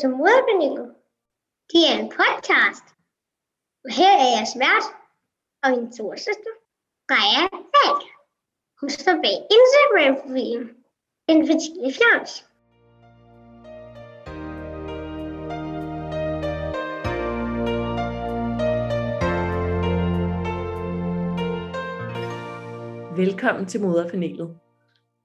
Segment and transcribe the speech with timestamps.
[0.00, 0.94] som Moderpanelet.
[1.72, 2.86] Det er en podcast.
[3.84, 4.86] Og her er jeg svært
[5.62, 6.54] og min storsøster,
[7.08, 8.02] Freja Falk.
[8.80, 10.68] Hun står bag Instagram-profilen
[11.28, 12.32] Infantile Fjams.
[23.16, 24.58] Velkommen til Moderpanelet.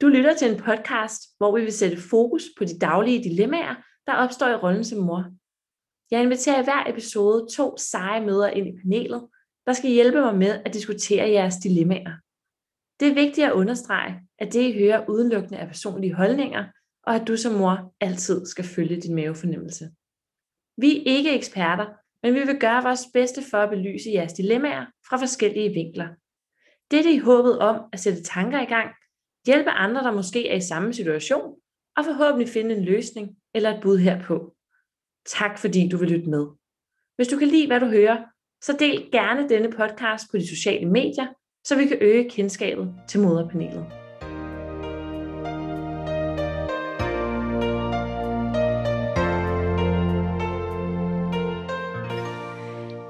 [0.02, 3.75] Du lytter til en podcast, hvor vi vil sætte fokus på de daglige dilemmaer,
[4.07, 5.25] der opstår i rollen som mor.
[6.11, 9.27] Jeg inviterer i hver episode to seje møder ind i panelet,
[9.66, 12.16] der skal hjælpe mig med at diskutere jeres dilemmaer.
[12.99, 16.63] Det er vigtigt at understrege, at det I hører udelukkende er personlige holdninger,
[17.03, 19.91] og at du som mor altid skal følge din mavefornemmelse.
[20.77, 21.85] Vi er ikke eksperter,
[22.23, 26.08] men vi vil gøre vores bedste for at belyse jeres dilemmaer fra forskellige vinkler.
[26.92, 28.89] Dette i håbet om at sætte tanker i gang,
[29.45, 31.55] hjælpe andre, der måske er i samme situation,
[31.97, 34.55] og forhåbentlig finde en løsning eller et bud herpå.
[35.25, 36.47] Tak fordi du vil lytte med.
[37.16, 38.23] Hvis du kan lide, hvad du hører,
[38.61, 41.27] så del gerne denne podcast på de sociale medier,
[41.64, 43.86] så vi kan øge kendskabet til moderpanelet.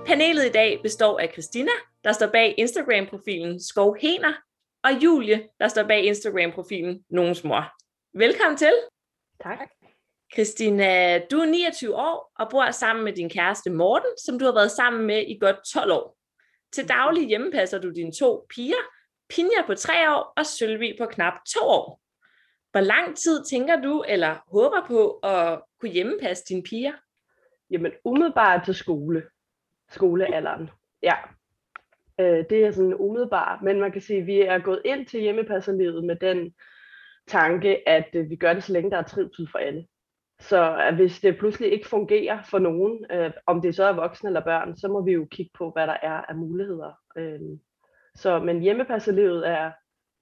[0.07, 1.71] Panelet i dag består af Christina,
[2.03, 4.33] der står bag Instagram-profilen Skovhener,
[4.83, 7.82] og Julie, der står bag Instagram-profilen Nogens Mor.
[8.15, 8.73] Velkommen til.
[9.43, 9.69] Tak.
[10.33, 14.53] Christina, du er 29 år og bor sammen med din kæreste Morten, som du har
[14.53, 16.17] været sammen med i godt 12 år.
[16.73, 18.83] Til daglig hjemmepasser du dine to piger,
[19.29, 22.01] Pinja på 3 år og Sølvi på knap 2 år.
[22.71, 26.93] Hvor lang tid tænker du eller håber på at kunne hjemmepasse dine piger?
[27.69, 29.23] Jamen umiddelbart til skole.
[29.89, 30.69] Skolealderen.
[31.03, 31.15] Ja.
[32.19, 35.21] Øh, det er sådan umiddelbart, men man kan sige, at vi er gået ind til
[35.21, 36.53] hjemmepasserlivet med den
[37.27, 39.85] tanke, at øh, vi gør det, så længe der er trivsel for alle.
[40.39, 44.29] Så at hvis det pludselig ikke fungerer for nogen, øh, om det så er voksne
[44.29, 46.91] eller børn, så må vi jo kigge på, hvad der er af muligheder.
[47.17, 47.39] Øh,
[48.15, 49.71] så, men hjemmepasselivet er,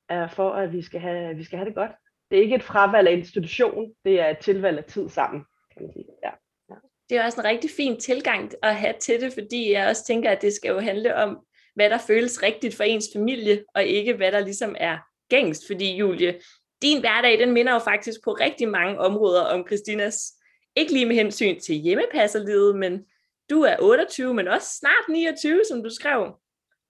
[0.10, 1.92] er for, at vi skal, have, vi skal have det godt.
[2.32, 5.82] Det er ikke et fravalg af institution, det er et tilvalg af tid sammen, kan
[5.82, 6.06] man sige.
[6.24, 6.32] Ja.
[6.70, 6.76] ja.
[7.10, 10.30] Det er også en rigtig fin tilgang at have til det, fordi jeg også tænker,
[10.30, 11.46] at det skal jo handle om,
[11.76, 14.98] hvad der føles rigtigt for ens familie, og ikke hvad der ligesom er
[15.30, 15.68] gængst.
[15.68, 16.40] Fordi Julie,
[16.82, 20.34] din hverdag, den minder jo faktisk på rigtig mange områder om Christinas.
[20.76, 23.06] Ikke lige med hensyn til hjemmepasserlivet, men
[23.50, 26.36] du er 28, men også snart 29, som du skrev.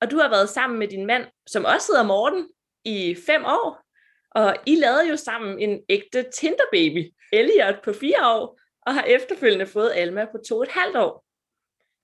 [0.01, 2.47] Og du har været sammen med din mand, som også hedder Morten,
[2.85, 3.81] i fem år.
[4.31, 9.65] Og I lavede jo sammen en ægte Tinder-baby, Elliot, på fire år, og har efterfølgende
[9.65, 11.25] fået Alma på to og et halvt år.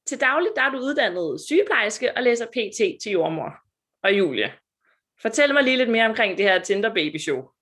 [0.06, 3.54] Til daglig der er du uddannet sygeplejerske og læser PT til jordmor.
[4.04, 4.54] Og Julie,
[5.22, 7.57] fortæl mig lige lidt mere omkring det her Tinder-baby-show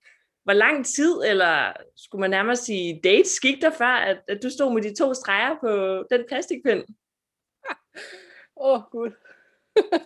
[0.46, 4.50] hvor lang tid, eller skulle man nærmere sige dates, gik der før, at, at du
[4.50, 6.80] stod med de to streger på den plastikpind?
[8.58, 9.12] Åh, oh, gud.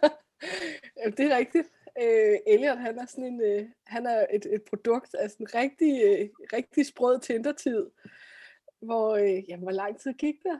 [1.17, 1.67] det er rigtigt.
[2.01, 5.55] Øh, Elliot, han er sådan en, øh, han er et, et produkt af sådan en
[5.55, 7.89] rigtig, øh, rigtig sprød tindertid,
[8.81, 10.59] hvor, øh, jamen, hvor lang tid gik der?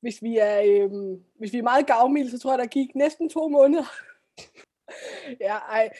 [0.00, 3.28] Hvis vi er, øh, hvis vi er meget gavmilde, så tror jeg, der gik næsten
[3.28, 3.84] to måneder.
[5.46, 5.90] ja, ej,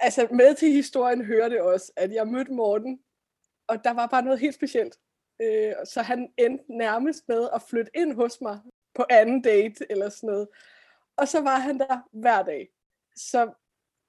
[0.00, 3.00] altså med til historien hører det også, at jeg mødte Morten,
[3.66, 4.98] og der var bare noget helt specielt.
[5.42, 8.60] Øh, så han endte nærmest med at flytte ind hos mig
[8.94, 10.48] på anden date eller sådan noget.
[11.16, 12.68] Og så var han der hver dag.
[13.16, 13.52] Så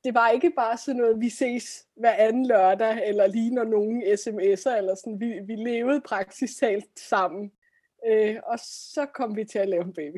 [0.03, 4.03] det var ikke bare sådan noget, vi ses hver anden lørdag, eller lige når nogen
[4.03, 5.19] sms'er, eller sådan.
[5.19, 7.51] Vi, vi levede praktisk talt sammen.
[8.07, 10.17] Øh, og så kom vi til at lave en baby.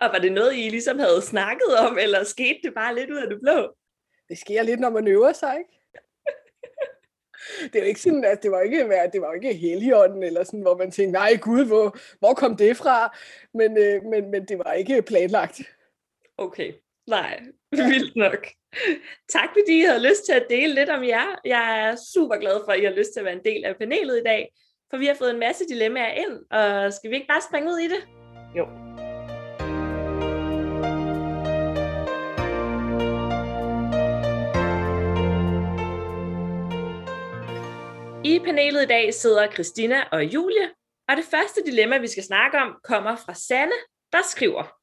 [0.00, 3.16] Og var det noget, I ligesom havde snakket om, eller skete det bare lidt ud
[3.16, 3.76] af det blå?
[4.32, 5.70] Det sker lidt, når man øver sig, ikke?
[7.62, 10.60] det er jo ikke sådan, at det var ikke, det var ikke heligånden, eller sådan,
[10.60, 13.16] hvor man tænkte, nej gud, hvor, hvor kom det fra?
[13.54, 15.60] Men, øh, men, men det var ikke planlagt.
[16.38, 16.72] Okay,
[17.06, 17.40] nej,
[17.90, 18.46] vildt nok.
[19.28, 21.40] Tak fordi I havde lyst til at dele lidt om jer.
[21.44, 23.76] Jeg er super glad for, at I har lyst til at være en del af
[23.76, 24.52] panelet i dag,
[24.90, 27.78] for vi har fået en masse dilemmaer ind, og skal vi ikke bare springe ud
[27.78, 28.02] i det?
[28.56, 28.91] Jo.
[38.32, 40.74] I panelet i dag sidder Christina og Julie,
[41.08, 43.74] og det første dilemma, vi skal snakke om, kommer fra Sanne,
[44.12, 44.78] der skriver,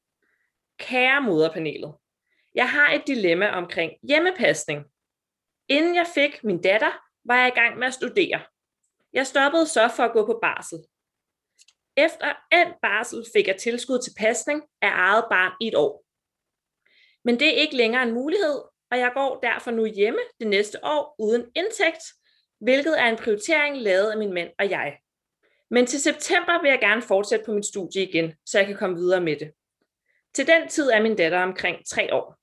[0.78, 1.94] Kære moderpanelet,
[2.54, 4.84] jeg har et dilemma omkring hjemmepasning.
[5.68, 6.90] Inden jeg fik min datter,
[7.24, 8.40] var jeg i gang med at studere.
[9.12, 10.78] Jeg stoppede så for at gå på barsel.
[11.96, 16.04] Efter en barsel fik jeg tilskud til pasning af eget barn i et år.
[17.24, 20.84] Men det er ikke længere en mulighed, og jeg går derfor nu hjemme det næste
[20.84, 22.02] år uden indtægt,
[22.60, 24.98] hvilket er en prioritering lavet af min mand og jeg.
[25.70, 28.96] Men til september vil jeg gerne fortsætte på mit studie igen, så jeg kan komme
[28.96, 29.52] videre med det.
[30.34, 32.36] Til den tid er min datter omkring tre år.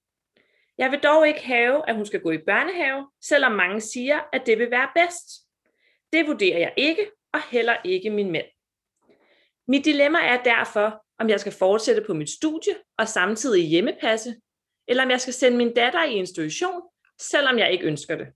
[0.78, 4.46] Jeg vil dog ikke have, at hun skal gå i børnehave, selvom mange siger, at
[4.46, 5.28] det vil være bedst.
[6.14, 8.46] Det vurderer jeg ikke, og heller ikke min mand.
[9.68, 14.36] Mit dilemma er derfor, om jeg skal fortsætte på mit studie og samtidig hjemmepasse,
[14.88, 16.82] eller om jeg skal sende min datter i institution,
[17.20, 18.28] selvom jeg ikke ønsker det.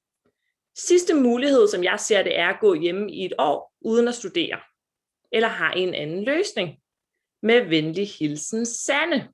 [0.77, 4.15] Sidste mulighed, som jeg ser det, er at gå hjemme i et år uden at
[4.15, 4.59] studere.
[5.31, 6.77] Eller har en anden løsning.
[7.43, 9.29] Med venlig hilsen Sanne.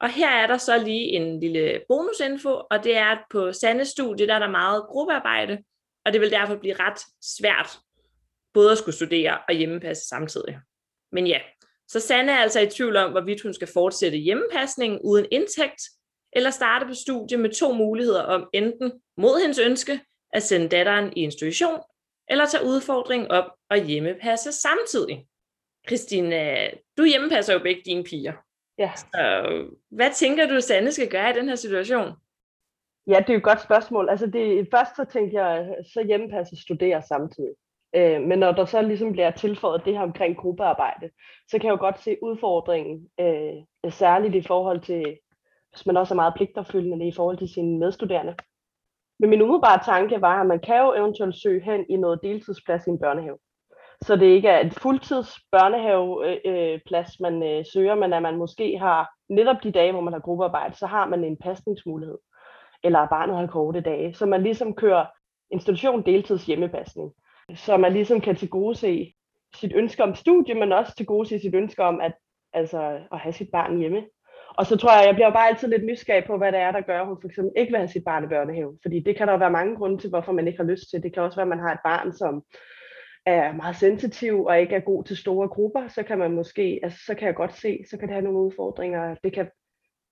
[0.00, 3.88] Og her er der så lige en lille bonusinfo, og det er, at på Sandes
[3.88, 5.58] studie, der er der meget gruppearbejde,
[6.04, 7.78] og det vil derfor blive ret svært
[8.54, 10.58] både at skulle studere og hjemmepasse samtidig.
[11.12, 11.40] Men ja,
[11.88, 15.82] så Sanne er altså i tvivl om, hvorvidt hun skal fortsætte hjemmepasningen uden indtægt,
[16.32, 20.00] eller starte på studie med to muligheder om enten mod hendes ønske
[20.32, 21.80] at sende datteren i institution,
[22.28, 25.26] eller tage udfordringen op og hjemmepasse samtidig.
[25.88, 28.32] Christine, du hjemmepasser jo begge dine piger.
[28.78, 28.92] Ja.
[28.96, 29.12] Så
[29.90, 32.08] hvad tænker du, Sanne skal gøre i den her situation?
[33.06, 34.08] Ja, det er jo et godt spørgsmål.
[34.08, 37.54] Altså det, først så tænker jeg, så hjemmepasse studere samtidig.
[37.96, 41.10] Øh, men når der så ligesom bliver tilføjet det her omkring gruppearbejde,
[41.48, 45.18] så kan jeg jo godt se udfordringen, øh, særligt i forhold til,
[45.70, 48.34] hvis man også er meget pligtopfyldende i forhold til sine medstuderende.
[49.20, 52.86] Men min umiddelbare tanke var, at man kan jo eventuelt søge hen i noget deltidsplads
[52.86, 53.38] i en børnehave.
[54.02, 58.36] Så det ikke er en fuldtids børnehaveplads, øh, øh, man øh, søger, men at man
[58.36, 62.18] måske har netop de dage, hvor man har gruppearbejde, så har man en pasningsmulighed.
[62.84, 64.14] Eller barnet har korte dage.
[64.14, 65.06] Så man ligesom kører
[65.50, 67.12] institution deltids hjemmepasning.
[67.54, 69.12] Så man ligesom kan tilgodese
[69.54, 72.12] sit ønske om studie, men også tilgodese sit ønske om at,
[72.52, 74.02] altså, at have sit barn hjemme.
[74.58, 76.80] Og så tror jeg, jeg bliver bare altid lidt nysgerrig på, hvad det er, der
[76.80, 78.78] gør, at hun for eksempel ikke vil have sit barn i børnehave.
[78.82, 81.02] Fordi det kan der være mange grunde til, hvorfor man ikke har lyst til.
[81.02, 82.42] Det kan også være, at man har et barn, som
[83.26, 86.98] er meget sensitiv og ikke er god til store grupper, så kan man måske, altså
[87.06, 89.14] så kan jeg godt se, så kan det have nogle udfordringer.
[89.24, 89.50] Det kan,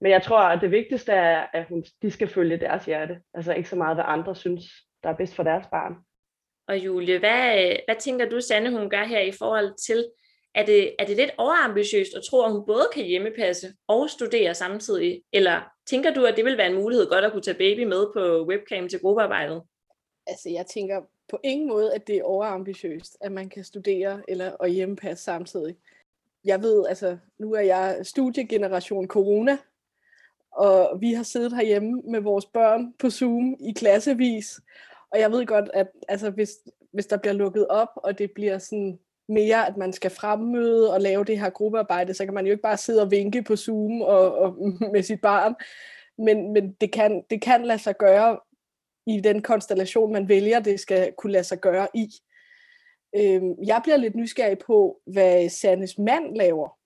[0.01, 3.21] men jeg tror, at det vigtigste er, at hun, de skal følge deres hjerte.
[3.35, 4.65] Altså ikke så meget, hvad andre synes,
[5.03, 5.95] der er bedst for deres barn.
[6.69, 10.05] Og Julie, hvad, hvad tænker du, Sanne, hun gør her i forhold til,
[10.55, 14.55] er det, er det lidt overambitiøst at tro, at hun både kan hjemmepasse og studere
[14.55, 15.23] samtidig?
[15.33, 18.07] Eller tænker du, at det vil være en mulighed godt at kunne tage baby med
[18.15, 19.63] på webcam til gruppearbejdet?
[20.27, 24.51] Altså, jeg tænker på ingen måde, at det er overambitiøst, at man kan studere eller
[24.51, 25.77] og hjemmepasse samtidig.
[26.45, 29.59] Jeg ved, altså, nu er jeg studiegeneration corona,
[30.53, 34.61] og vi har siddet herhjemme med vores børn på Zoom i klassevis,
[35.11, 36.51] og jeg ved godt, at altså, hvis,
[36.93, 41.01] hvis der bliver lukket op, og det bliver sådan mere, at man skal fremmøde og
[41.01, 44.03] lave det her gruppearbejde, så kan man jo ikke bare sidde og vinke på Zoom
[44.03, 44.57] og, og
[44.93, 45.55] med sit barn.
[46.19, 48.39] Men, men det, kan, det kan lade sig gøre
[49.07, 52.09] i den konstellation, man vælger, det skal kunne lade sig gøre i.
[53.17, 56.79] Øhm, jeg bliver lidt nysgerrig på, hvad Sandes mand laver.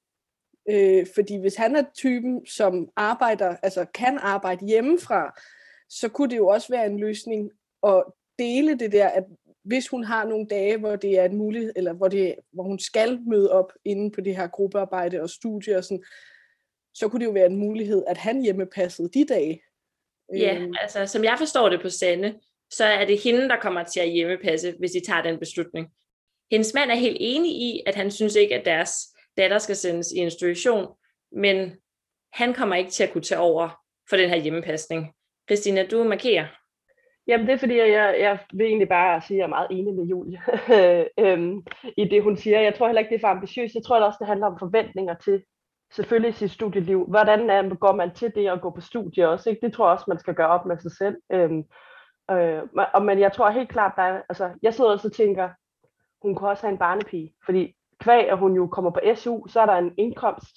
[0.70, 5.40] Øh, fordi hvis han er typen, som arbejder, altså kan arbejde hjemmefra,
[5.88, 7.50] så kunne det jo også være en løsning
[7.86, 8.04] at
[8.38, 9.24] dele det der, at
[9.64, 12.78] hvis hun har nogle dage, hvor det er en mulighed, eller hvor, det, hvor hun
[12.78, 16.04] skal møde op inde på det her gruppearbejde og studie og sådan,
[16.94, 19.62] så kunne det jo være en mulighed, at han hjemmepassede de dage.
[20.36, 20.74] Ja, øhm.
[20.80, 22.40] altså som jeg forstår det på Sande,
[22.70, 25.88] så er det hende, der kommer til at hjemmepasse, hvis de tager den beslutning.
[26.50, 28.92] Hendes mand er helt enig i, at han synes ikke, at deres
[29.36, 30.86] datter skal sendes i institution,
[31.32, 31.72] men
[32.32, 35.14] han kommer ikke til at kunne tage over for den her hjemmepasning.
[35.48, 36.46] Christina, du markerer.
[37.26, 39.94] Jamen det er fordi, jeg, jeg vil egentlig bare sige, at jeg er meget enig
[39.94, 40.40] med Julie
[41.24, 41.62] øhm,
[41.96, 42.60] i det, hun siger.
[42.60, 43.74] Jeg tror heller ikke, det er for ambitiøst.
[43.74, 45.42] Jeg tror det også, det handler om forventninger til
[45.92, 47.06] selvfølgelig sit studieliv.
[47.08, 49.50] Hvordan er, går man til det at gå på studie også?
[49.50, 49.66] Ikke?
[49.66, 51.16] Det tror jeg også, man skal gøre op med sig selv.
[51.32, 51.64] Øhm,
[52.30, 52.62] øh,
[52.94, 55.48] og, men jeg tror helt klart, der er, altså, jeg sidder også og tænker,
[56.22, 57.34] hun kunne også have en barnepige.
[57.44, 60.56] Fordi kvæg, at hun jo kommer på SU, så er der en indkomst,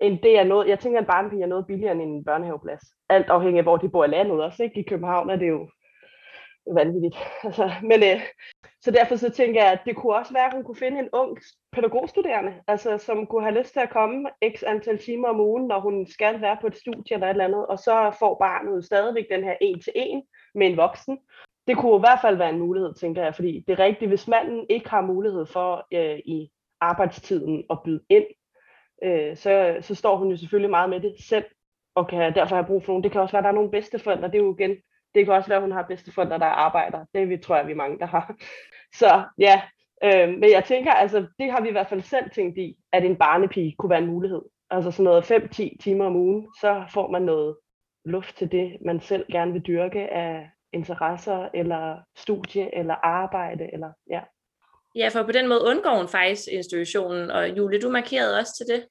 [0.00, 2.82] en det er noget, jeg tænker, at en barnepige er noget billigere end en børnehaveplads.
[3.08, 4.62] Alt afhængig af, hvor de bor i landet også.
[4.62, 4.80] Ikke?
[4.80, 5.68] I København er det jo
[6.74, 7.16] vanvittigt.
[7.44, 8.20] Altså, men, øh,
[8.82, 11.08] så derfor så tænker jeg, at det kunne også være, at hun kunne finde en
[11.12, 11.38] ung
[11.72, 15.80] pædagogstuderende, altså, som kunne have lyst til at komme x antal timer om ugen, når
[15.80, 19.26] hun skal være på et studie eller et eller andet, og så får barnet stadigvæk
[19.30, 20.22] den her en til en
[20.54, 21.18] med en voksen.
[21.66, 24.28] Det kunne i hvert fald være en mulighed, tænker jeg, fordi det er rigtigt, hvis
[24.28, 26.50] manden ikke har mulighed for øh, i
[26.80, 28.26] arbejdstiden at byde ind,
[29.04, 31.44] øh, så, så står hun jo selvfølgelig meget med det selv,
[31.94, 33.04] og kan derfor have brug for nogen.
[33.04, 34.76] Det kan også være, at der er nogle bedsteforældre, det er jo igen
[35.14, 37.04] det kan også være, at hun har bedsteforældre, der arbejder.
[37.14, 38.34] Det vi, tror jeg, vi er mange, der har.
[38.94, 39.62] Så ja,
[40.04, 43.04] øh, men jeg tænker, altså det har vi i hvert fald selv tænkt i, at
[43.04, 44.42] en barnepige kunne være en mulighed.
[44.70, 47.56] Altså sådan noget 5-10 timer om ugen, så får man noget
[48.04, 53.92] luft til det, man selv gerne vil dyrke af interesser, eller studie, eller arbejde, eller
[54.10, 54.20] ja.
[54.94, 58.74] Ja, for på den måde undgår hun faktisk institutionen, og Julie, du markerede også til
[58.74, 58.86] det.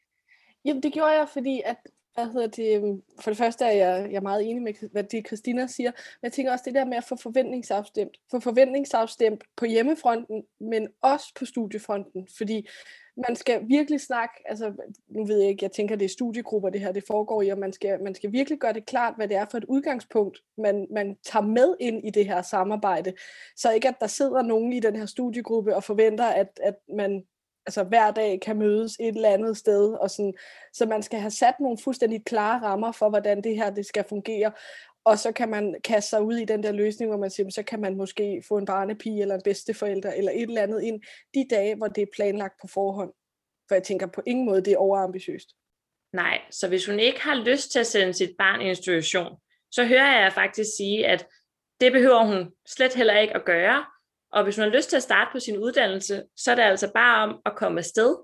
[0.65, 1.77] Jamen, det gjorde jeg, fordi at,
[2.19, 5.03] hvad hedder det, øhm, for det første er jeg, jeg er meget enig med, hvad
[5.03, 9.43] det Christina siger, men jeg tænker også det der med at få forventningsafstemt, få forventningsafstemt
[9.57, 12.67] på hjemmefronten, men også på studiefronten, fordi
[13.27, 14.73] man skal virkelig snakke, altså
[15.07, 17.57] nu ved jeg ikke, jeg tænker det er studiegrupper det her, det foregår i, og
[17.57, 20.87] man skal, man skal virkelig gøre det klart, hvad det er for et udgangspunkt, man,
[20.91, 23.13] man tager med ind i det her samarbejde,
[23.55, 27.23] så ikke at der sidder nogen i den her studiegruppe og forventer, at, at man
[27.69, 30.33] altså hver dag kan mødes et eller andet sted, og sådan,
[30.73, 34.05] så man skal have sat nogle fuldstændig klare rammer for, hvordan det her det skal
[34.09, 34.51] fungere,
[35.05, 37.63] og så kan man kaste sig ud i den der løsning, hvor man siger, så
[37.63, 41.01] kan man måske få en barnepige eller en bedsteforælder eller et eller andet ind
[41.33, 43.11] de dage, hvor det er planlagt på forhånd.
[43.67, 45.49] For jeg tænker på ingen måde, det er overambitiøst.
[46.13, 49.37] Nej, så hvis hun ikke har lyst til at sende sit barn i institution,
[49.71, 51.27] så hører jeg faktisk sige, at
[51.81, 53.85] det behøver hun slet heller ikke at gøre,
[54.31, 56.91] og hvis hun har lyst til at starte på sin uddannelse, så er det altså
[56.93, 58.15] bare om at komme afsted.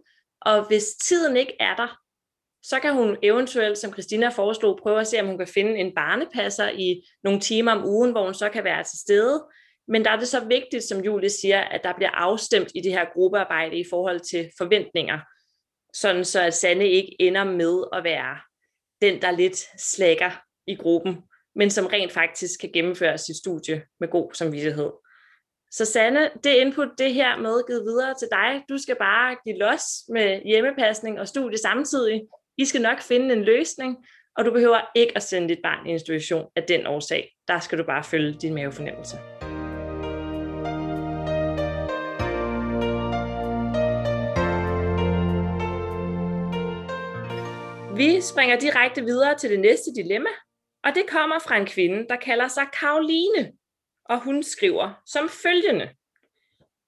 [0.41, 1.97] Og hvis tiden ikke er der,
[2.63, 5.95] så kan hun eventuelt, som Christina foreslog, prøve at se, om hun kan finde en
[5.95, 9.45] barnepasser i nogle timer om ugen, hvor hun så kan være til stede.
[9.87, 12.91] Men der er det så vigtigt, som Julie siger, at der bliver afstemt i det
[12.91, 15.19] her gruppearbejde i forhold til forventninger,
[15.93, 18.37] sådan så at Sande ikke ender med at være
[19.01, 20.31] den, der lidt slækker
[20.67, 21.17] i gruppen,
[21.55, 24.91] men som rent faktisk kan gennemføre sit studie med god samvittighed.
[25.77, 28.63] Så Sanne, det input, det her med givet videre til dig.
[28.69, 32.21] Du skal bare give los med hjemmepasning og studie samtidig.
[32.57, 33.97] I skal nok finde en løsning,
[34.37, 37.31] og du behøver ikke at sende dit barn i institution af den årsag.
[37.47, 39.17] Der skal du bare følge din mavefornemmelse.
[47.95, 50.29] Vi springer direkte videre til det næste dilemma,
[50.83, 53.51] og det kommer fra en kvinde, der kalder sig Karoline
[54.05, 55.89] og hun skriver som følgende.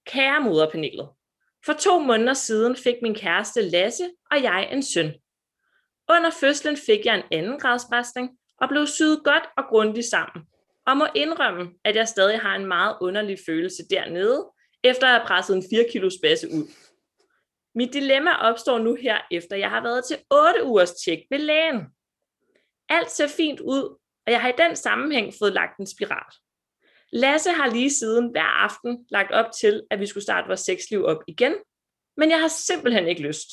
[0.05, 1.09] Kære moderpanelet,
[1.65, 5.13] for to måneder siden fik min kæreste Lasse og jeg en søn.
[6.09, 10.45] Under fødslen fik jeg en anden gradsbræsning og blev syet godt og grundigt sammen,
[10.87, 14.51] og må indrømme, at jeg stadig har en meget underlig følelse dernede,
[14.83, 16.67] efter at have presset en 4 kilos basse ud.
[17.75, 21.81] Mit dilemma opstår nu her, efter jeg har været til 8 ugers tjek ved lægen.
[22.89, 26.33] Alt ser fint ud, og jeg har i den sammenhæng fået lagt en spiral.
[27.13, 31.03] Lasse har lige siden hver aften lagt op til, at vi skulle starte vores sexliv
[31.03, 31.55] op igen,
[32.17, 33.47] men jeg har simpelthen ikke lyst.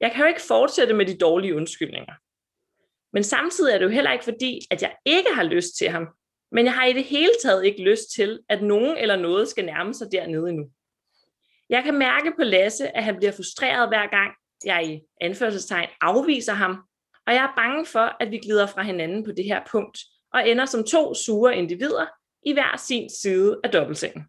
[0.00, 2.14] Jeg kan jo ikke fortsætte med de dårlige undskyldninger.
[3.12, 6.08] Men samtidig er det jo heller ikke fordi, at jeg ikke har lyst til ham,
[6.52, 9.64] men jeg har i det hele taget ikke lyst til, at nogen eller noget skal
[9.64, 10.70] nærme sig dernede endnu.
[11.68, 14.32] Jeg kan mærke på Lasse, at han bliver frustreret hver gang,
[14.64, 16.82] jeg i anførselstegn afviser ham,
[17.26, 19.98] og jeg er bange for, at vi glider fra hinanden på det her punkt,
[20.32, 22.06] og ender som to sure individer,
[22.46, 24.24] i hver sin side af dobbeltsengen.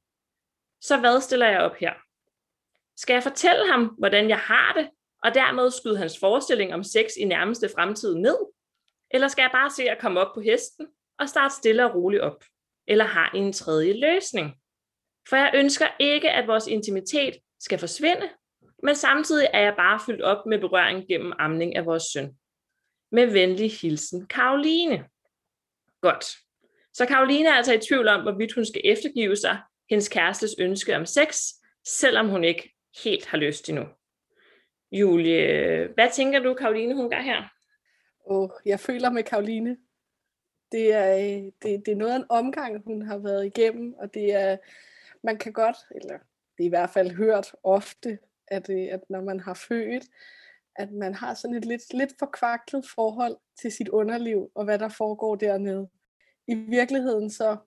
[0.82, 1.94] Så hvad stiller jeg op her?
[2.98, 4.90] Skal jeg fortælle ham, hvordan jeg har det,
[5.24, 8.38] og dermed skyde hans forestilling om sex i nærmeste fremtid ned?
[9.12, 10.88] Eller skal jeg bare se at komme op på hesten
[11.20, 12.44] og starte stille og roligt op?
[12.88, 14.56] Eller har I en tredje løsning?
[15.30, 18.30] For jeg ønsker ikke, at vores intimitet skal forsvinde,
[18.84, 22.38] men samtidig er jeg bare fyldt op med berøring gennem amning af vores søn.
[23.12, 25.06] Med venlig hilsen, Karoline.
[26.02, 26.47] Godt.
[26.98, 29.58] Så Karoline er altså i tvivl om, hvorvidt hun skal eftergive sig
[29.90, 31.42] hendes kærestes ønske om sex,
[31.86, 32.74] selvom hun ikke
[33.04, 33.86] helt har lyst endnu.
[34.92, 37.54] Julie, hvad tænker du, Karoline, hun gør her?
[38.26, 39.78] Oh, jeg føler med Karoline.
[40.72, 44.14] Det er, øh, det, det er noget af en omgang, hun har været igennem, og
[44.14, 44.58] det er,
[45.24, 46.18] man kan godt, eller
[46.58, 50.04] det er i hvert fald hørt ofte, at, øh, at når man har født,
[50.76, 54.90] at man har sådan et lidt, lidt forkvaklet forhold til sit underliv, og hvad der
[54.90, 55.90] foregår dernede
[56.48, 57.58] i virkeligheden så,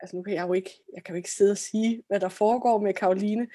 [0.00, 2.28] altså nu kan jeg jo ikke, jeg kan jo ikke sidde og sige, hvad der
[2.28, 3.48] foregår med Karoline,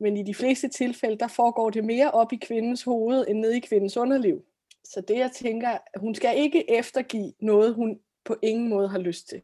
[0.00, 3.52] men i de fleste tilfælde, der foregår det mere op i kvindens hoved, end ned
[3.52, 4.44] i kvindens underliv.
[4.84, 9.28] Så det jeg tænker, hun skal ikke eftergive noget, hun på ingen måde har lyst
[9.28, 9.42] til.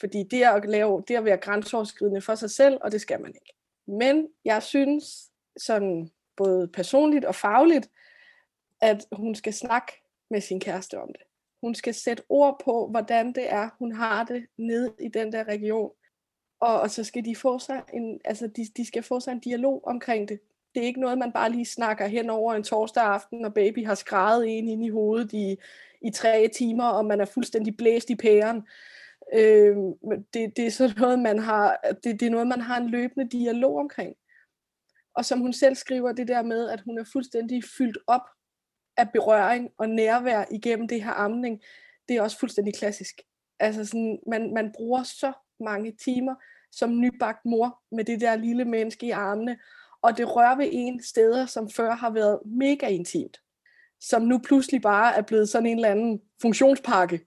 [0.00, 3.34] Fordi det at, lave, det at være grænseoverskridende for sig selv, og det skal man
[3.34, 3.54] ikke.
[3.86, 7.90] Men jeg synes, sådan både personligt og fagligt,
[8.80, 9.92] at hun skal snakke
[10.30, 11.22] med sin kæreste om det.
[11.64, 15.44] Hun skal sætte ord på, hvordan det er, hun har det nede i den der
[15.44, 15.90] region.
[16.60, 19.40] Og, og så skal de få sig en, altså de, de skal få sig en
[19.40, 20.40] dialog omkring det.
[20.74, 23.86] Det er ikke noget, man bare lige snakker hen over en torsdag aften, når baby
[23.86, 25.56] har skrevet en ind i hovedet i,
[26.02, 28.62] i tre timer, og man er fuldstændig blæst i pæren.
[29.34, 29.76] Øh,
[30.34, 33.28] det, det er sådan noget, man har, det, det er noget, man har en løbende
[33.28, 34.16] dialog omkring.
[35.16, 38.33] Og som hun selv skriver, det der med, at hun er fuldstændig fyldt op
[38.96, 41.60] af berøring og nærvær igennem det her amning,
[42.08, 43.20] det er også fuldstændig klassisk.
[43.60, 46.34] Altså sådan, man, man bruger så mange timer
[46.72, 49.58] som nybagt mor med det der lille menneske i armene,
[50.02, 53.40] og det rører ved en steder, som før har været mega intimt,
[54.00, 57.20] som nu pludselig bare er blevet sådan en eller anden funktionspakke,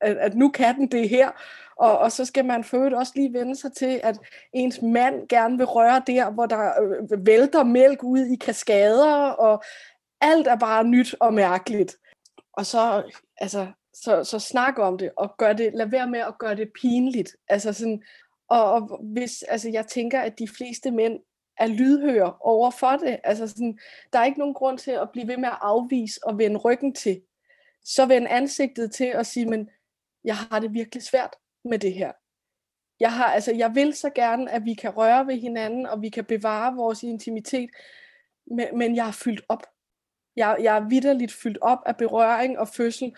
[0.00, 1.30] at, at nu kan den det her,
[1.76, 4.18] og, og så skal man for også lige vende sig til, at
[4.52, 9.62] ens mand gerne vil røre der, hvor der øh, vælter mælk ud i kaskader, og
[10.20, 11.96] alt er bare nyt og mærkeligt.
[12.52, 16.38] Og så, altså, så, så snak om det, og gør det, lad være med at
[16.38, 17.36] gøre det pinligt.
[17.48, 18.02] Altså sådan,
[18.48, 21.20] og, og hvis, altså jeg tænker, at de fleste mænd
[21.56, 23.20] er lydhøre over for det.
[23.24, 23.78] Altså sådan,
[24.12, 26.94] der er ikke nogen grund til at blive ved med at afvise og vende ryggen
[26.94, 27.22] til.
[27.84, 29.70] Så vend ansigtet til og sige, men
[30.24, 32.12] jeg har det virkelig svært med det her.
[33.00, 36.08] Jeg, har, altså, jeg vil så gerne, at vi kan røre ved hinanden, og vi
[36.08, 37.70] kan bevare vores intimitet,
[38.46, 39.66] men, men jeg er fyldt op.
[40.36, 43.12] Jeg, jeg er vidderligt fyldt op af berøring og fødsel,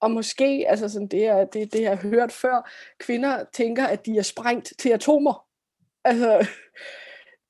[0.00, 4.06] og måske, altså sådan det, er, det, det jeg har hørt før, kvinder tænker, at
[4.06, 5.46] de er sprængt til atomer.
[6.04, 6.46] Altså,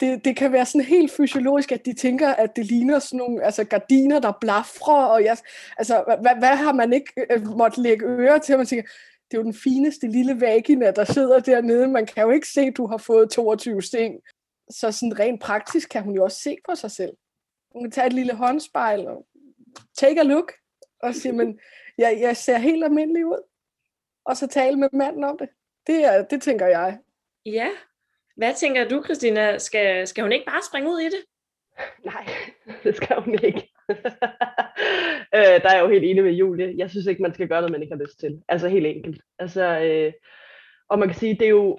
[0.00, 3.44] det, det kan være sådan helt fysiologisk, at de tænker, at det ligner sådan nogle
[3.44, 5.36] altså gardiner, der blafrer, og jeg,
[5.78, 8.90] altså, hvad, hvad har man ikke øh, måtte lægge øre til, man tænker,
[9.30, 12.60] det er jo den fineste lille vagina, der sidder dernede, man kan jo ikke se,
[12.60, 14.14] at du har fået 22 sting.
[14.70, 17.12] Så sådan rent praktisk kan hun jo også se på sig selv.
[17.76, 19.26] Hun kan tage et lille håndspejl og
[19.94, 20.52] take a look,
[21.02, 21.60] og sige, men
[21.98, 23.42] jeg, jeg ser helt almindelig ud.
[24.24, 25.48] Og så tale med manden om det.
[25.86, 26.98] Det, er, det tænker jeg.
[27.46, 27.68] Ja,
[28.36, 29.58] hvad tænker du, Christina?
[29.58, 31.24] Skal, skal hun ikke bare springe ud i det?
[32.04, 32.26] Nej,
[32.84, 33.72] det skal hun ikke.
[35.36, 36.74] øh, der er jeg jo helt enig med Julie.
[36.76, 38.42] Jeg synes ikke, man skal gøre noget, man ikke har lyst til.
[38.48, 39.22] Altså helt enkelt.
[39.38, 40.12] Altså, øh,
[40.88, 41.78] og man kan sige, det er, jo,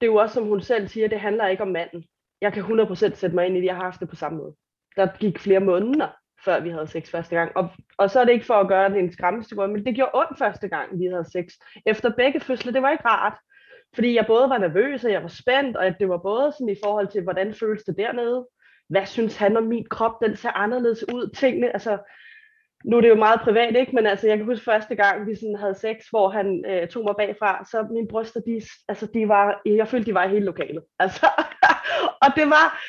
[0.00, 2.04] det er jo også, som hun selv siger, det handler ikke om manden.
[2.40, 4.54] Jeg kan 100% sætte mig ind i det, jeg har haft det på samme måde.
[4.96, 6.08] Der gik flere måneder,
[6.44, 7.56] før vi havde sex første gang.
[7.56, 10.10] Og, og så er det ikke for at gøre det en skræmmestor, men det gjorde
[10.14, 11.44] ondt første gang, vi havde sex.
[11.86, 13.38] Efter begge fødsler, det var ikke rart.
[13.94, 16.76] Fordi jeg både var nervøs, og jeg var spændt, og det var både sådan i
[16.84, 18.46] forhold til, hvordan føles det dernede.
[18.88, 20.12] Hvad synes han om min krop?
[20.22, 21.30] Den ser anderledes ud.
[21.36, 21.98] Tingene, altså,
[22.84, 23.94] nu er det jo meget privat, ikke?
[23.94, 27.04] Men altså, jeg kan huske første gang, vi sådan havde sex, hvor han øh, tog
[27.04, 30.44] mig bagfra, så mine bryster, de, altså, de var, jeg følte, de var i hele
[30.44, 30.82] lokalet.
[30.98, 31.26] Altså,
[32.24, 32.80] og det var,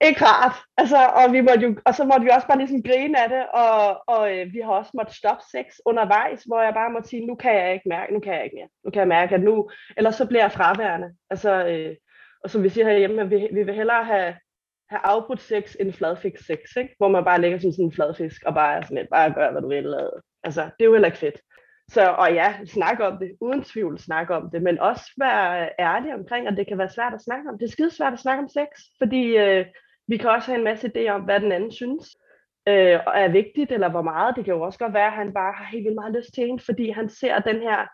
[0.00, 0.56] ikke rart.
[0.76, 3.44] Altså, og, vi måtte jo, og så måtte vi også bare ligesom grine af det,
[3.62, 7.26] og, og øh, vi har også måttet stoppe sex undervejs, hvor jeg bare måtte sige,
[7.26, 8.68] nu kan jeg ikke mærke, nu kan jeg ikke mere.
[8.84, 11.14] Nu kan jeg mærke, at nu, eller så bliver jeg fraværende.
[11.30, 11.96] Altså, øh,
[12.42, 14.34] og som vi siger herhjemme, vi, vi vil hellere have,
[14.90, 16.94] have afbrudt sex end fladfix sex, ikke?
[16.98, 19.50] hvor man bare ligger som sådan en fladfisk, og bare er sådan lidt, bare gør,
[19.50, 19.96] hvad du vil.
[20.44, 21.40] Altså, det er jo heller ikke fedt.
[21.88, 26.14] Så, og ja, snak om det, uden tvivl snak om det, men også være ærlig
[26.14, 27.58] omkring, at det kan være svært at snakke om.
[27.58, 29.66] Det er skide svært at snakke om sex, fordi øh,
[30.08, 32.16] vi kan også have en masse idéer om, hvad den anden synes
[32.68, 34.36] øh, er vigtigt, eller hvor meget.
[34.36, 36.46] Det kan jo også godt være, at han bare har helt vildt meget lyst til
[36.46, 37.86] hende, fordi han ser den her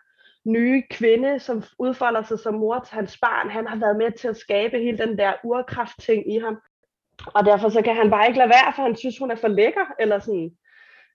[0.45, 3.49] nye kvinde, som udfolder sig som mor til hans barn.
[3.49, 6.57] Han har været med til at skabe hele den der urkraft-ting i ham.
[7.25, 9.47] Og derfor så kan han bare ikke lade være, for han synes, hun er for
[9.47, 10.51] lækker, eller sådan.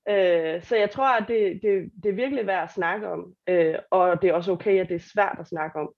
[0.08, 3.74] Øh, så jeg tror, at det, det, det er virkelig værd at snakke om, øh,
[3.90, 5.92] og det er også okay, at det er svært at snakke om.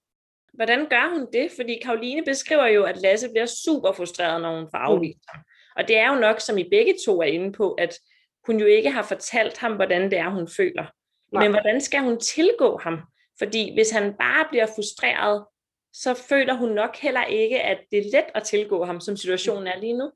[0.53, 1.51] Hvordan gør hun det?
[1.57, 5.41] Fordi Karoline beskriver jo, at Lasse bliver super frustreret, når hun får afvist mm.
[5.77, 7.99] Og det er jo nok, som I begge to er inde på, at
[8.47, 10.85] hun jo ikke har fortalt ham, hvordan det er, hun føler.
[11.33, 11.43] Nej.
[11.43, 13.01] Men hvordan skal hun tilgå ham?
[13.39, 15.45] Fordi hvis han bare bliver frustreret,
[15.93, 19.67] så føler hun nok heller ikke, at det er let at tilgå ham, som situationen
[19.67, 20.11] er lige nu.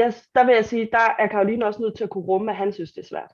[0.00, 2.56] Yes, der vil jeg sige, der er Karoline også nødt til at kunne rumme, at
[2.56, 3.32] han synes, det er svært.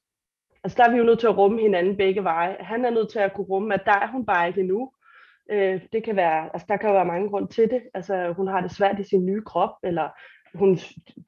[0.64, 2.56] Altså der er vi jo nødt til at rumme hinanden begge veje.
[2.60, 4.92] Han er nødt til at kunne rumme, at der er hun bare ikke endnu.
[5.50, 7.82] Øh, det kan være, altså der kan være mange grunde til det.
[7.94, 10.08] Altså hun har det svært i sin nye krop, eller
[10.54, 10.78] hun,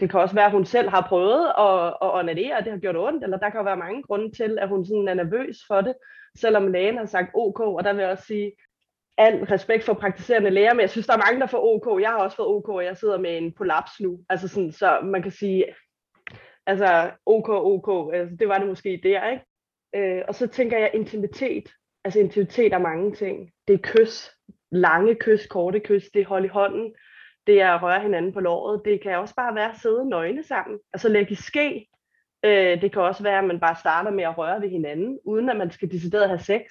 [0.01, 2.79] det kan også være, at hun selv har prøvet at, at onanere, og det har
[2.79, 5.57] gjort ondt, eller der kan jo være mange grunde til, at hun sådan er nervøs
[5.67, 5.95] for det,
[6.39, 8.53] selvom lægen har sagt OK, og der vil jeg også sige,
[9.19, 12.01] al respekt for praktiserende læger, men jeg synes, der er mange, der får OK.
[12.01, 14.21] Jeg har også fået OK, og jeg sidder med en prolaps nu.
[14.29, 15.65] Altså sådan, så man kan sige,
[16.67, 19.45] altså OK, OK, altså, det var det måske der, ikke?
[19.95, 21.69] Øh, og så tænker jeg intimitet.
[22.05, 23.51] Altså intimitet er mange ting.
[23.69, 24.31] Det er kys,
[24.71, 26.95] lange kys, korte kys, det er hold i hånden,
[27.47, 28.83] det er at røre hinanden på låret.
[28.85, 30.79] Det kan også bare være at sidde nøgne sammen.
[30.93, 31.89] Altså lægge i ske.
[32.45, 35.49] Øh, det kan også være, at man bare starter med at røre ved hinanden, uden
[35.49, 36.63] at man skal decideret have sex.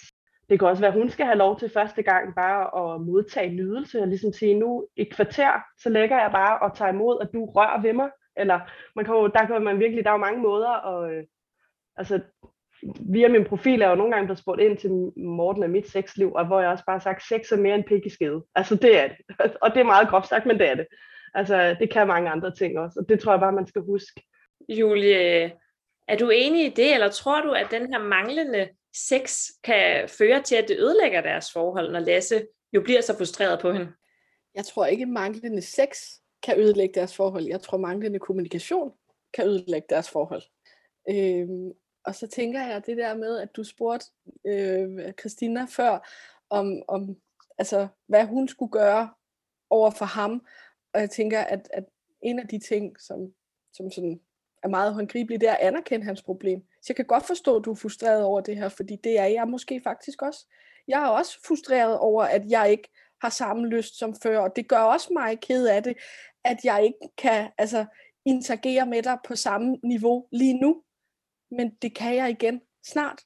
[0.49, 3.53] Det kan også være, at hun skal have lov til første gang bare at modtage
[3.53, 7.17] nydelse, og ligesom sige, nu i et kvarter, så lægger jeg bare og tager imod,
[7.21, 8.09] at du rører ved mig.
[8.37, 8.59] Eller
[8.95, 11.23] man kan jo, der kan man virkelig, der er jo mange måder, og øh,
[11.95, 12.19] altså,
[12.83, 15.89] via min profil er jeg jo nogle gange blevet spurgt ind til Morten af mit
[15.89, 18.45] sexliv, og hvor jeg også bare har sagt, sex er mere end pik i skede.
[18.55, 19.17] Altså det er det.
[19.61, 20.87] Og det er meget groft sagt, men det er det.
[21.33, 24.23] Altså det kan mange andre ting også, og det tror jeg bare, man skal huske.
[24.69, 25.51] Julie,
[26.07, 30.41] er du enig i det, eller tror du, at den her manglende sex kan føre
[30.41, 33.91] til, at det ødelægger deres forhold, når Lasse jo bliver så frustreret på hende?
[34.55, 35.97] Jeg tror ikke, manglende sex
[36.43, 37.45] kan ødelægge deres forhold.
[37.45, 38.91] Jeg tror, manglende kommunikation
[39.33, 40.43] kan ødelægge deres forhold.
[41.09, 41.71] Øhm,
[42.07, 44.05] og så tænker jeg det der med, at du spurgte
[44.45, 46.09] øh, Christina før,
[46.49, 47.17] om, om
[47.57, 49.09] altså, hvad hun skulle gøre
[49.69, 50.45] over for ham.
[50.93, 51.83] Og jeg tænker, at, at
[52.21, 53.33] en af de ting, som,
[53.73, 54.19] som sådan
[54.63, 56.59] er meget håndgribelig, det er at anerkende hans problem.
[56.59, 59.25] Så jeg kan godt forstå, at du er frustreret over det her, fordi det er
[59.25, 60.47] jeg måske faktisk også.
[60.87, 62.89] Jeg er også frustreret over, at jeg ikke
[63.21, 65.97] har samme lyst som før, og det gør også mig ked af det,
[66.43, 67.85] at jeg ikke kan altså,
[68.25, 70.83] interagere med dig på samme niveau lige nu.
[71.51, 73.21] Men det kan jeg igen snart.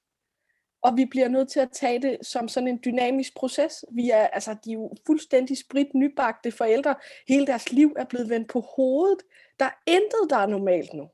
[0.84, 3.86] Og vi bliver nødt til at tage det som sådan en dynamisk proces.
[3.92, 6.96] Vi er, altså, de er jo fuldstændig sprit nybagte forældre.
[7.28, 9.20] Hele deres liv er blevet vendt på hovedet.
[9.60, 11.10] Der er intet, der er normalt nu.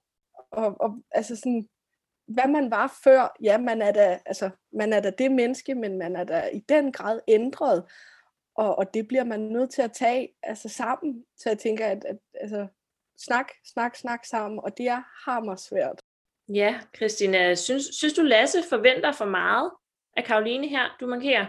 [0.52, 1.70] Og, og altså sådan,
[2.28, 5.98] hvad man var før, ja, man er, da, altså, man er da det menneske, men
[5.98, 7.84] man er da i den grad ændret.
[8.56, 11.26] Og, og det bliver man nødt til at tage altså, sammen.
[11.38, 12.68] Så jeg tænker, at, at altså,
[13.18, 16.02] snak, snak, snak sammen, og det er hammer svært.
[16.54, 19.72] Ja, Christina, synes, synes du Lasse forventer for meget
[20.18, 21.46] af Karoline her, du markerer?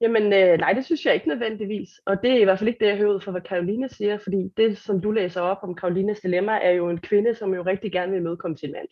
[0.00, 1.88] Jamen, øh, nej, det synes jeg ikke nødvendigvis.
[2.06, 4.18] Og det er i hvert fald ikke det, jeg hører ud fra, hvad Karoline siger,
[4.18, 7.62] fordi det, som du læser op om Karolines dilemma, er jo en kvinde, som jo
[7.62, 8.88] rigtig gerne vil mødekomme sin mand.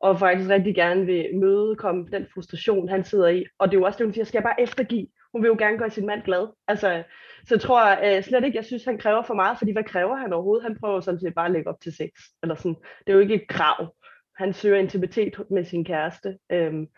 [0.00, 3.44] Og faktisk rigtig gerne vil mødekomme den frustration, han sidder i.
[3.58, 5.06] Og det er jo også det, hun siger, skal jeg bare eftergive?
[5.32, 6.48] Hun vil jo gerne gøre sin mand glad.
[6.68, 7.02] Altså,
[7.46, 10.16] så jeg tror øh, slet ikke, jeg synes, han kræver for meget, fordi hvad kræver
[10.16, 10.62] han overhovedet?
[10.62, 12.10] Han prøver sådan set bare at lægge op til sex.
[12.42, 12.76] Eller sådan.
[13.06, 13.94] Det er jo ikke et krav.
[14.36, 16.38] Han søger intimitet med sin kæreste.
[16.52, 16.88] Øhm,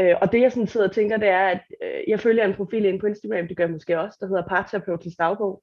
[0.00, 2.54] øh, og det jeg sådan sidder og tænker, det er, at øh, jeg følger en
[2.54, 5.62] profil ind på Instagram, det gør jeg måske også, der hedder Parterapeutens Dagbog.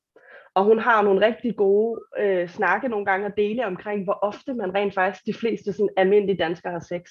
[0.55, 4.53] Og hun har nogle rigtig gode øh, snakke nogle gange og dele omkring, hvor ofte
[4.53, 7.01] man rent faktisk, de fleste sådan almindelige danskere har sex.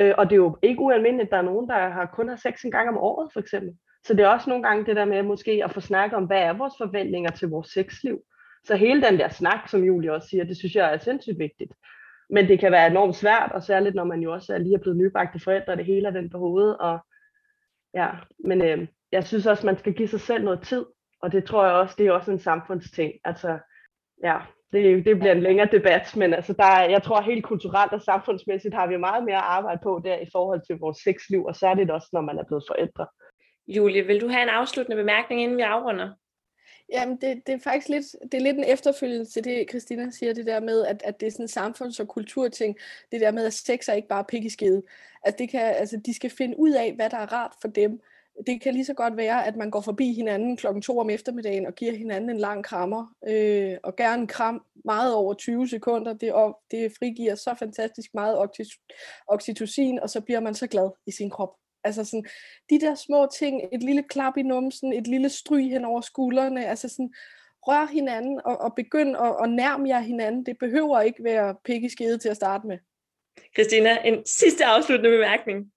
[0.00, 2.36] Øh, og det er jo ikke ualmindeligt, at der er nogen, der har kun har
[2.36, 3.74] sex en gang om året, for eksempel.
[4.06, 6.42] Så det er også nogle gange det der med måske at få snakket om, hvad
[6.42, 8.18] er vores forventninger til vores sexliv.
[8.64, 11.72] Så hele den der snak, som Julie også siger, det synes jeg er sindssygt vigtigt.
[12.32, 14.78] Men det kan være enormt svært, og særligt når man jo også er lige er
[14.78, 16.78] blevet nybagte forældre, og det hele er vendt på hovedet.
[16.78, 16.98] Og,
[17.94, 18.08] ja,
[18.44, 20.84] men øh, jeg synes også, man skal give sig selv noget tid,
[21.22, 23.12] og det tror jeg også, det er også en samfundsting.
[23.24, 23.58] Altså,
[24.24, 24.38] ja,
[24.72, 28.74] det, det bliver en længere debat, men altså der, jeg tror helt kulturelt og samfundsmæssigt
[28.74, 31.90] har vi meget mere at arbejde på der i forhold til vores sexliv, og særligt
[31.90, 33.06] også, når man er blevet forældre.
[33.68, 36.10] Julie, vil du have en afsluttende bemærkning, inden vi afrunder?
[36.92, 40.34] Jamen, det, det er faktisk lidt, det er lidt en efterfølgelse til det, Christina siger,
[40.34, 42.76] det der med, at, at det er sådan en samfunds- og kulturting,
[43.12, 44.82] det der med, at sex er ikke bare pik i skede.
[45.22, 48.00] Altså, det kan, altså, de skal finde ud af, hvad der er rart for dem.
[48.46, 51.66] Det kan lige så godt være, at man går forbi hinanden klokken to om eftermiddagen
[51.66, 56.12] og giver hinanden en lang krammer, øh, og gerne en kram meget over 20 sekunder.
[56.12, 58.48] Det, og, det frigiver så fantastisk meget
[59.28, 61.61] oxytocin, og så bliver man så glad i sin krop.
[61.84, 62.24] Altså sådan,
[62.70, 66.66] de der små ting, et lille klap i numsen, et lille stryg hen over skuldrene,
[66.66, 67.14] altså sådan,
[67.62, 70.46] rør hinanden og, og begynd at, at nærme jer hinanden.
[70.46, 72.78] Det behøver ikke være pik i skede til at starte med.
[73.54, 75.72] Christina, en sidste afsluttende bemærkning.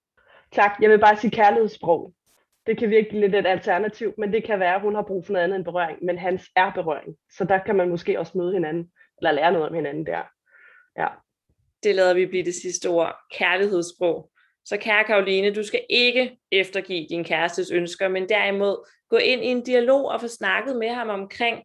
[0.51, 2.13] Tak, jeg vil bare sige kærlighedssprog.
[2.67, 5.33] Det kan virke lidt et alternativ, men det kan være, at hun har brug for
[5.33, 7.15] noget andet end berøring, men hans er berøring.
[7.37, 10.21] Så der kan man måske også møde hinanden, eller lære noget om hinanden der.
[10.97, 11.07] Ja.
[11.83, 13.15] Det lader vi blive det sidste ord.
[13.31, 14.31] Kærlighedssprog.
[14.65, 19.47] Så kære Karoline, du skal ikke eftergive din kærestes ønsker, men derimod gå ind i
[19.47, 21.63] en dialog og få snakket med ham omkring,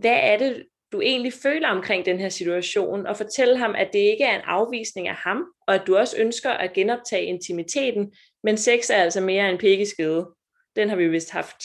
[0.00, 3.98] hvad er det, du egentlig føler omkring den her situation, og fortælle ham, at det
[3.98, 8.56] ikke er en afvisning af ham, og at du også ønsker at genoptage intimiteten, men
[8.56, 10.28] sex er altså mere en pikkeskede.
[10.76, 11.62] Den har vi vist haft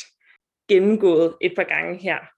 [0.70, 2.37] gennemgået et par gange her.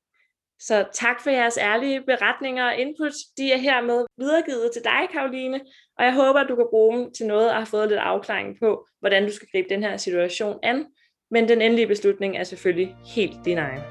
[0.61, 3.11] Så tak for jeres ærlige beretninger og input.
[3.37, 5.59] De er hermed videregivet til dig, Karoline,
[5.97, 8.59] og jeg håber, at du kan bruge dem til noget og har fået lidt afklaring
[8.59, 10.85] på, hvordan du skal gribe den her situation an.
[11.31, 13.81] Men den endelige beslutning er selvfølgelig helt din egen.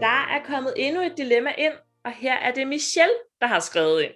[0.00, 1.72] Der er kommet endnu et dilemma ind,
[2.04, 4.12] og her er det Michelle, der har skrevet ind.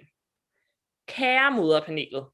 [1.07, 2.25] Kære moderpanelet,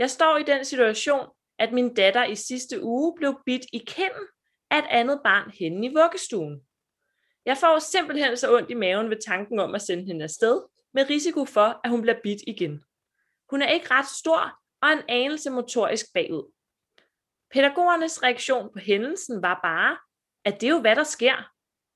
[0.00, 4.26] jeg står i den situation, at min datter i sidste uge blev bidt i kinden
[4.70, 6.60] af et andet barn henne i vuggestuen.
[7.46, 10.62] Jeg får simpelthen så ondt i maven ved tanken om at sende hende afsted,
[10.94, 12.84] med risiko for, at hun bliver bidt igen.
[13.50, 16.52] Hun er ikke ret stor og en anelse motorisk bagud.
[17.52, 19.98] Pædagogernes reaktion på hændelsen var bare,
[20.44, 21.50] at det er jo hvad der sker,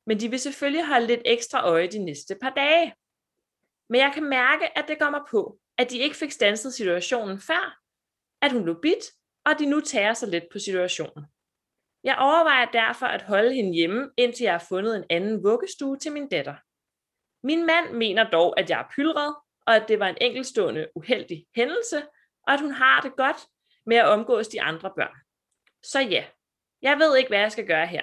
[0.06, 2.94] men de vil selvfølgelig holde lidt ekstra øje de næste par dage.
[3.88, 7.40] Men jeg kan mærke, at det går mig på, at de ikke fik stanset situationen
[7.40, 7.83] før,
[8.44, 9.04] at hun blev bidt,
[9.46, 11.24] og de nu tager sig lidt på situationen.
[12.04, 16.12] Jeg overvejer derfor at holde hende hjemme, indtil jeg har fundet en anden vuggestue til
[16.12, 16.54] min datter.
[17.46, 19.34] Min mand mener dog, at jeg er pylret,
[19.66, 22.02] og at det var en enkeltstående uheldig hændelse,
[22.46, 23.36] og at hun har det godt,
[23.86, 25.16] med at omgås de andre børn.
[25.82, 26.24] Så ja,
[26.82, 28.02] jeg ved ikke, hvad jeg skal gøre her.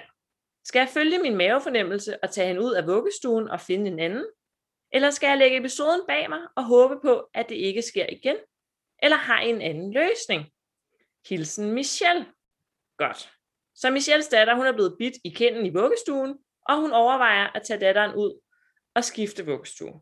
[0.64, 4.26] Skal jeg følge min mavefornemmelse og tage hende ud af vuggestuen og finde en anden?
[4.92, 8.36] Eller skal jeg lægge episoden bag mig og håbe på, at det ikke sker igen?
[9.02, 10.44] Eller har en anden løsning?
[11.28, 12.26] Hilsen Michelle.
[12.96, 13.32] Godt.
[13.74, 16.38] Så Michelles datter, hun er blevet bidt i kinden i vuggestuen,
[16.68, 18.40] og hun overvejer at tage datteren ud
[18.94, 20.00] og skifte vuggestue.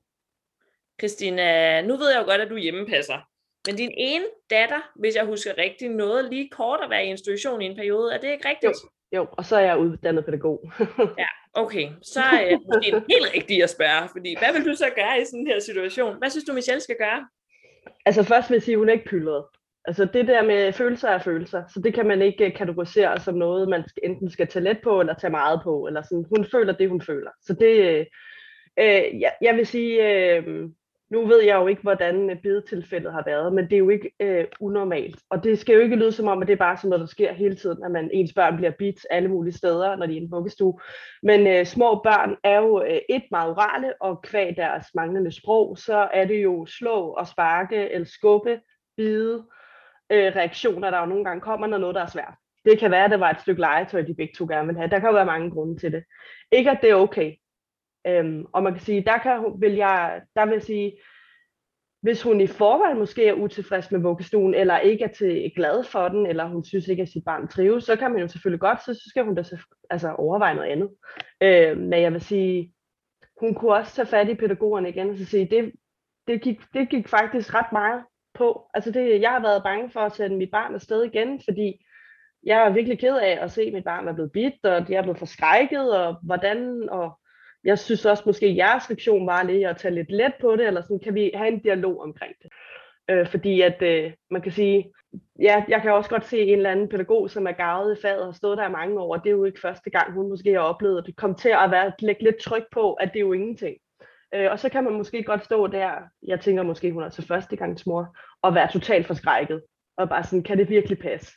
[1.01, 3.19] Christina, nu ved jeg jo godt, at du hjemmepasser.
[3.67, 7.63] Men din ene datter, hvis jeg husker rigtigt, nåede lige kort at være i institution
[7.63, 8.15] i en periode.
[8.15, 8.73] Er det ikke rigtigt?
[9.13, 10.73] Jo, jo og så er jeg uddannet pædagog.
[11.25, 11.91] ja, okay.
[12.03, 15.47] Så er det helt rigtigt at spørge, fordi hvad vil du så gøre i sådan
[15.47, 16.19] her situation?
[16.19, 17.29] Hvad synes du, Michelle skal gøre?
[18.07, 19.45] Altså først vil jeg sige, at hun er ikke pyldret.
[19.85, 23.35] Altså det der med følelser er følelser, så det kan man ikke øh, kategorisere som
[23.35, 26.25] noget, man enten skal tage let på, eller tage meget på, eller sådan.
[26.37, 27.31] Hun føler det, hun føler.
[27.43, 28.07] Så det, øh,
[28.79, 30.69] øh jeg, jeg vil sige, øh,
[31.11, 34.11] nu ved jeg jo ikke, hvordan øh, bidetilfældet har været, men det er jo ikke
[34.21, 35.19] øh, unormalt.
[35.31, 37.07] Og det skal jo ikke lyde som om, at det er bare sådan noget, der
[37.07, 40.21] sker hele tiden, at man, ens børn bliver bidt alle mulige steder, når de er
[40.21, 40.81] i en vuggestue.
[41.23, 45.79] Men øh, små børn er jo øh, et meget orale, og kvæg deres manglende sprog,
[45.79, 48.61] så er det jo slå og sparke, eller skubbe,
[48.97, 49.45] bide,
[50.11, 52.35] øh, reaktioner, der jo nogle gange kommer, når noget der er svært.
[52.65, 54.91] Det kan være, at det var et stykke legetøj, de begge to gerne vil have.
[54.91, 56.05] Der kan jo være mange grunde til det.
[56.53, 57.35] Ikke at det er okay.
[58.07, 60.99] Øhm, og man kan sige, der, kan, vil jeg, der vil jeg sige,
[62.03, 66.09] hvis hun i forvejen måske er utilfreds med vuggestuen, eller ikke er til glad for
[66.09, 68.85] den, eller hun synes ikke, at sit barn trives, så kan man jo selvfølgelig godt,
[68.85, 69.45] så så skal hun da
[69.91, 70.91] altså, overveje noget andet.
[71.41, 72.75] Øh, men jeg vil sige,
[73.41, 75.73] hun kunne også tage fat i pædagogerne igen og så sige, det,
[76.27, 78.67] det, gik, det gik faktisk ret meget på.
[78.75, 81.85] Altså det, jeg har været bange for at sende mit barn afsted igen, fordi
[82.43, 84.99] jeg er virkelig ked af at se, at mit barn er blevet bidt, og jeg
[84.99, 87.19] er blevet forskrækket, og hvordan, og
[87.65, 90.67] jeg synes også måske, at jeres lektion var lige at tage lidt let på det,
[90.67, 92.51] eller sådan, kan vi have en dialog omkring det?
[93.11, 94.93] Øh, fordi at øh, man kan sige,
[95.41, 98.21] ja, jeg kan også godt se en eller anden pædagog, som er gavet i faget
[98.21, 100.29] og har stået der i mange år, og det er jo ikke første gang, hun
[100.29, 103.17] måske har oplevet, at det kom til at være, lægge lidt tryk på, at det
[103.17, 103.77] er jo ingenting.
[104.35, 105.91] Øh, og så kan man måske godt stå der,
[106.23, 109.63] jeg tænker måske, hun er til første gangs mor, og være totalt forskrækket,
[109.97, 111.33] og bare sådan, kan det virkelig passe,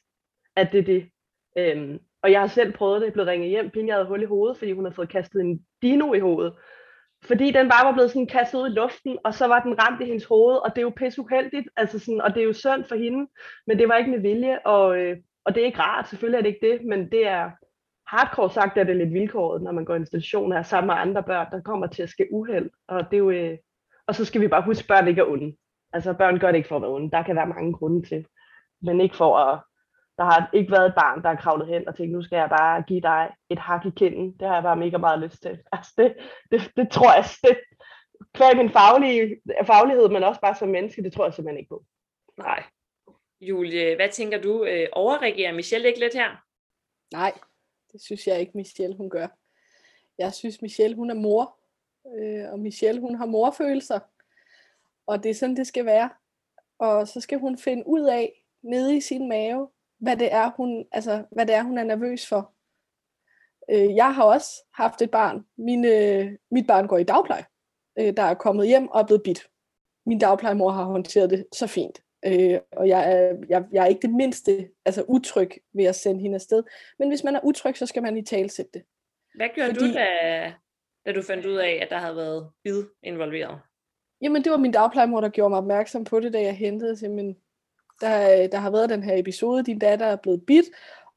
[0.55, 1.09] at det er det?
[1.57, 4.25] Øhm, og jeg har selv prøvet det, jeg blev ringet hjem, Pinja havde hul i
[4.25, 6.53] hovedet, fordi hun havde fået kastet en dino i hovedet.
[7.25, 10.01] Fordi den bare var blevet sådan kastet ud i luften, og så var den ramt
[10.01, 12.53] i hendes hoved, og det er jo pisse uheldigt, altså sådan, og det er jo
[12.53, 13.27] synd for hende,
[13.67, 16.41] men det var ikke med vilje, og, øh, og det er ikke rart, selvfølgelig er
[16.41, 17.51] det ikke det, men det er
[18.07, 21.23] hardcore sagt, er det lidt vilkåret, når man går i institution er sammen med andre
[21.23, 23.57] børn, der kommer til at ske uheld, og det er jo, øh,
[24.07, 25.55] og så skal vi bare huske, at børn ikke er onde.
[25.93, 28.25] Altså børn gør det ikke for at være onde, der kan være mange grunde til,
[28.81, 29.59] men ikke for at
[30.17, 32.49] der har ikke været et barn, der har kravlet hen og tænkt, nu skal jeg
[32.49, 34.38] bare give dig et hak i kinden.
[34.39, 35.60] Det har jeg bare mega meget lyst til.
[35.71, 36.15] Altså det,
[36.52, 37.58] det, det tror jeg, det,
[38.34, 41.84] kvæg min faglige, faglighed, men også bare som menneske, det tror jeg simpelthen ikke på.
[42.38, 42.63] Nej.
[43.41, 44.65] Julie, hvad tænker du?
[44.65, 46.43] Øh, overreagerer Michelle ikke lidt her?
[47.13, 47.32] Nej,
[47.91, 49.28] det synes jeg ikke, Michelle hun gør.
[50.17, 51.58] Jeg synes, Michelle hun er mor,
[52.17, 53.99] øh, og Michelle hun har morfølelser.
[55.08, 56.10] Og det er sådan, det skal være.
[56.80, 59.69] Og så skal hun finde ud af, nede i sin mave,
[60.03, 62.53] hvad det er, hun, altså, hvad det er, hun er nervøs for.
[63.71, 65.45] Øh, jeg har også haft et barn.
[65.57, 67.45] Min, øh, mit barn går i dagpleje,
[67.99, 69.47] øh, der er kommet hjem og er blevet bidt.
[70.05, 72.01] Min dagplejemor har håndteret det så fint.
[72.25, 76.21] Øh, og jeg er, jeg, jeg er ikke det mindste altså utryg ved at sende
[76.21, 76.63] hende afsted.
[76.99, 78.83] Men hvis man er utryg, så skal man i tale sætte det.
[79.35, 80.53] Hvad gjorde Fordi, du, da,
[81.05, 83.59] da du fandt ud af, at der havde været bid involveret?
[84.21, 87.35] Jamen, det var min dagplejemor, der gjorde mig opmærksom på det, da jeg hentede simpelthen
[88.03, 90.65] der, øh, der har været den her episode, din datter er blevet bit,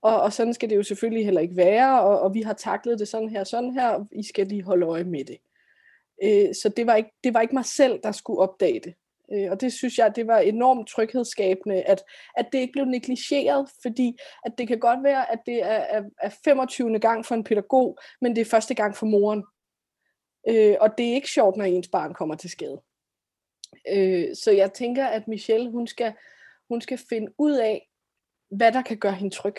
[0.02, 2.98] og, og sådan skal det jo selvfølgelig heller ikke være, og, og vi har taklet
[2.98, 5.38] det sådan her, sådan her, og I skal lige holde øje med det.
[6.24, 8.94] Øh, så det var, ikke, det var ikke mig selv, der skulle opdage det.
[9.32, 12.02] Øh, og det synes jeg, det var enormt tryghedsskabende, at,
[12.36, 16.02] at det ikke blev negligeret, fordi at det kan godt være, at det er, er,
[16.22, 16.98] er 25.
[16.98, 19.44] gang for en pædagog, men det er første gang for moren.
[20.48, 22.80] Øh, og det er ikke sjovt, når ens barn kommer til skade.
[23.92, 26.12] Øh, så jeg tænker, at Michelle, hun skal,
[26.68, 27.90] hun skal finde ud af,
[28.50, 29.56] hvad der kan gøre hende tryg.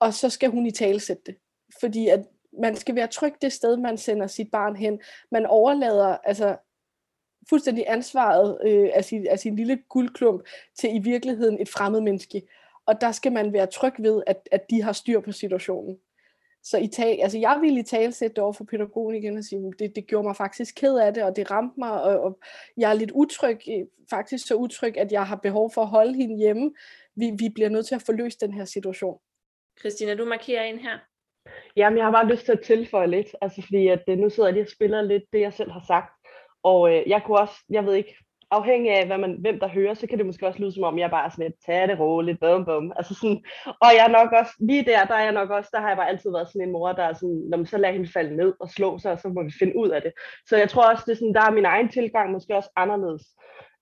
[0.00, 1.36] Og så skal hun i tale sætte det.
[1.80, 2.26] Fordi at
[2.60, 5.00] man skal være tryg det sted, man sender sit barn hen.
[5.30, 6.56] Man overlader altså
[7.48, 10.48] fuldstændig ansvaret øh, af, sin, af sin lille guldklump
[10.78, 12.42] til i virkeligheden et fremmed menneske.
[12.86, 15.98] Og der skal man være tryg ved, at, at de har styr på situationen.
[16.62, 19.44] Så i tag, altså jeg ville i tale sætte det over for pædagogen igen og
[19.44, 22.38] sige, det, det gjorde mig faktisk ked af det, og det ramte mig, og, og
[22.76, 23.58] jeg er lidt utryg,
[24.10, 26.74] faktisk så utryg, at jeg har behov for at holde hende hjemme.
[27.16, 29.18] Vi, vi bliver nødt til at få løst den her situation.
[29.80, 30.98] Christina, du markerer ind her.
[31.76, 34.48] Jamen, jeg har bare lyst til at tilføje lidt, altså fordi at øh, nu sidder
[34.48, 36.12] jeg lige og spiller lidt det, jeg selv har sagt.
[36.62, 38.16] Og øh, jeg kunne også, jeg ved ikke,
[38.50, 40.98] afhængig af, hvad man, hvem der hører, så kan det måske også lyde som om,
[40.98, 42.92] jeg bare er sådan lidt, tag det roligt, bum bum.
[42.96, 45.80] Altså sådan, og jeg er nok også, lige der, der er jeg nok også, der
[45.80, 47.94] har jeg bare altid været sådan en mor, der er sådan, når man så lader
[47.94, 50.12] hende falde ned og slå sig, og så må vi finde ud af det.
[50.46, 53.22] Så jeg tror også, det er sådan, der er min egen tilgang måske også anderledes.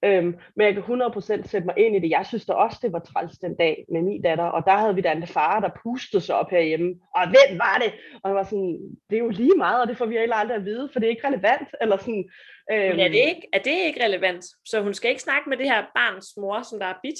[0.04, 2.11] Øhm, men jeg kan 100% sætte mig ind i det.
[2.11, 4.94] Jeg synes da også, det var træls den dag med min datter, og der havde
[4.94, 6.94] vi da en far, der pustede sig op herhjemme.
[7.14, 7.92] Og hvem var det?
[8.22, 8.78] Og jeg var sådan,
[9.11, 11.06] det er jo lige meget, og det får vi heller aldrig at vide, for det
[11.06, 11.68] er ikke relevant.
[11.80, 12.30] Eller sådan,
[12.72, 14.44] øhm, Men er det, ikke, er det ikke relevant?
[14.64, 17.18] Så hun skal ikke snakke med det her barns mor, som der er bit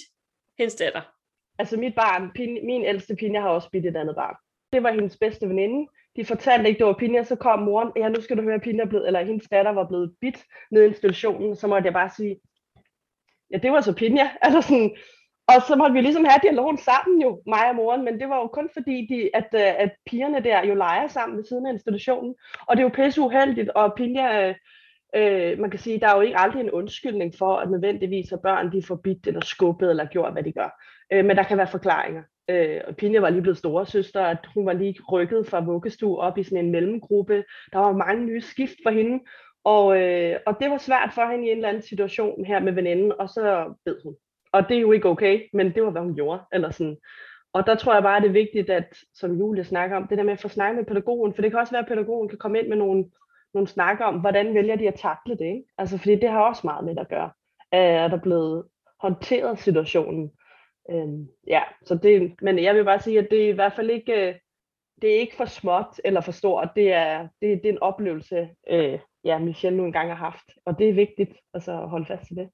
[0.59, 1.03] hendes datter?
[1.59, 4.37] Altså mit barn, Pin, min ældste Pinja har også bidt et andet barn.
[4.73, 5.89] Det var hendes bedste veninde.
[6.17, 8.85] De fortalte ikke, det var Pinja, så kom moren, ja, nu skal du høre, Pinja
[8.85, 12.37] blev, eller hendes datter var blevet bit ned i institutionen, så måtte jeg bare sige,
[13.53, 14.31] ja, det var så Pinja.
[14.43, 14.91] Altså sådan,
[15.49, 18.37] og så måtte vi ligesom have dialogen sammen jo, mig og moren, men det var
[18.37, 21.73] jo kun fordi, de, at, øh, at pigerne der jo leger sammen ved siden af
[21.73, 22.35] institutionen.
[22.69, 24.55] Og det er jo pisse uheldigt, og Pinja, øh,
[25.17, 28.43] øh, man kan sige, der er jo ikke aldrig en undskyldning for, at nødvendigvis at
[28.43, 30.81] børn de får bidt eller skubbet eller gjort, hvad de gør.
[31.13, 32.23] Øh, men der kan være forklaringer.
[32.51, 36.39] Øh, og Pinja var lige blevet storesøster, at hun var lige rykket fra vuggestue op
[36.39, 37.45] i sådan en mellemgruppe.
[37.73, 39.21] Der var mange nye skift for hende,
[39.67, 42.73] og, øh, og det var svært for hende i en eller anden situation her med
[42.73, 44.17] veninden, og så bed hun.
[44.53, 46.41] Og det er jo ikke okay, men det var, hvad hun gjorde.
[46.53, 46.97] Eller sådan.
[47.53, 50.25] Og der tror jeg bare, det er vigtigt, at, som Julie snakker om, det der
[50.25, 52.59] med at få snakket med pædagogen, for det kan også være, at pædagogen kan komme
[52.59, 53.05] ind med nogle,
[53.55, 55.45] nogle snakker om, hvordan vælger de at takle det.
[55.45, 55.65] Ikke?
[55.79, 57.31] Altså, fordi det har også meget med at gøre.
[57.73, 58.65] Er der blevet
[59.01, 60.31] håndteret situationen?
[60.91, 63.91] Øhm, ja, så det, men jeg vil bare sige, at det er i hvert fald
[63.91, 64.35] ikke, øh,
[65.03, 66.69] det er ikke for småt eller for stort.
[66.77, 70.45] Det er, det, det er en oplevelse, øh, ja, Michelle nu engang har haft.
[70.65, 72.51] Og det er vigtigt altså, at holde fast i det.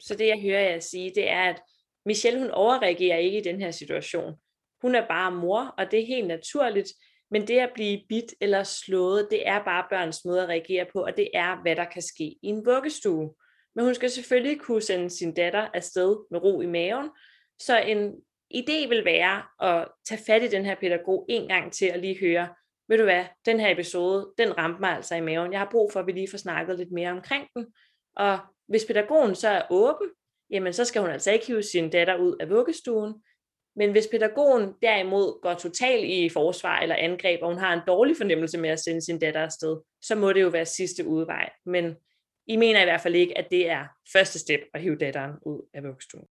[0.00, 1.62] Så det, jeg hører jer sige, det er, at
[2.06, 4.34] Michelle, hun overreagerer ikke i den her situation.
[4.82, 6.88] Hun er bare mor, og det er helt naturligt.
[7.30, 11.04] Men det at blive bit eller slået, det er bare børns måde at reagere på,
[11.04, 13.34] og det er, hvad der kan ske i en vuggestue.
[13.74, 17.10] Men hun skal selvfølgelig kunne sende sin datter afsted med ro i maven.
[17.58, 18.14] Så en
[18.54, 22.20] idé vil være at tage fat i den her pædagog en gang til og lige
[22.20, 22.48] høre,
[22.88, 25.52] ved du hvad, den her episode, den ramte mig altså i maven.
[25.52, 27.66] Jeg har brug for, at vi lige får snakket lidt mere omkring den.
[28.16, 30.10] Og hvis pædagogen så er åben,
[30.50, 33.22] jamen så skal hun altså ikke hive sin datter ud af vuggestuen.
[33.76, 38.16] Men hvis pædagogen derimod går totalt i forsvar eller angreb, og hun har en dårlig
[38.16, 41.50] fornemmelse med at sende sin datter afsted, så må det jo være sidste udvej.
[41.66, 41.96] Men
[42.46, 45.68] I mener i hvert fald ikke, at det er første step at hive datteren ud
[45.74, 46.26] af vuggestuen.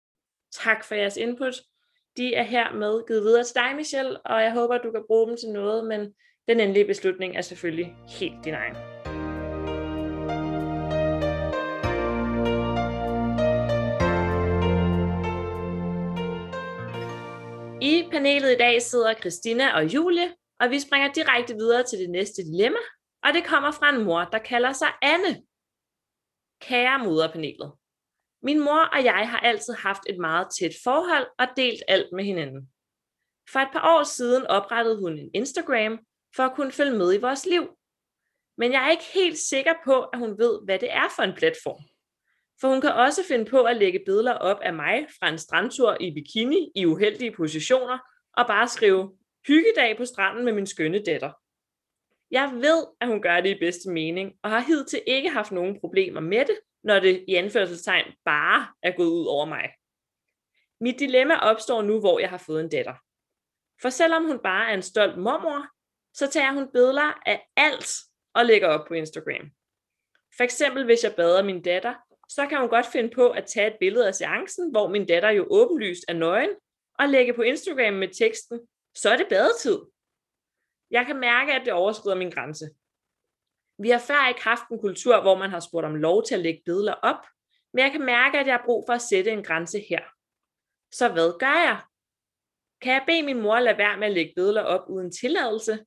[0.52, 1.62] Tak for jeres input.
[2.18, 5.28] De er hermed givet videre til dig, Michelle, og jeg håber, at du kan bruge
[5.28, 6.14] dem til noget, men
[6.48, 8.76] den endelige beslutning er selvfølgelig helt din egen.
[17.82, 22.10] I panelet i dag sidder Christina og Julie, og vi springer direkte videre til det
[22.10, 22.80] næste dilemma,
[23.24, 25.42] og det kommer fra en mor, der kalder sig Anne.
[26.62, 27.72] Kære moderpanelet.
[28.44, 32.24] Min mor og jeg har altid haft et meget tæt forhold og delt alt med
[32.24, 32.70] hinanden.
[33.52, 36.00] For et par år siden oprettede hun en Instagram,
[36.36, 37.78] for at kunne følge med i vores liv.
[38.58, 41.34] Men jeg er ikke helt sikker på, at hun ved, hvad det er for en
[41.34, 41.84] platform.
[42.62, 45.98] For hun kan også finde på at lægge billeder op af mig fra en strandtur
[46.00, 47.98] i bikini i uheldige positioner,
[48.38, 49.18] og bare skrive,
[49.48, 51.32] hyggedag på stranden med min skønne datter.
[52.32, 55.80] Jeg ved, at hun gør det i bedste mening, og har hidtil ikke haft nogen
[55.80, 59.70] problemer med det, når det i anførselstegn bare er gået ud over mig.
[60.82, 62.96] Mit dilemma opstår nu, hvor jeg har fået en datter.
[63.82, 65.68] For selvom hun bare er en stolt mormor,
[66.14, 67.92] så tager hun billeder af alt
[68.34, 69.52] og lægger op på Instagram.
[70.38, 71.94] For eksempel hvis jeg bader min datter,
[72.30, 75.30] så kan hun godt finde på at tage et billede af seancen, hvor min datter
[75.30, 76.50] jo åbenlyst er nøgen,
[77.00, 78.60] og lægge på Instagram med teksten,
[78.96, 79.80] så er det badetid.
[80.92, 82.70] Jeg kan mærke, at det overskrider min grænse.
[83.78, 86.42] Vi har før ikke haft en kultur, hvor man har spurgt om lov til at
[86.42, 87.26] lægge billeder op,
[87.74, 90.04] men jeg kan mærke, at jeg har brug for at sætte en grænse her.
[90.92, 91.82] Så hvad gør jeg?
[92.82, 95.86] Kan jeg bede min mor lade være med at lægge billeder op uden tilladelse?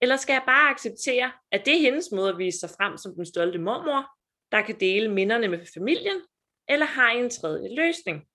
[0.00, 3.14] Eller skal jeg bare acceptere, at det er hendes måde at vise sig frem som
[3.14, 4.10] den stolte mormor,
[4.52, 6.20] der kan dele minderne med familien,
[6.68, 8.28] eller har I en tredje løsning?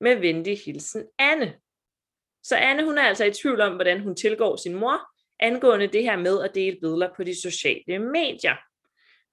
[0.00, 1.54] Med venlig hilsen Anne.
[2.42, 5.00] Så Anne hun er altså i tvivl om, hvordan hun tilgår sin mor,
[5.40, 8.56] angående det her med at dele billeder på de sociale medier.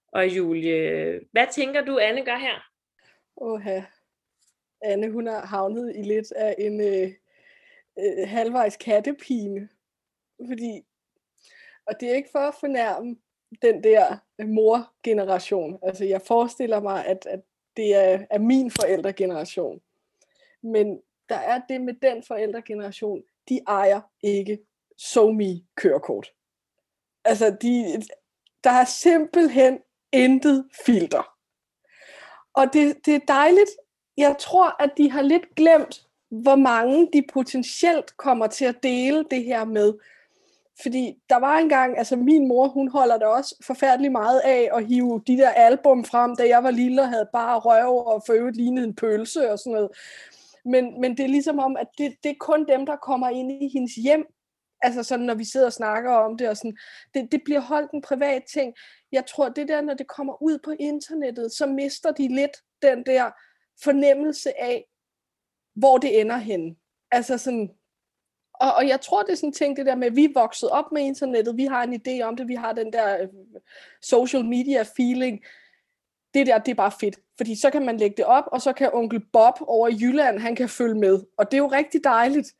[0.07, 2.59] Og Julie, hvad tænker du, Anne gør her?
[3.37, 3.83] Åh,
[4.81, 7.11] Anne, hun har havnet i lidt af en øh,
[7.99, 9.69] øh, halvvejs kattepine.
[10.47, 10.81] Fordi
[11.87, 13.15] og det er ikke for at fornærme
[13.61, 15.79] den der øh, mor-generation.
[15.81, 17.39] Altså jeg forestiller mig, at, at
[17.77, 19.81] det er, er min forældregeneration.
[20.61, 24.59] Men der er det med den forældregeneration, de ejer ikke
[24.97, 26.33] SoMe kørekort.
[27.25, 28.03] Altså de,
[28.63, 29.79] der er simpelthen
[30.11, 31.35] intet filter.
[32.53, 33.69] og det, det er dejligt.
[34.17, 39.25] Jeg tror, at de har lidt glemt, hvor mange de potentielt kommer til at dele
[39.31, 39.93] det her med.
[40.81, 44.85] Fordi der var engang, altså min mor, hun holder da også forfærdeligt meget af at
[44.87, 48.33] hive de der album frem, da jeg var lille og havde bare røv og for
[48.33, 49.89] øvrigt lignede en pølse og sådan noget.
[50.65, 53.51] Men, men det er ligesom om, at det, det er kun dem, der kommer ind
[53.51, 54.25] i hendes hjem,
[54.81, 56.77] altså sådan, når vi sidder og snakker om det, og sådan,
[57.13, 58.73] det, det bliver holdt en privat ting.
[59.11, 63.05] Jeg tror, det der, når det kommer ud på internettet, så mister de lidt den
[63.05, 63.31] der
[63.83, 64.85] fornemmelse af,
[65.75, 66.77] hvor det ender hen.
[67.11, 67.69] Altså sådan,
[68.61, 70.33] og, og jeg tror, det er sådan en ting, det der med, at vi er
[70.33, 73.27] vokset op med internettet, vi har en idé om det, vi har den der øh,
[74.01, 75.43] social media feeling.
[76.33, 77.19] Det der, det er bare fedt.
[77.37, 80.39] Fordi så kan man lægge det op, og så kan onkel Bob over i Jylland,
[80.39, 81.19] han kan følge med.
[81.37, 82.53] Og det er jo rigtig dejligt.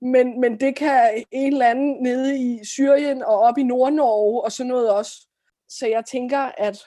[0.00, 4.52] Men, men det kan en eller anden nede i Syrien og op i Nordnorge og
[4.52, 5.26] sådan noget også.
[5.68, 6.86] Så jeg tænker, at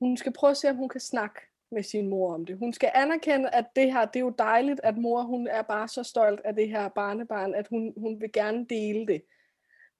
[0.00, 1.40] hun skal prøve at se, om hun kan snakke
[1.72, 2.58] med sin mor om det.
[2.58, 5.88] Hun skal anerkende, at det her, det er jo dejligt, at mor hun er bare
[5.88, 9.22] så stolt af det her barnebarn, at hun, hun vil gerne dele det.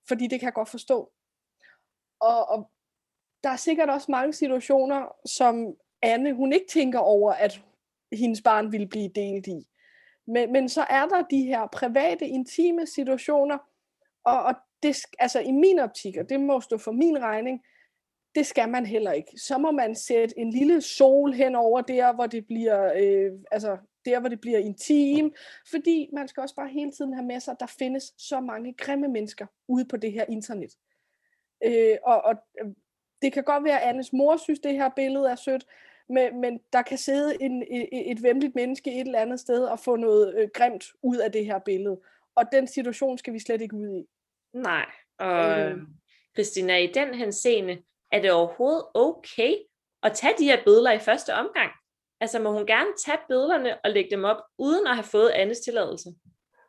[0.07, 1.11] Fordi det kan jeg godt forstå.
[2.19, 2.71] Og, og
[3.43, 7.61] der er sikkert også mange situationer, som Anne, hun ikke tænker over, at
[8.11, 9.67] hendes barn vil blive delt i.
[10.27, 13.57] Men, men så er der de her private, intime situationer,
[14.23, 17.63] og, og det, altså i min optik, og det må stå for min regning,
[18.35, 19.31] det skal man heller ikke.
[19.37, 23.77] Så må man sætte en lille sol hen over der, hvor det bliver, øh, altså
[24.05, 25.33] der, hvor det bliver intim,
[25.69, 28.73] fordi man skal også bare hele tiden have med sig, at der findes så mange
[28.73, 30.71] grimme mennesker ude på det her internet.
[31.63, 32.71] Øh, og, og øh,
[33.21, 35.65] det kan godt være, at Annes mor synes, det her billede er sødt,
[36.09, 39.79] men, men der kan sidde en, et, et vemmeligt menneske et eller andet sted og
[39.79, 42.01] få noget øh, grimt ud af det her billede.
[42.35, 44.03] Og den situation skal vi slet ikke ud i.
[44.53, 44.85] Nej,
[45.19, 45.77] og øh.
[46.35, 47.77] Christina, i den henseende,
[48.11, 49.55] er det overhovedet okay
[50.03, 51.71] at tage de her billeder i første omgang?
[52.21, 55.59] Altså må hun gerne tage billederne og lægge dem op, uden at have fået Annes
[55.59, 56.09] tilladelse?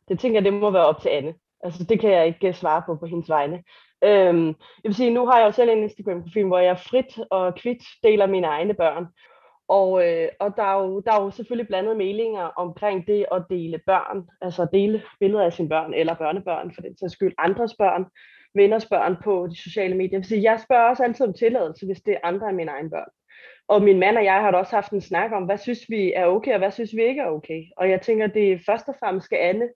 [0.08, 1.34] Det tænker jeg, det må være op til Anne.
[1.64, 3.62] Altså det kan jeg ikke øh, svare på på hendes vegne.
[4.04, 7.54] Øhm, jeg vil sige, nu har jeg jo selv en Instagram-profil, hvor jeg frit og
[7.54, 9.06] kvidt deler mine egne børn.
[9.68, 13.44] Og, øh, og der, er jo, der er jo selvfølgelig blandet meninger omkring det at
[13.50, 17.74] dele børn, altså dele billeder af sine børn, eller børnebørn for den sags skyld, andres
[17.78, 18.06] børn,
[18.54, 20.22] venners børn på de sociale medier.
[20.22, 23.10] Så jeg spørger også altid om tilladelse, hvis det er andre af mine egne børn.
[23.68, 26.12] Og min mand og jeg har da også haft en snak om, hvad synes vi
[26.12, 27.62] er okay, og hvad synes vi ikke er okay.
[27.76, 29.68] Og jeg tænker, det først og fremmest skal Anne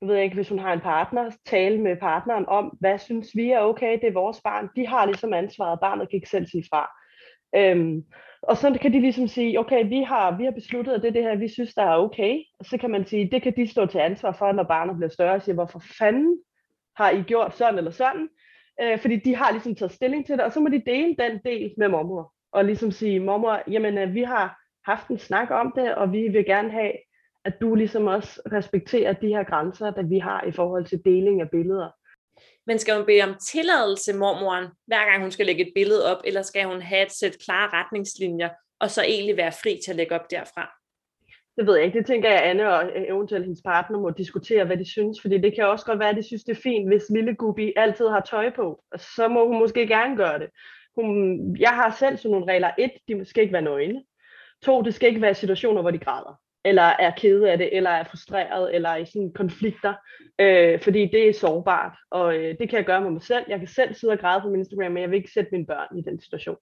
[0.00, 3.50] jeg ved ikke, hvis hun har en partner, tale med partneren om, hvad synes vi
[3.50, 4.68] er okay, det er vores barn.
[4.76, 6.90] De har ligesom ansvaret, barnet kan ikke selv sige fra.
[7.56, 8.04] Øhm,
[8.42, 11.12] og så kan de ligesom sige, okay, vi har, vi har besluttet, at det er
[11.12, 12.42] det her, vi synes, der er okay.
[12.58, 15.10] Og så kan man sige, det kan de stå til ansvar for, når barnet bliver
[15.10, 16.38] større og siger, hvorfor fanden
[16.96, 18.28] har I gjort sådan eller sådan?
[18.82, 21.40] Øh, fordi de har ligesom taget stilling til det, og så må de dele den
[21.44, 22.32] del med mormor.
[22.52, 26.28] Og ligesom sige, mormor, jamen øh, vi har haft en snak om det, og vi
[26.28, 26.92] vil gerne have,
[27.44, 31.40] at du ligesom også respekterer de her grænser, der vi har i forhold til deling
[31.40, 31.90] af billeder.
[32.66, 36.22] Men skal hun bede om tilladelse, mormoren, hver gang hun skal lægge et billede op,
[36.24, 38.48] eller skal hun have et sæt klare retningslinjer,
[38.80, 40.75] og så egentlig være fri til at lægge op derfra?
[41.56, 41.98] Det ved jeg ikke.
[41.98, 45.20] Det tænker jeg, Anne og øh, eventuelt hendes partner må diskutere, hvad de synes.
[45.20, 47.72] Fordi det kan også godt være, at de synes, det er fint, hvis lille Gubi
[47.76, 48.82] altid har tøj på.
[48.96, 50.48] Så må hun måske gerne gøre det.
[50.94, 52.70] Hun, jeg har selv sådan nogle regler.
[52.78, 54.02] Et, de skal ikke være nøgne.
[54.62, 57.90] To, det skal ikke være situationer, hvor de græder eller er kede af det, eller
[57.90, 59.94] er frustreret, eller er i sådan konflikter,
[60.38, 63.44] øh, fordi det er sårbart, og øh, det kan jeg gøre med mig selv.
[63.48, 65.66] Jeg kan selv sidde og græde på min Instagram, men jeg vil ikke sætte mine
[65.66, 66.56] børn i den situation.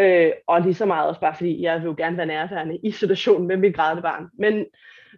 [0.00, 2.90] Øh, og lige så meget også bare, fordi jeg vil jo gerne være nærværende i
[2.90, 4.28] situationen med mit grædende barn.
[4.38, 4.66] Men,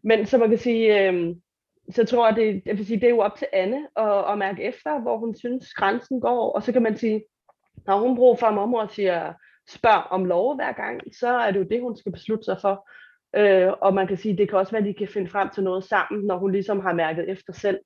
[0.04, 1.36] men som man kan sige, øh,
[1.90, 4.38] så tror jeg, det, jeg vil sige, det er jo op til Anne at, at
[4.38, 7.24] mærke efter, hvor hun synes grænsen går, og så kan man sige,
[7.86, 9.32] når hun bruger for, at mormor siger,
[9.68, 12.88] spørg om lov hver gang, så er det jo det, hun skal beslutte sig for.
[13.36, 15.62] Øh, og man kan sige, det kan også være, at de kan finde frem til
[15.62, 17.78] noget sammen, når hun ligesom har mærket efter selv.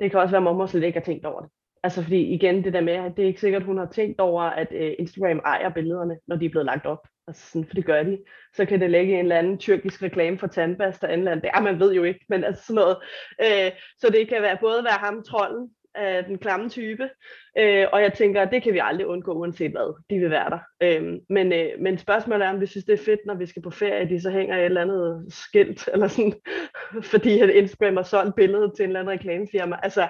[0.00, 1.50] Det kan også være, at mormor slet ikke har tænkt over det.
[1.86, 4.42] Altså fordi igen, det der med, at det er ikke sikkert, hun har tænkt over,
[4.42, 7.08] at øh, Instagram ejer billederne, når de er blevet lagt op.
[7.28, 8.18] Altså sådan, for det gør de.
[8.56, 11.44] Så kan det lægge en eller anden tyrkisk reklame for tandpasta eller andet.
[11.54, 12.96] Ja, man ved jo ikke, men altså sådan noget.
[13.44, 17.08] Øh, så det kan være både være ham, trolden, af den klamme type.
[17.58, 20.02] Øh, og jeg tænker, det kan vi aldrig undgå, uanset hvad.
[20.10, 20.58] De vil være der.
[20.82, 23.62] Øh, men, øh, men spørgsmålet er, om vi synes, det er fedt, når vi skal
[23.62, 26.34] på ferie, de så hænger et eller andet skilt, eller sådan,
[27.02, 29.76] fordi at Instagram har solgt billedet til en eller anden reklamefirma.
[29.82, 30.08] Altså,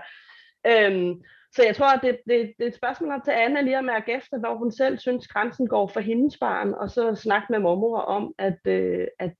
[0.66, 1.14] øh,
[1.56, 3.84] så jeg tror, at det, det, det er et spørgsmål op til Anna lige at
[3.84, 7.58] mærke efter, hvor hun selv synes, grænsen går for hendes barn, og så snakke med
[7.58, 9.34] mormor om, at, øh, at,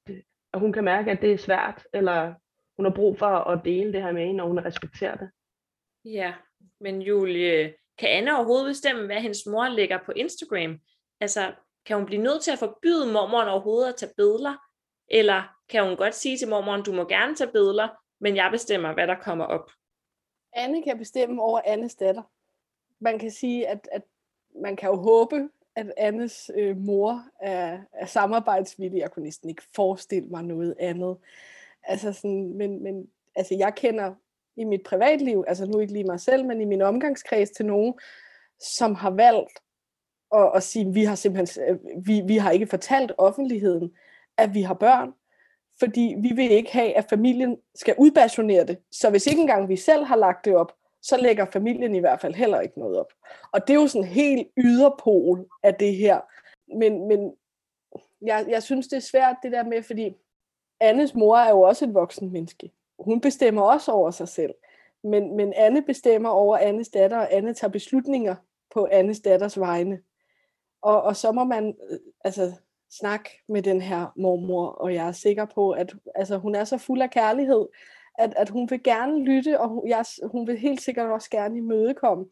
[0.53, 2.35] at hun kan mærke, at det er svært, eller
[2.77, 5.31] hun har brug for at dele det her med hende, og hun respekterer det.
[6.05, 6.35] Ja,
[6.81, 10.79] men Julie, kan Anne overhovedet bestemme, hvad hendes mor lægger på Instagram?
[11.21, 11.53] Altså,
[11.87, 14.55] kan hun blive nødt til at forbyde mormoren overhovedet at tage billeder?
[15.09, 17.89] Eller kan hun godt sige til mormoren, du må gerne tage billeder,
[18.21, 19.71] men jeg bestemmer, hvad der kommer op?
[20.57, 22.23] Anne kan bestemme over Annes datter.
[23.01, 24.03] Man kan sige, at, at
[24.63, 28.99] man kan jo håbe, at Annes øh, mor er, er samarbejdsvillig.
[28.99, 31.17] Jeg kunne næsten ikke forestille mig noget andet.
[31.83, 34.15] Altså sådan, men, men altså jeg kender
[34.57, 37.95] i mit privatliv, altså nu ikke lige mig selv, men i min omgangskreds til nogen,
[38.59, 39.59] som har valgt
[40.35, 43.93] at, at sige, vi har simpelthen, øh, vi, vi har ikke fortalt offentligheden,
[44.37, 45.13] at vi har børn,
[45.79, 48.79] fordi vi vil ikke have, at familien skal udbasionere det.
[48.93, 50.72] Så hvis ikke engang vi selv har lagt det op,
[51.03, 53.12] så lægger familien i hvert fald heller ikke noget op.
[53.53, 56.20] Og det er jo sådan en helt yderpol af det her.
[56.79, 57.33] Men, men
[58.22, 60.14] jeg, jeg synes, det er svært det der med, fordi
[60.81, 62.70] Annes mor er jo også et voksen menneske.
[62.99, 64.55] Hun bestemmer også over sig selv.
[65.05, 68.35] Men, men Anne bestemmer over Annes datter, og Anne tager beslutninger
[68.74, 70.01] på Annes datters vegne.
[70.83, 72.53] Og, og så må man øh, altså,
[72.91, 76.78] snak med den her mormor, og jeg er sikker på, at altså, hun er så
[76.78, 77.66] fuld af kærlighed,
[78.18, 81.59] at, at hun vil gerne lytte, og hun, jeg, hun vil helt sikkert også gerne
[81.59, 82.24] imødekomme.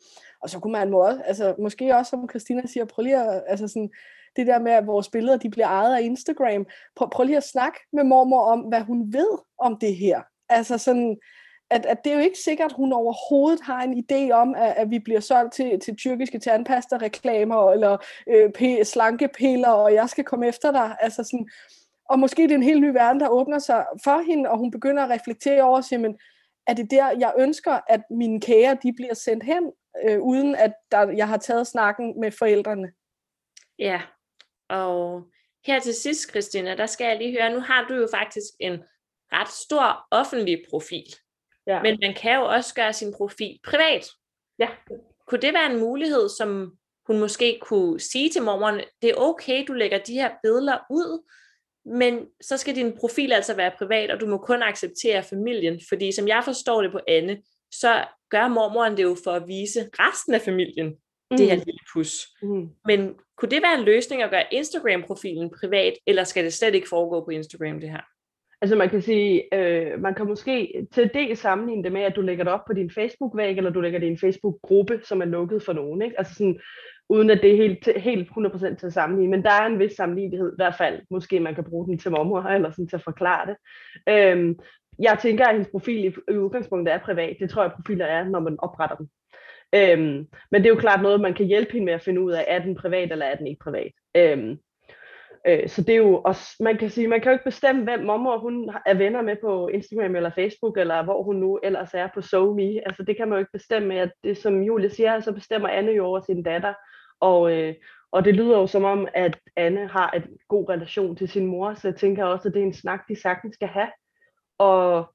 [0.43, 3.43] Og så kunne man må også, altså, måske også, som Christina siger, prøv lige at,
[3.47, 3.91] altså sådan,
[4.37, 6.67] det der med, at vores billeder de bliver ejet af Instagram.
[6.97, 10.23] Prøv, prøv lige at snakke med mormor om, hvad hun ved om det her.
[10.49, 11.19] Altså sådan,
[11.75, 14.75] at, at det er jo ikke sikkert, at hun overhovedet har en idé om, at,
[14.77, 17.97] at vi bliver solgt til, til tyrkiske tandpasta-reklamer, eller
[18.29, 20.97] øh, p- slankepiller, og jeg skal komme efter dig.
[21.01, 21.49] Altså sådan,
[22.11, 24.71] og måske det er en helt ny verden, der åbner sig for hende, og hun
[24.71, 26.19] begynder at reflektere over sig, men
[26.67, 29.73] er det der, jeg ønsker, at mine kære, de bliver sendt hen,
[30.05, 32.93] øh, uden at der, jeg har taget snakken med forældrene?
[33.79, 34.01] Ja,
[34.69, 35.23] og
[35.67, 38.83] her til sidst, Christina, der skal jeg lige høre, nu har du jo faktisk en
[39.33, 41.07] ret stor offentlig profil.
[41.67, 41.83] Ja.
[41.83, 44.07] Men man kan jo også gøre sin profil privat.
[44.59, 44.69] Ja.
[45.27, 49.65] Kunne det være en mulighed, som hun måske kunne sige til mormoren, det er okay,
[49.69, 51.31] du lægger de her billeder ud,
[51.85, 56.13] men så skal din profil altså være privat, og du må kun acceptere familien, fordi
[56.13, 57.43] som jeg forstår det på Anne,
[57.73, 60.87] så gør mormoren det jo for at vise resten af familien
[61.31, 61.37] mm.
[61.37, 61.63] det her mm.
[61.67, 62.27] lille pus.
[62.43, 62.69] Mm.
[62.85, 66.89] Men kunne det være en løsning at gøre Instagram-profilen privat, eller skal det slet ikke
[66.89, 68.14] foregå på Instagram det her?
[68.65, 72.21] Altså man kan sige, øh, man kan måske til det sammenligne det med, at du
[72.21, 75.25] lægger det op på din Facebook-væg, eller du lægger det i en Facebook-gruppe, som er
[75.25, 76.03] lukket for nogen.
[76.03, 76.19] Ikke?
[76.19, 76.61] Altså sådan,
[77.09, 79.31] uden at det er helt, helt 100% til at sammenligne.
[79.31, 81.01] Men der er en vis sammenlignelighed, i hvert fald.
[81.11, 83.57] Måske man kan bruge den til mormor, eller sådan til at forklare det.
[84.09, 84.59] Øhm,
[84.99, 87.37] jeg tænker, at hendes profil i, i udgangspunktet er privat.
[87.41, 89.09] Det tror jeg, profiler er, når man opretter dem.
[89.75, 92.33] Øhm, men det er jo klart noget, man kan hjælpe hende med at finde ud
[92.33, 93.93] af, er den privat, eller er den ikke privat.
[94.17, 94.59] Øhm,
[95.47, 98.01] øh, så det er jo også, man kan sige, man kan jo ikke bestemme, hvem
[98.01, 102.09] mormor hun er venner med på Instagram eller Facebook, eller hvor hun nu ellers er
[102.15, 102.87] på SoMe.
[102.87, 105.69] Altså det kan man jo ikke bestemme med, at det som Julie siger, så bestemmer
[105.69, 106.75] Anne jo over sin datter.
[107.21, 107.75] Og, øh,
[108.13, 111.75] og det lyder jo som om, at Anne har en god relation til sin mor,
[111.75, 113.89] så jeg tænker også, at det er en snak, de sagtens skal have.
[114.59, 115.15] Og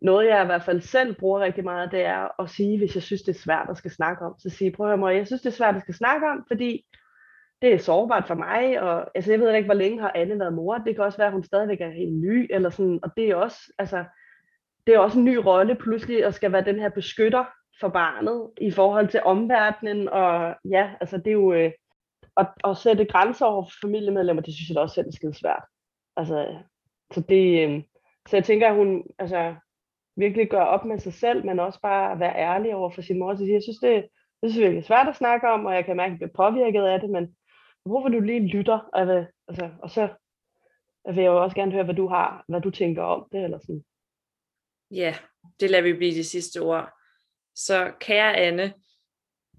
[0.00, 3.02] noget, jeg i hvert fald selv bruger rigtig meget, det er at sige, hvis jeg
[3.02, 5.42] synes, det er svært at skal snakke om, så sige, prøv at høre, jeg synes,
[5.42, 6.84] det er svært at skal snakke om, fordi
[7.62, 10.54] det er sårbart for mig, og altså, jeg ved ikke, hvor længe har Anne været
[10.54, 10.78] mor.
[10.78, 13.36] Det kan også være, at hun stadigvæk er helt ny, eller sådan, og det er
[13.36, 14.04] også, altså,
[14.86, 17.44] det er også en ny rolle pludselig at skal være den her beskytter
[17.80, 21.72] for barnet i forhold til omverdenen, og ja, altså det er jo, øh,
[22.36, 25.34] at, at sætte grænser over for familiemedlemmer, det synes jeg da også selv er skide
[25.34, 25.64] svært.
[26.16, 26.58] Altså,
[27.14, 27.82] så det, øh,
[28.28, 29.54] så jeg tænker, at hun altså,
[30.16, 33.34] virkelig gør op med sig selv, men også bare være ærlig over for sin mor.
[33.34, 34.04] Så jeg synes, det,
[34.42, 36.82] det synes virkelig svært at snakke om, og jeg kan mærke, at jeg bliver påvirket
[36.82, 37.36] af det, men
[37.84, 40.08] hvorfor du lige lytter, og, hvad, altså, og så
[41.06, 43.58] vil jeg jo også gerne høre, hvad du har, hvad du tænker om det, eller
[43.58, 43.84] sådan.
[44.90, 45.14] Ja,
[45.60, 46.92] det lader vi blive de sidste ord.
[47.54, 48.74] Så kære Anne,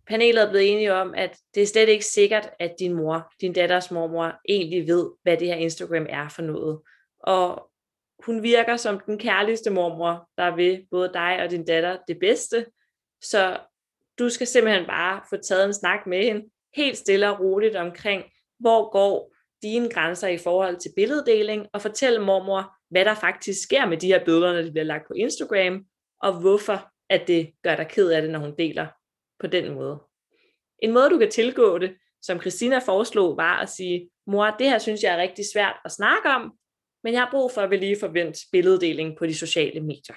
[0.08, 3.54] panelet er blevet enige om, at det er slet ikke sikkert, at din mor, din
[3.54, 6.82] datters mormor, egentlig ved, hvad det her Instagram er for noget.
[7.20, 7.72] Og
[8.26, 12.66] hun virker som den kærligste mormor, der vil både dig og din datter det bedste.
[13.22, 13.60] Så
[14.20, 18.24] du skal simpelthen bare få taget en snak med hende, helt stille og roligt omkring,
[18.60, 23.86] hvor går dine grænser i forhold til billeddeling, og fortælle mormor, hvad der faktisk sker
[23.86, 25.86] med de her billeder, når de bliver lagt på Instagram,
[26.22, 28.88] og hvorfor at det gør dig ked af det, når hun deler
[29.40, 30.00] på den måde.
[30.80, 34.78] En måde, du kan tilgå det, som Christina foreslog, var at sige, mor, det her
[34.78, 36.54] synes jeg er rigtig svært at snakke om,
[37.04, 40.16] men jeg har brug for at vi lige forvente billeddeling på de sociale medier.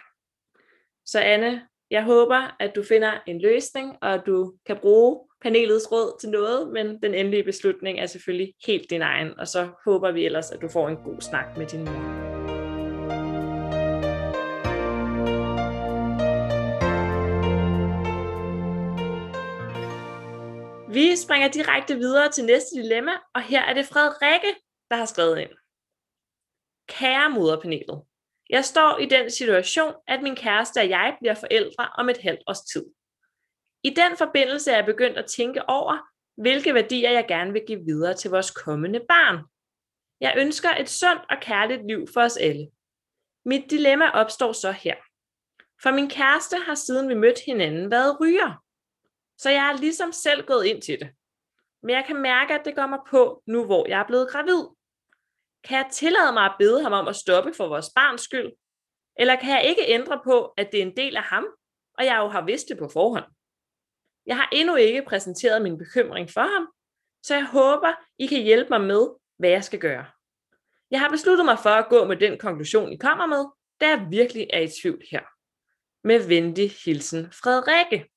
[1.06, 5.93] Så Anne, jeg håber, at du finder en løsning, og at du kan bruge panelets
[5.93, 10.12] råd til noget, men den endelige beslutning er selvfølgelig helt din egen, og så håber
[10.12, 12.28] vi ellers, at du får en god snak med din mor.
[20.93, 24.61] Vi springer direkte videre til næste dilemma, og her er det Frederikke,
[24.91, 25.51] der har skrevet ind.
[26.89, 28.03] Kære moderpanelet,
[28.51, 32.43] jeg står i den situation, at min kæreste og jeg bliver forældre om et halvt
[32.47, 32.86] års tid.
[33.83, 36.09] I den forbindelse er jeg begyndt at tænke over,
[36.43, 39.45] hvilke værdier jeg gerne vil give videre til vores kommende barn.
[40.20, 42.70] Jeg ønsker et sundt og kærligt liv for os alle.
[43.45, 44.95] Mit dilemma opstår så her.
[45.83, 48.64] For min kæreste har siden vi mødte hinanden været ryger.
[49.39, 51.11] Så jeg er ligesom selv gået ind til det.
[51.83, 54.64] Men jeg kan mærke, at det går mig på, nu hvor jeg er blevet gravid.
[55.64, 58.53] Kan jeg tillade mig at bede ham om at stoppe for vores barns skyld?
[59.16, 61.47] Eller kan jeg ikke ændre på, at det er en del af ham,
[61.99, 63.24] og jeg jo har vidst det på forhånd?
[64.29, 66.68] Jeg har endnu ikke præsenteret min bekymring for ham,
[67.22, 69.09] så jeg håber, I kan hjælpe mig med,
[69.39, 70.07] hvad jeg skal gøre.
[70.91, 73.45] Jeg har besluttet mig for at gå med den konklusion, I kommer med,
[73.81, 75.22] da jeg virkelig er i tvivl her.
[76.05, 78.09] Med venlig hilsen, Frederikke.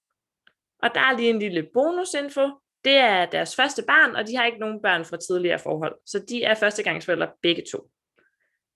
[0.84, 2.50] Og der er lige en lille bonusinfo.
[2.86, 6.26] Det er deres første barn, og de har ikke nogen børn fra tidligere forhold, så
[6.30, 7.92] de er førstegangsforældre begge to.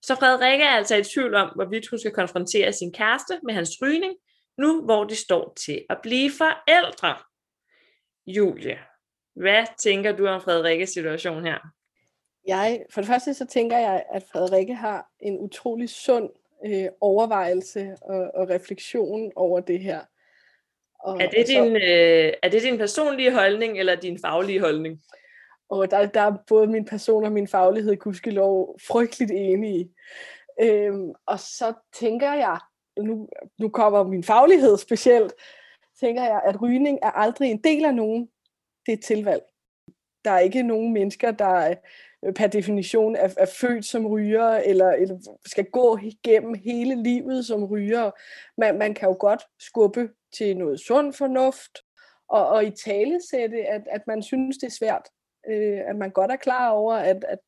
[0.02, 3.72] Så Frederikke er altså i tvivl om, hvorvidt hun skal konfrontere sin kæreste med hans
[3.82, 4.16] rygning,
[4.58, 7.16] nu hvor de står til at blive forældre.
[8.28, 8.80] Julie,
[9.36, 11.58] hvad tænker du om Frederikkes situation her?
[12.48, 16.30] Jeg, for det første så tænker jeg, at Frederikke har en utrolig sund
[16.66, 20.00] øh, overvejelse og, og refleksion over det her.
[21.00, 24.60] Og, er, det og så, din, øh, er det din personlige holdning, eller din faglige
[24.60, 25.02] holdning?
[25.70, 29.90] Og der, der er både min person og min faglighed, gudskelov, frygteligt enige.
[30.62, 32.60] Øhm, og så tænker jeg,
[32.98, 33.30] nu,
[33.60, 35.34] nu kommer min faglighed specielt,
[36.00, 38.30] tænker jeg, at rygning er aldrig en del af nogen.
[38.86, 39.44] Det er et tilvalg.
[40.26, 41.76] Der er ikke nogen mennesker, der
[42.26, 47.46] øh, per definition er, er født som ryger, eller, eller skal gå igennem hele livet
[47.46, 48.12] som ryger.
[48.58, 51.78] Man, man kan jo godt skubbe til noget sund fornuft,
[52.30, 55.10] og, og i tale sætte, at, at man synes, det er svært.
[55.50, 57.40] Øh, at man godt er klar over, at, at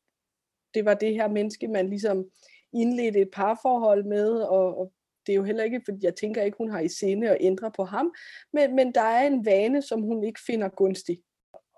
[0.74, 2.24] det var det her menneske, man ligesom
[2.72, 4.92] indledte et parforhold med, og, og
[5.28, 7.70] det er jo heller ikke, fordi jeg tænker ikke, hun har i sinde at ændre
[7.70, 8.14] på ham,
[8.52, 11.22] men, men der er en vane, som hun ikke finder gunstig.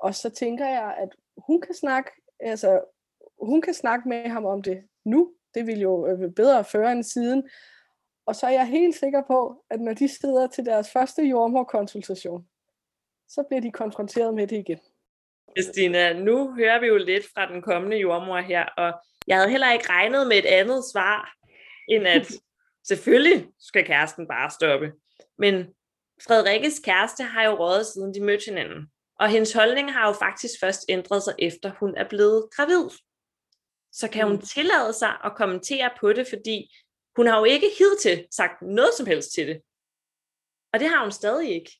[0.00, 2.80] Og så tænker jeg, at hun kan snakke, altså,
[3.42, 5.34] hun kan snakke med ham om det nu.
[5.54, 7.48] Det vil jo øh, bedre føre end siden.
[8.26, 12.46] Og så er jeg helt sikker på, at når de sidder til deres første jordmorkonsultation,
[13.28, 14.78] så bliver de konfronteret med det igen.
[15.58, 18.92] Christina, nu hører vi jo lidt fra den kommende jordmor her, og
[19.26, 21.36] jeg havde heller ikke regnet med et andet svar,
[21.88, 22.26] end at
[22.86, 24.92] selvfølgelig skal kæresten bare stoppe.
[25.38, 25.66] Men
[26.26, 28.86] Frederikkes kæreste har jo rådet siden de mødte hinanden.
[29.20, 32.90] Og hendes holdning har jo faktisk først ændret sig efter hun er blevet gravid.
[33.92, 34.42] Så kan hun mm.
[34.42, 36.74] tillade sig at kommentere på det, fordi
[37.16, 39.60] hun har jo ikke hidtil sagt noget som helst til det.
[40.72, 41.70] Og det har hun stadig ikke.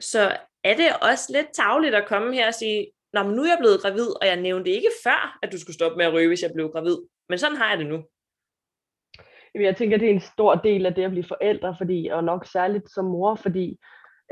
[0.00, 3.48] Så er det også lidt tavligt at komme her og sige, Nå, men nu er
[3.48, 6.28] jeg blevet gravid, og jeg nævnte ikke før, at du skulle stoppe med at ryge,
[6.28, 6.96] hvis jeg blev gravid.
[7.28, 8.04] Men sådan har jeg det nu.
[9.60, 12.46] Jeg tænker, det er en stor del af det at blive forældre, fordi, og nok
[12.46, 13.78] særligt som mor, fordi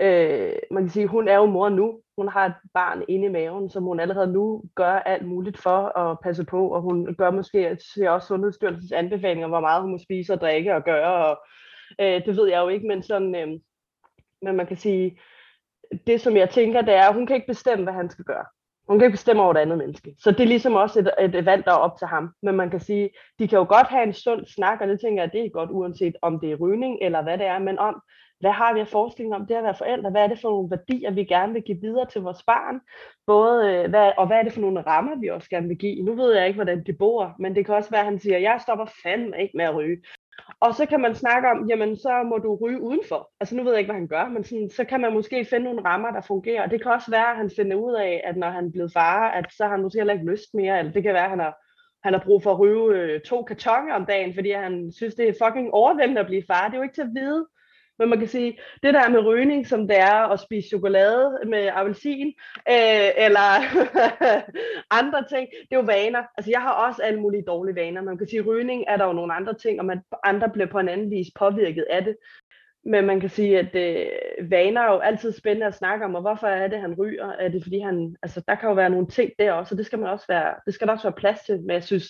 [0.01, 2.01] øh, man kan sige, hun er jo mor nu.
[2.17, 5.99] Hun har et barn inde i maven, som hun allerede nu gør alt muligt for
[5.99, 7.71] at passe på, og hun gør måske
[8.09, 11.45] også Sundhedsstyrelsens anbefalinger, hvor meget hun må spise og drikke og gøre, og
[12.01, 13.49] øh, det ved jeg jo ikke, men sådan, øh,
[14.43, 15.21] men man kan sige,
[16.07, 18.45] det som jeg tænker, det er, at hun kan ikke bestemme, hvad han skal gøre.
[18.89, 20.15] Hun kan ikke bestemme over et andet menneske.
[20.19, 22.31] Så det er ligesom også et, et valg, der er op til ham.
[22.43, 25.23] Men man kan sige, de kan jo godt have en sund snak, og det tænker
[25.23, 28.03] jeg, det er godt, uanset om det er rygning eller hvad det er, men om,
[28.41, 30.11] hvad har vi af forskning om det at være forældre?
[30.11, 32.81] Hvad er det for nogle værdier, vi gerne vil give videre til vores barn?
[33.27, 36.03] Både, øh, hvad, og hvad er det for nogle rammer, vi også gerne vil give?
[36.03, 38.39] Nu ved jeg ikke, hvordan de bor, men det kan også være, at han siger,
[38.39, 40.03] jeg stopper fandme ikke med at ryge.
[40.61, 43.31] Og så kan man snakke om, jamen så må du ryge udenfor.
[43.41, 45.65] Altså nu ved jeg ikke, hvad han gør, men sådan, så kan man måske finde
[45.65, 46.67] nogle rammer, der fungerer.
[46.67, 49.31] Det kan også være, at han finder ud af, at når han er blevet far,
[49.31, 50.79] at så har han måske heller ikke lyst mere.
[50.79, 51.57] Eller det kan være, at han har,
[52.03, 55.29] han har brug for at ryge øh, to kartonger om dagen, fordi han synes, det
[55.29, 56.67] er fucking overvældende at blive far.
[56.69, 57.47] Det er jo ikke til at vide.
[57.99, 61.71] Men man kan sige, det der med rygning, som det er at spise chokolade med
[61.73, 62.27] appelsin,
[62.69, 63.49] øh, eller
[65.01, 66.23] andre ting, det er jo vaner.
[66.37, 68.03] Altså jeg har også alle mulige dårlige vaner.
[68.03, 70.79] Man kan sige, rygning er der jo nogle andre ting, og man, andre bliver på
[70.79, 72.17] en anden vis påvirket af det.
[72.87, 76.21] Men man kan sige, at øh, vaner er jo altid spændende at snakke om, og
[76.21, 77.29] hvorfor er det, han ryger?
[77.29, 79.87] Er det fordi han, altså der kan jo være nogle ting der også, og det
[79.87, 82.05] skal man også være, det skal der også være plads til, men jeg synes,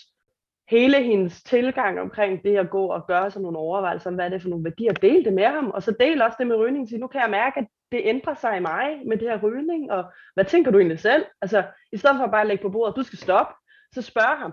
[0.68, 4.28] hele hendes tilgang omkring det at gå og gøre sig nogle overvejelser om, hvad er
[4.28, 6.88] det for nogle værdier, del det med ham, og så del også det med rygning,
[6.88, 9.90] sige, nu kan jeg mærke, at det ændrer sig i mig med det her rygning,
[9.90, 10.04] og
[10.34, 11.24] hvad tænker du egentlig selv?
[11.40, 13.54] Altså, i stedet for at bare lægge på bordet, du skal stoppe,
[13.92, 14.52] så spørg ham,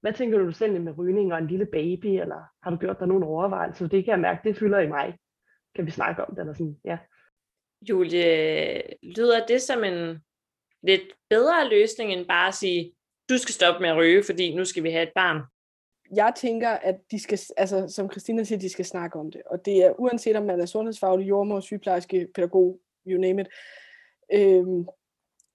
[0.00, 3.08] hvad tænker du selv med rygning og en lille baby, eller har du gjort dig
[3.08, 3.88] nogle overvejelser?
[3.88, 5.18] Det kan jeg mærke, det fylder i mig.
[5.76, 6.98] Kan vi snakke om det, eller sådan, ja.
[7.88, 10.18] Julie, lyder det som en
[10.82, 12.93] lidt bedre løsning, end bare at sige,
[13.28, 15.40] du skal stoppe med at ryge, fordi nu skal vi have et barn.
[16.16, 19.42] jeg tænker, at de skal, altså som Christina siger, de skal snakke om det.
[19.46, 23.48] Og det er uanset om man er sundhedsfaglig, jordmor, sygeplejerske, pædagog, you name it,
[24.32, 24.86] øhm,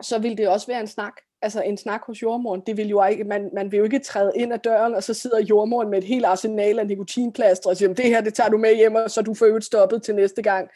[0.02, 1.14] så vil det også være en snak.
[1.42, 4.32] Altså en snak hos jordmoren, det vil jo ikke, man, man vil jo ikke træde
[4.36, 7.94] ind ad døren, og så sidder jordmoren med et helt arsenal af nikotinplaster og siger,
[7.94, 10.42] det her, det tager du med hjem, og så du får øvrigt stoppet til næste
[10.42, 10.70] gang.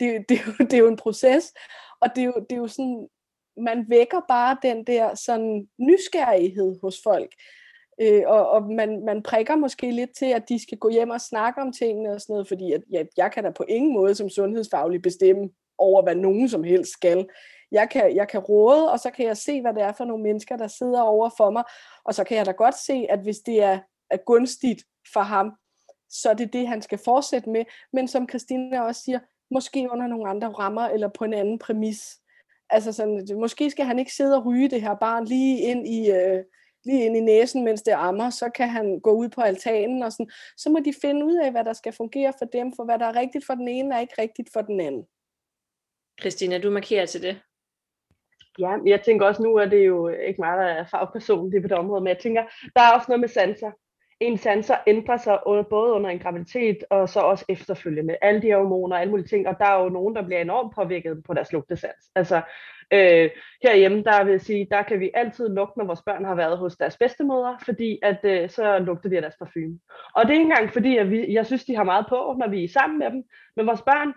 [0.00, 0.38] Det, det,
[0.70, 1.54] det er jo en proces,
[2.00, 3.08] og det er jo, det er jo sådan,
[3.56, 7.34] man vækker bare den der sådan nysgerrighed hos folk.
[8.00, 11.20] Øh, og og man, man prikker måske lidt til, at de skal gå hjem og
[11.20, 14.14] snakke om tingene og sådan noget, fordi at, ja, jeg kan da på ingen måde
[14.14, 17.26] som sundhedsfaglig bestemme over, hvad nogen som helst skal.
[17.72, 20.22] Jeg kan, jeg kan råde, og så kan jeg se, hvad det er for nogle
[20.22, 21.64] mennesker, der sidder over for mig,
[22.04, 23.78] og så kan jeg da godt se, at hvis det er,
[24.10, 24.82] er gunstigt
[25.12, 25.52] for ham,
[26.10, 27.64] så er det det, han skal fortsætte med.
[27.92, 29.18] Men som Christina også siger,
[29.50, 32.18] måske under nogle andre rammer, eller på en anden præmis.
[32.74, 36.10] Altså sådan, måske skal han ikke sidde og ryge det her barn lige ind i,
[36.10, 36.44] øh,
[36.84, 40.12] lige ind i næsen, mens det ammer, så kan han gå ud på altanen, og
[40.12, 40.30] sådan.
[40.56, 43.06] så må de finde ud af, hvad der skal fungere for dem, for hvad der
[43.06, 45.06] er rigtigt for den ene, er ikke rigtigt for den anden.
[46.20, 47.40] Christina, du markerer til det.
[48.58, 51.62] Ja, jeg tænker også nu, at det er jo ikke meget der er fagperson det
[51.62, 52.42] på det område, men jeg tænker,
[52.76, 53.70] der er også noget med sanser
[54.24, 55.38] ens sanser ændrer sig
[55.70, 58.16] både under en graviditet og så også efterfølgende.
[58.22, 60.40] Alle de her hormoner og alle mulige ting, og der er jo nogen, der bliver
[60.40, 62.10] enormt påvirket på deres lugtesans.
[62.14, 62.42] Altså,
[62.92, 63.30] Øh,
[63.62, 66.58] herhjemme, der vil jeg sige, der kan vi altid lugte, når vores børn har været
[66.58, 69.78] hos deres bedstemødre, fordi at, øh, så lugter de af deres parfume.
[70.14, 72.48] Og det er ikke engang fordi, at vi, jeg synes, de har meget på, når
[72.48, 73.22] vi er sammen med dem,
[73.56, 74.12] men vores børn,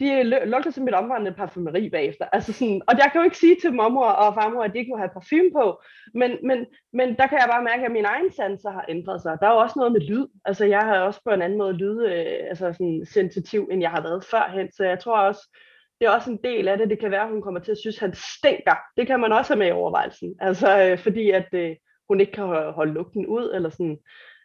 [0.00, 2.24] de øh, lugter som et omvandrende parfumeri bagefter.
[2.32, 4.90] Altså sådan, og jeg kan jo ikke sige til mormor og farmor, at de ikke
[4.90, 5.82] må have parfume på,
[6.14, 9.38] men, men, men der kan jeg bare mærke, at min egen sanser har ændret sig.
[9.40, 10.26] Der er jo også noget med lyd.
[10.44, 13.90] Altså jeg har også på en anden måde lyd, øh, altså sådan sensitiv, end jeg
[13.90, 15.56] har været førhen, så jeg tror også,
[16.00, 16.90] det er også en del af det.
[16.90, 18.76] Det kan være, at hun kommer til at synes, at han stinker.
[18.96, 20.34] Det kan man også have med i overvejelsen.
[20.40, 21.76] Altså, øh, fordi at øh,
[22.08, 22.44] hun ikke kan
[22.74, 23.98] holde lugten ud, eller sådan.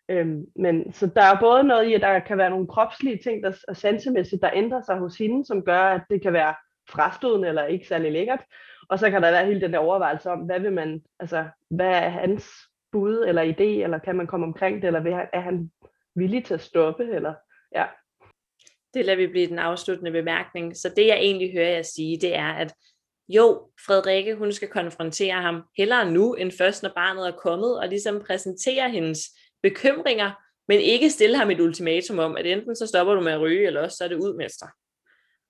[0.10, 3.44] Øhm, men så der er både noget i, at der kan være nogle kropslige ting,
[3.44, 6.56] der er sansemæssigt, der ændrer sig hos hende, som gør, at det kan være
[6.90, 8.44] frastødende eller ikke særlig lækkert.
[8.90, 11.90] Og så kan der være hele den der overvejelse om, hvad vil man, altså, hvad
[11.90, 12.50] er hans
[12.92, 15.72] bud eller idé, eller kan man komme omkring det, eller er han
[16.16, 17.34] villig til at stoppe, eller
[17.76, 17.86] ja.
[18.94, 20.78] Det lader vi blive den afsluttende bemærkning.
[20.78, 22.74] Så det jeg egentlig hører jer sige, det er, at
[23.28, 27.88] jo, Frederikke, hun skal konfrontere ham hellere nu, end først når barnet er kommet, og
[27.88, 29.20] ligesom præsentere hendes
[29.70, 30.32] bekymringer,
[30.68, 33.68] men ikke stille ham et ultimatum om, at enten så stopper du med at ryge,
[33.68, 34.66] eller også så er det ud, udmester.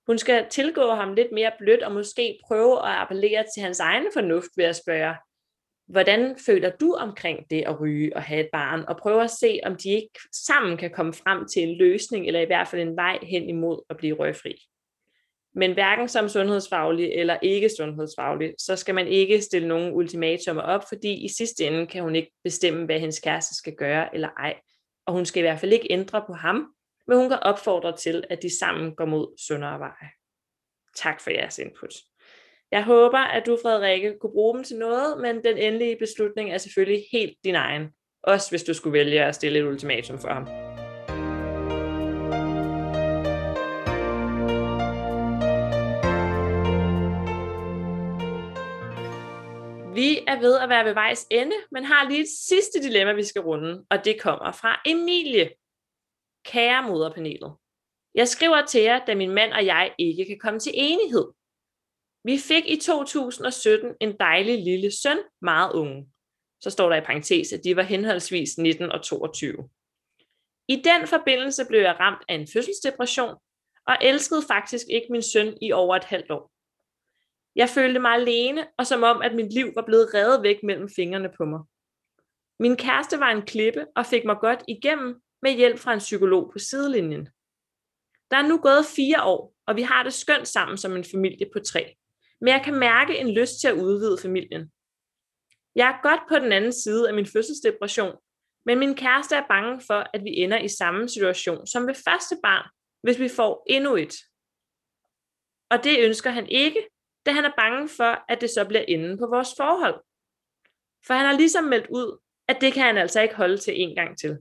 [0.06, 4.06] Hun skal tilgå ham lidt mere blødt, og måske prøve at appellere til hans egen
[4.12, 5.14] fornuft ved at spørge,
[5.88, 9.60] hvordan føler du omkring det at ryge og have et barn, og prøve at se,
[9.62, 12.96] om de ikke sammen kan komme frem til en løsning, eller i hvert fald en
[12.96, 14.54] vej hen imod at blive røgfri.
[15.56, 20.84] Men hverken som sundhedsfaglig eller ikke sundhedsfaglig, så skal man ikke stille nogen ultimatumer op,
[20.88, 24.54] fordi i sidste ende kan hun ikke bestemme, hvad hendes kæreste skal gøre eller ej.
[25.06, 26.66] Og hun skal i hvert fald ikke ændre på ham,
[27.06, 30.10] men hun kan opfordre til, at de sammen går mod sundere veje.
[30.96, 31.94] Tak for jeres input.
[32.72, 36.58] Jeg håber, at du, Frederikke, kunne bruge dem til noget, men den endelige beslutning er
[36.58, 37.88] selvfølgelig helt din egen.
[38.22, 40.65] Også hvis du skulle vælge at stille et ultimatum for ham.
[49.96, 53.24] Vi er ved at være ved vejs ende, men har lige et sidste dilemma, vi
[53.24, 55.50] skal runde, og det kommer fra Emilie.
[56.44, 57.54] Kære moderpanelet.
[58.14, 61.26] Jeg skriver til jer, da min mand og jeg ikke kan komme til enighed.
[62.24, 66.08] Vi fik i 2017 en dejlig lille søn, meget unge.
[66.60, 69.68] Så står der i parentes, at de var henholdsvis 19 og 22.
[70.68, 73.34] I den forbindelse blev jeg ramt af en fødselsdepression,
[73.86, 76.55] og elskede faktisk ikke min søn i over et halvt år.
[77.56, 80.88] Jeg følte mig alene, og som om, at mit liv var blevet revet væk mellem
[80.96, 81.60] fingrene på mig.
[82.60, 86.50] Min kæreste var en klippe og fik mig godt igennem med hjælp fra en psykolog
[86.52, 87.28] på sidelinjen.
[88.30, 91.46] Der er nu gået fire år, og vi har det skønt sammen som en familie
[91.52, 91.96] på tre
[92.40, 94.72] men jeg kan mærke en lyst til at udvide familien.
[95.74, 98.16] Jeg er godt på den anden side af min fødselsdepression,
[98.66, 102.36] men min kæreste er bange for, at vi ender i samme situation som ved første
[102.42, 102.70] barn,
[103.02, 104.14] hvis vi får endnu et.
[105.70, 106.88] Og det ønsker han ikke,
[107.26, 110.00] da han er bange for, at det så bliver enden på vores forhold.
[111.06, 112.18] For han har ligesom meldt ud,
[112.48, 114.38] at det kan han altså ikke holde til en gang til.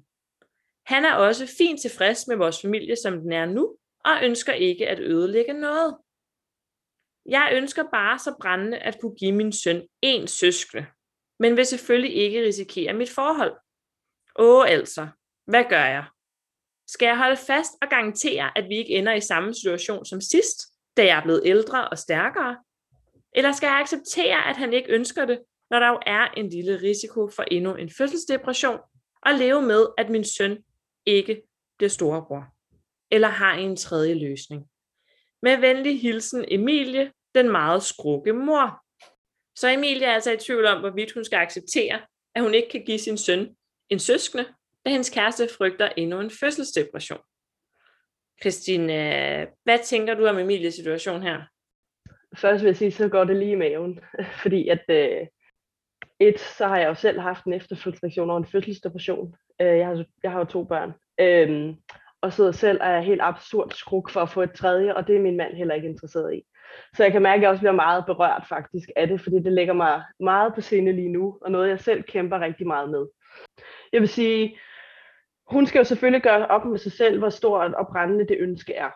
[0.86, 4.88] Han er også fint tilfreds med vores familie, som den er nu, og ønsker ikke
[4.88, 5.98] at ødelægge noget.
[7.26, 10.86] Jeg ønsker bare så brændende at kunne give min søn en søskende,
[11.40, 13.58] men vil selvfølgelig ikke risikere mit forhold.
[14.40, 15.08] Åh altså,
[15.46, 16.06] hvad gør jeg?
[16.88, 20.62] Skal jeg holde fast og garantere, at vi ikke ender i samme situation som sidst,
[20.98, 22.58] da jeg er blevet ældre og stærkere?
[23.36, 26.82] Eller skal jeg acceptere, at han ikke ønsker det, når der jo er en lille
[26.82, 28.80] risiko for endnu en fødselsdepression,
[29.26, 30.64] og leve med, at min søn
[31.06, 31.42] ikke
[31.78, 32.46] bliver storebror,
[33.12, 34.66] eller har en tredje løsning.
[35.42, 38.82] Med venlig hilsen Emilie, den meget skrukke mor.
[39.56, 42.02] Så Emilie er altså i tvivl om, hvorvidt hun skal acceptere,
[42.36, 43.56] at hun ikke kan give sin søn
[43.90, 44.46] en søskende,
[44.86, 47.20] da hendes kæreste frygter endnu en fødselsdepression.
[48.42, 51.42] Christine, øh, hvad tænker du om Emilies situation her?
[52.38, 54.00] Først vil jeg sige, så går det lige i maven,
[54.44, 55.28] fordi at øh,
[56.20, 59.36] et, så har jeg jo selv haft en efterfødselsreaktion og en fødselsdepression.
[59.62, 60.94] Øh, jeg, har, jeg har jo to børn.
[61.20, 61.76] Øh,
[62.22, 65.16] og sidder selv og er helt absurd skruk for at få et tredje, og det
[65.16, 66.42] er min mand heller ikke interesseret i.
[66.96, 69.54] Så jeg kan mærke, at jeg også bliver meget berørt faktisk af det, fordi det
[69.54, 73.08] ligger mig meget på scene lige nu, og noget jeg selv kæmper rigtig meget med.
[73.92, 74.60] Jeg vil sige,
[75.48, 78.74] hun skal jo selvfølgelig gøre op med sig selv, hvor stort og brændende det ønske
[78.74, 78.90] er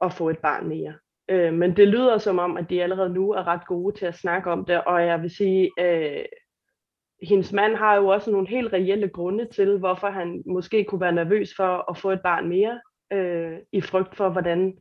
[0.00, 0.94] at få et barn mere.
[1.28, 4.18] Øh, men det lyder som om, at de allerede nu er ret gode til at
[4.18, 6.24] snakke om det, og jeg vil sige, øh,
[7.22, 11.12] hendes mand har jo også nogle helt reelle grunde til, hvorfor han måske kunne være
[11.12, 12.80] nervøs for at få et barn mere,
[13.12, 14.78] øh, i frygt for, hvordan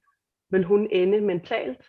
[0.49, 1.85] vil hun ende mentalt.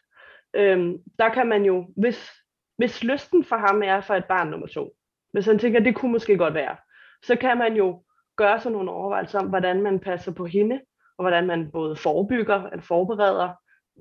[0.54, 2.30] Øh, der kan man jo, hvis,
[2.76, 4.94] hvis lysten for ham er for et barn nummer to,
[5.32, 6.76] hvis han tænker, at det kunne måske godt være,
[7.22, 8.02] så kan man jo
[8.36, 10.80] gøre sig nogle overvejelser om, hvordan man passer på hende,
[11.18, 13.52] og hvordan man både forebygger eller forbereder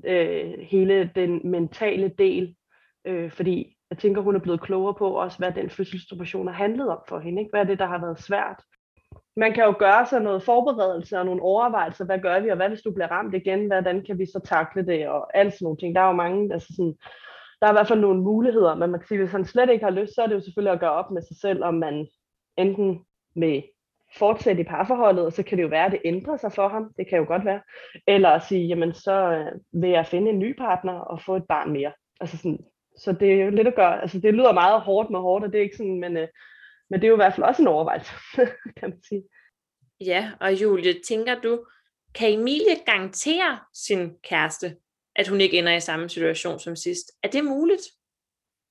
[0.06, 2.56] øh, hele den mentale del,
[3.06, 6.90] øh, fordi jeg tænker, hun er blevet klogere på også, hvad den fødselsdepression har handlet
[6.90, 7.42] om for hende.
[7.42, 7.50] Ikke?
[7.50, 8.64] Hvad er det, der har været svært?
[9.36, 12.06] Man kan jo gøre sig noget forberedelse og nogle overvejelser.
[12.06, 13.66] Hvad gør vi, og hvad hvis du bliver ramt igen?
[13.66, 15.08] Hvordan kan vi så takle det?
[15.08, 15.96] Og alt sådan nogle ting.
[15.96, 16.96] Der er jo mange, altså sådan,
[17.62, 19.86] der er i hvert fald nogle muligheder, men man kan sige, hvis han slet ikke
[19.86, 22.08] har lyst, så er det jo selvfølgelig at gøre op med sig selv, om man
[22.58, 23.62] enten med
[24.18, 26.94] fortsætte i parforholdet, og så kan det jo være, at det ændrer sig for ham.
[26.98, 27.62] Det kan jo godt være.
[28.08, 31.48] Eller at sige, jamen så øh, vil jeg finde en ny partner og få et
[31.48, 31.92] barn mere.
[32.20, 32.60] Altså sådan,
[32.98, 35.52] så det er jo lidt at gøre, altså det lyder meget hårdt med hårdt, og
[35.52, 36.28] det er ikke sådan, men, øh,
[36.90, 38.12] men det er jo i hvert fald også en overvejelse,
[38.78, 39.24] kan man sige.
[40.00, 41.66] Ja, og Julie, tænker du,
[42.16, 44.78] kan Emilie garantere sin kæreste,
[45.16, 47.12] at hun ikke ender i samme situation som sidst?
[47.24, 47.82] Er det muligt?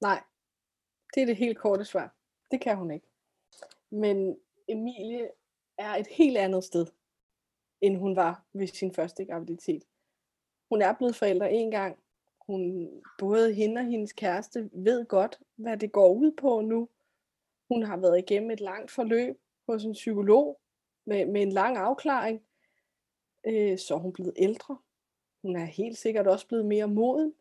[0.00, 0.22] Nej,
[1.14, 2.14] det er det helt korte svar.
[2.50, 3.06] Det kan hun ikke.
[3.90, 4.36] Men
[4.68, 5.30] Emilie
[5.78, 6.86] er et helt andet sted,
[7.80, 9.84] end hun var ved sin første graviditet.
[10.68, 11.98] Hun er blevet forældre en gang.
[12.46, 16.88] Hun, både hende og hendes kæreste ved godt, hvad det går ud på nu.
[17.68, 20.60] Hun har været igennem et langt forløb hos en psykolog
[21.06, 22.42] med, med en lang afklaring.
[23.46, 24.78] Øh, så er hun blevet ældre.
[25.42, 27.34] Hun er helt sikkert også blevet mere moden.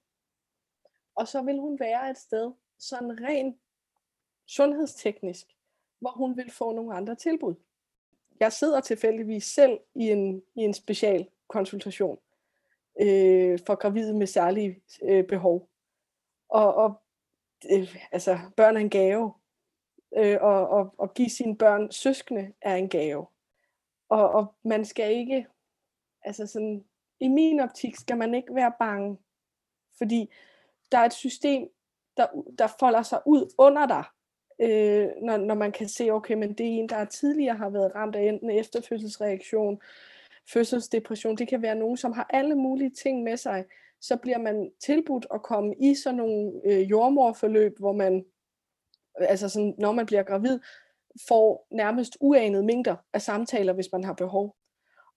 [1.15, 3.57] Og så vil hun være et sted, sådan rent
[4.47, 5.54] sundhedsteknisk,
[5.99, 7.55] hvor hun vil få nogle andre tilbud.
[8.39, 12.17] Jeg sidder tilfældigvis selv i en, i en special konsultation
[13.01, 15.69] øh, for gravide med særlige øh, behov.
[16.49, 17.01] Og, og
[17.71, 19.33] øh, altså, børn er en gave,
[20.17, 23.25] øh, og, og, og give sine børn søskende er en gave.
[24.09, 25.47] Og, og man skal ikke,
[26.21, 26.85] altså sådan,
[27.19, 29.17] i min optik skal man ikke være bange,
[29.97, 30.33] fordi
[30.91, 31.69] der er et system,
[32.17, 32.27] der,
[32.57, 34.03] der folder sig ud under dig,
[34.59, 37.95] øh, når, når man kan se, okay, men det er en, der tidligere har været
[37.95, 39.81] ramt af enten efterfødselsreaktion,
[40.53, 43.65] fødselsdepression, det kan være nogen, som har alle mulige ting med sig,
[44.01, 48.25] så bliver man tilbudt at komme i sådan nogle øh, jordmorforløb, hvor man,
[49.15, 50.59] altså sådan, når man bliver gravid,
[51.27, 54.55] får nærmest uanede mængder af samtaler, hvis man har behov.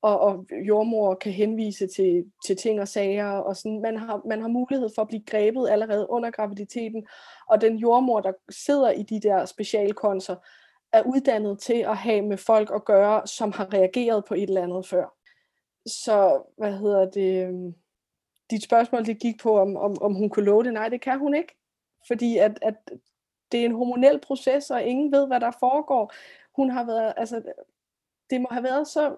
[0.02, 4.40] Og, og jordmor kan henvise til, til ting og sager, og sådan, man, har, man
[4.40, 7.06] har mulighed for at blive grebet allerede under graviditeten,
[7.48, 10.36] og den jordmor, der sidder i de der specialkonser,
[10.92, 14.62] er uddannet til at have med folk at gøre, som har reageret på et eller
[14.62, 15.14] andet før.
[15.86, 17.74] Så, hvad hedder det, øhm,
[18.50, 20.72] dit spørgsmål det gik på, om, om, om hun kunne love det.
[20.72, 21.56] Nej, det kan hun ikke.
[22.06, 22.74] Fordi at, at
[23.52, 26.12] det er en hormonel proces, og ingen ved, hvad der foregår.
[26.56, 27.42] Hun har været, altså,
[28.30, 29.16] det må have været så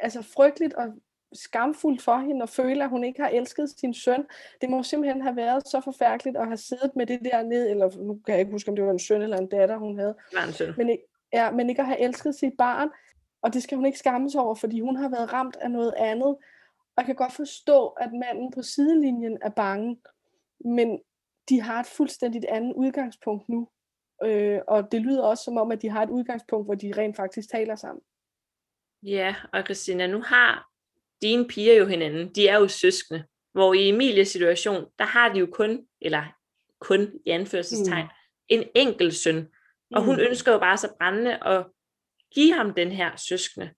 [0.00, 0.94] altså, frygteligt og
[1.32, 4.24] skamfuldt for hende at føle, at hun ikke har elsket sin søn.
[4.60, 7.90] Det må simpelthen have været så forfærdeligt at have siddet med det der ned, eller
[7.98, 10.14] nu kan jeg ikke huske, om det var en søn eller en datter, hun havde.
[10.30, 10.74] Det var en søn.
[10.76, 10.98] Men,
[11.32, 12.88] ja, men ikke at have elsket sit barn,
[13.42, 16.36] og det skal hun ikke skammes over, fordi hun har været ramt af noget andet.
[16.96, 19.98] Og jeg kan godt forstå, at manden på sidelinjen er bange,
[20.60, 21.00] men
[21.48, 23.68] de har et fuldstændigt andet udgangspunkt nu.
[24.24, 27.16] Øh, og det lyder også som om, at de har et udgangspunkt, hvor de rent
[27.16, 28.02] faktisk taler sammen.
[29.02, 30.68] Ja, og Christina, nu har
[31.22, 32.34] dine piger jo hinanden.
[32.34, 33.24] De er jo søskende.
[33.52, 36.24] Hvor i Emilies situation, der har de jo kun, eller
[36.80, 38.10] kun i anførselstegn, mm.
[38.48, 39.48] en enkelt søn.
[39.94, 40.20] Og hun mm.
[40.20, 41.66] ønsker jo bare så brændende at
[42.34, 43.70] give ham den her søskende.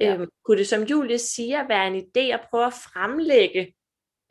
[0.00, 0.14] Ja.
[0.14, 3.74] Øhm, kunne det, som Julie siger, være en idé at prøve at fremlægge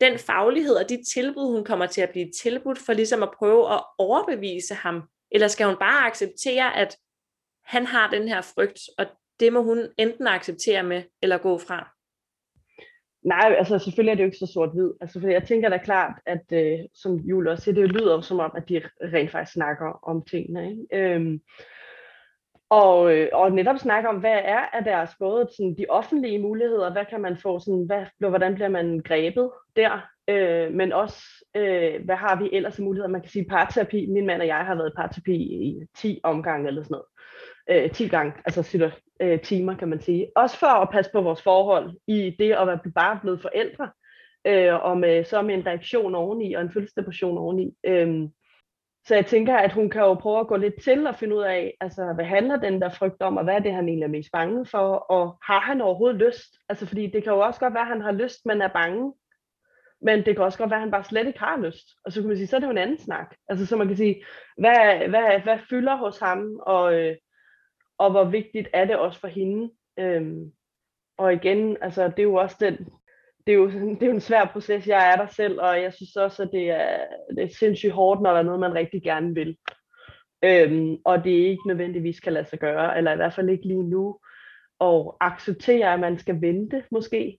[0.00, 3.74] den faglighed og de tilbud, hun kommer til at blive tilbudt, for ligesom at prøve
[3.74, 5.02] at overbevise ham?
[5.30, 6.96] Eller skal hun bare acceptere, at
[7.64, 9.06] han har den her frygt, og
[9.40, 11.94] det må hun enten acceptere med, eller gå fra.
[13.24, 14.92] Nej, altså selvfølgelig er det jo ikke så sort-hvid.
[15.00, 18.40] Altså, for jeg tænker da klart, at øh, som Julie også siger, det lyder som
[18.40, 20.70] om, at de rent faktisk snakker om tingene.
[20.70, 21.14] Ikke?
[21.14, 21.40] Øhm,
[22.70, 26.92] og, øh, og netop snakke om, hvad er af deres både sådan, de offentlige muligheder,
[26.92, 31.22] hvad kan man få, sådan, hvad, hvordan bliver man grebet der, øh, men også,
[31.56, 33.08] øh, hvad har vi ellers af muligheder?
[33.08, 36.68] Man kan sige parterapi, min mand og jeg har været i parterapi i 10 omgange
[36.68, 37.06] eller sådan noget.
[37.70, 38.90] Øh, 10 gange, altså
[39.20, 40.30] øh, timer kan man sige.
[40.36, 43.90] Også for at passe på vores forhold i det at være bare blevet forældre,
[44.46, 47.74] øh, og med, så med en reaktion oveni og en følelsesdepression oveni.
[47.86, 48.28] Øh,
[49.06, 51.42] så jeg tænker, at hun kan jo prøve at gå lidt til og finde ud
[51.42, 54.10] af, altså, hvad handler den der frygt om, og hvad er det, han egentlig er
[54.10, 56.58] mest bange for, og har han overhovedet lyst?
[56.68, 59.14] Altså, fordi det kan jo også godt være, at han har lyst, men er bange.
[60.02, 61.88] Men det kan også godt være, at han bare slet ikke har lyst.
[62.04, 63.34] Og så kan man sige, så er det jo en anden snak.
[63.48, 64.24] Altså, så man kan sige,
[64.58, 67.16] hvad, hvad, hvad fylder hos ham, og, øh,
[67.98, 69.70] og hvor vigtigt er det også for hende?
[69.98, 70.52] Øhm,
[71.18, 72.76] og igen, altså, det er jo også den,
[73.46, 73.66] det er, jo,
[73.98, 74.86] det er jo en svær proces.
[74.88, 77.04] Jeg er der selv, og jeg synes også, at det er,
[77.36, 79.56] det er sindssygt hårdt, når der er noget, man rigtig gerne vil.
[80.44, 83.82] Øhm, og det ikke nødvendigvis kan lade sig gøre, eller i hvert fald ikke lige
[83.90, 84.18] nu.
[84.78, 87.38] Og acceptere, at man skal vente, måske.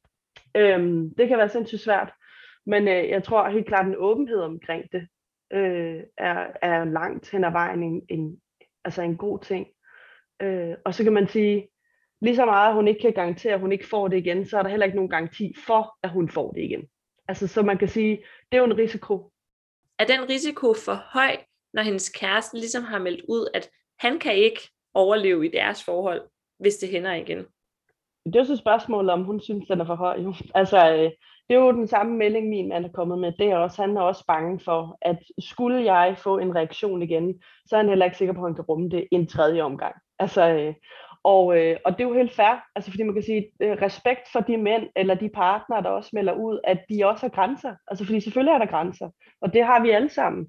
[0.58, 2.14] Øhm, det kan være sindssygt svært.
[2.66, 5.08] Men øh, jeg tror helt klart, at en åbenhed omkring det
[5.54, 8.42] øh, er, er langt hen ad vejen en, en,
[8.86, 9.68] altså en god ting.
[10.42, 11.68] Øh, og så kan man sige,
[12.22, 14.64] lige så meget, hun ikke kan garantere, at hun ikke får det igen, så er
[14.64, 16.84] der heller ikke nogen garanti for, at hun får det igen.
[17.28, 18.18] Altså, så man kan sige,
[18.52, 19.32] det er jo en risiko.
[20.00, 21.38] Er den risiko for høj,
[21.74, 23.70] når hendes kæreste ligesom har meldt ud, at
[24.00, 24.62] han kan ikke
[24.94, 26.22] overleve i deres forhold,
[26.60, 27.46] hvis det hænder igen?
[28.26, 30.22] Det er jo så spørgsmålet, om hun synes, den er for høj.
[30.22, 30.34] Jo.
[30.56, 31.12] Altså, øh,
[31.50, 33.32] det er jo den samme melding, min mand er kommet med.
[33.40, 37.42] Det er også, han er også bange for, at skulle jeg få en reaktion igen,
[37.66, 39.96] så er han heller ikke sikker på, at han kan rumme det en tredje omgang.
[40.20, 40.74] Altså, øh,
[41.24, 44.22] og, øh, og det er jo helt fair, altså fordi man kan sige, øh, respekt
[44.32, 47.76] for de mænd eller de partnere, der også melder ud, at de også har grænser.
[47.88, 49.10] Altså fordi selvfølgelig er der grænser,
[49.42, 50.48] og det har vi alle sammen.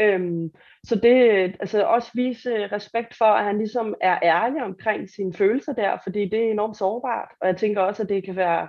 [0.00, 0.50] Øhm,
[0.84, 5.10] så det, øh, altså også vise øh, respekt for, at han ligesom er ærlig omkring
[5.10, 7.28] sine følelser der, fordi det er enormt sårbart.
[7.40, 8.68] Og jeg tænker også, at det kan være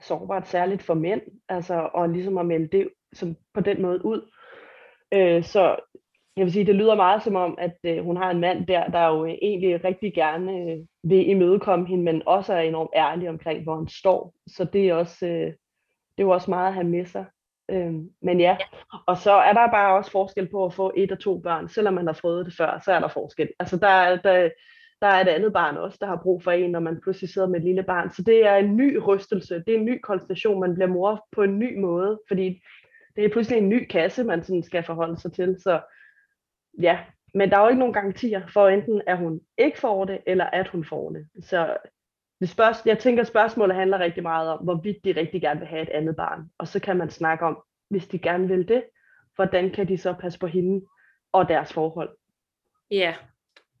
[0.00, 4.30] sårbart særligt for mænd, altså og ligesom at melde det som på den måde ud.
[5.12, 5.76] Øh, så
[6.40, 8.86] jeg vil sige, det lyder meget som om, at øh, hun har en mand der,
[8.86, 13.28] der jo øh, egentlig rigtig gerne øh, vil imødekomme hende, men også er enormt ærlig
[13.28, 14.34] omkring, hvor han står.
[14.46, 15.46] Så det er også, øh,
[16.16, 17.24] det er jo også meget at have med sig.
[17.70, 18.56] Øh, men ja,
[19.06, 21.68] og så er der bare også forskel på at få et og to børn.
[21.68, 23.48] Selvom man har fået det før, så er der forskel.
[23.58, 24.50] Altså der, der,
[25.00, 27.48] der er et andet barn også, der har brug for en, når man pludselig sidder
[27.48, 28.10] med et lille barn.
[28.10, 31.42] Så det er en ny rystelse, det er en ny konstellation, man bliver mor på
[31.42, 32.62] en ny måde, fordi
[33.16, 35.56] det er pludselig en ny kasse, man sådan skal forholde sig til.
[35.58, 35.80] Så
[36.78, 36.98] ja,
[37.34, 40.44] men der er jo ikke nogen garantier for enten, at hun ikke får det, eller
[40.44, 41.28] at hun får det.
[41.44, 41.76] Så
[42.40, 45.68] det spørgsmål, jeg tænker, at spørgsmålet handler rigtig meget om, hvorvidt de rigtig gerne vil
[45.68, 46.50] have et andet barn.
[46.58, 48.84] Og så kan man snakke om, hvis de gerne vil det,
[49.34, 50.86] hvordan kan de så passe på hende
[51.32, 52.16] og deres forhold.
[52.90, 53.14] Ja,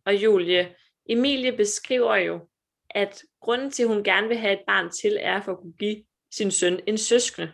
[0.04, 0.74] og Julie,
[1.08, 2.48] Emilie beskriver jo,
[2.90, 5.72] at grunden til, at hun gerne vil have et barn til, er for at kunne
[5.72, 7.52] give sin søn en søskende.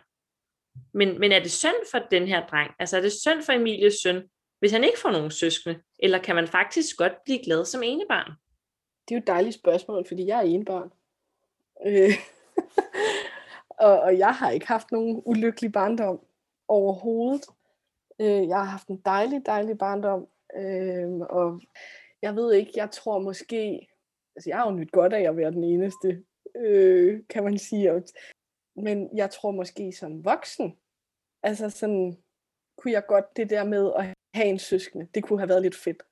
[0.93, 2.71] Men, men er det synd for den her dreng?
[2.79, 4.23] Altså er det synd for Emilies søn,
[4.59, 5.81] hvis han ikke får nogen søskende?
[5.99, 8.31] Eller kan man faktisk godt blive glad som enebarn?
[9.07, 10.91] Det er jo et dejligt spørgsmål, fordi jeg er enebarn.
[11.85, 12.13] Øh.
[13.87, 16.19] og, og jeg har ikke haft nogen ulykkelig barndom
[16.67, 17.45] overhovedet.
[18.19, 20.27] Øh, jeg har haft en dejlig, dejlig barndom.
[20.55, 21.61] Øh, og
[22.21, 23.87] jeg ved ikke, jeg tror måske...
[24.35, 26.23] Altså, jeg har jo nyt godt af at være den eneste,
[26.55, 28.03] øh, kan man sige.
[28.75, 30.77] Men jeg tror måske som voksen,
[31.43, 32.17] altså sådan,
[32.77, 35.07] kunne jeg godt det der med at have en søskende.
[35.15, 36.03] Det kunne have været lidt fedt.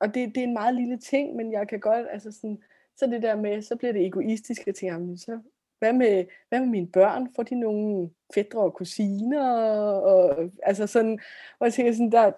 [0.00, 2.58] Og det, det er en meget lille ting, men jeg kan godt, altså sådan,
[2.96, 5.38] så det der med, så bliver det egoistisk, at tænke, så
[5.78, 7.28] hvad med, hvad med mine børn?
[7.36, 9.52] Får de nogle fædre og kusiner?
[9.52, 11.18] Og, og, altså sådan,
[11.58, 12.32] og jeg tænker sådan, der,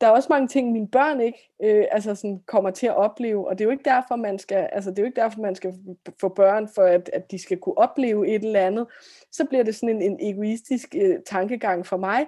[0.00, 3.48] der er også mange ting, mine børn ikke øh, altså sådan, kommer til at opleve,
[3.48, 5.54] og det er jo ikke derfor, man skal, altså, det er jo ikke derfor, man
[5.54, 5.74] skal
[6.20, 8.86] få børn, for at, at de skal kunne opleve et eller andet.
[9.32, 12.26] Så bliver det sådan en, en egoistisk øh, tankegang for mig.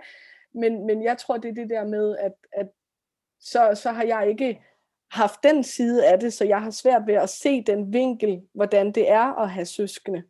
[0.55, 2.69] Men, men jeg tror, det er det der med, at, at
[3.41, 4.61] så, så har jeg ikke
[5.11, 8.93] haft den side af det, så jeg har svært ved at se den vinkel, hvordan
[8.93, 10.23] det er at have søskende.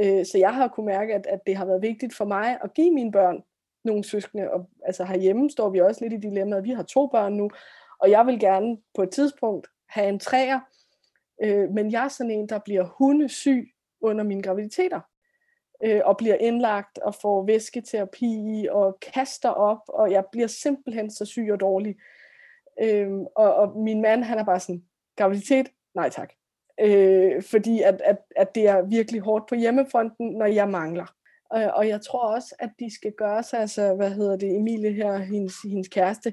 [0.00, 2.74] Øh, så jeg har kunne mærke, at, at det har været vigtigt for mig at
[2.74, 3.42] give mine børn
[3.84, 4.50] nogle søskende.
[4.50, 6.64] Og, altså herhjemme står vi også lidt i dilemmaet.
[6.64, 7.50] Vi har to børn nu,
[7.98, 10.60] og jeg vil gerne på et tidspunkt have en træer.
[11.42, 13.68] Øh, men jeg er sådan en, der bliver hundesyg
[14.00, 15.00] under mine graviditeter
[15.84, 21.24] øh, og bliver indlagt og får væsketerapi og kaster op, og jeg bliver simpelthen så
[21.24, 21.96] syg og dårlig.
[22.82, 24.82] Øhm, og, og min mand, han er bare sådan,
[25.16, 25.68] graviditet?
[25.94, 26.32] Nej tak.
[26.80, 31.14] Øh, fordi at, at, at det er virkelig hårdt på hjemmefronten, når jeg mangler.
[31.54, 34.92] Øh, og jeg tror også, at de skal gøre sig, altså hvad hedder det, Emilie
[34.92, 36.32] her, hendes, hendes kæreste,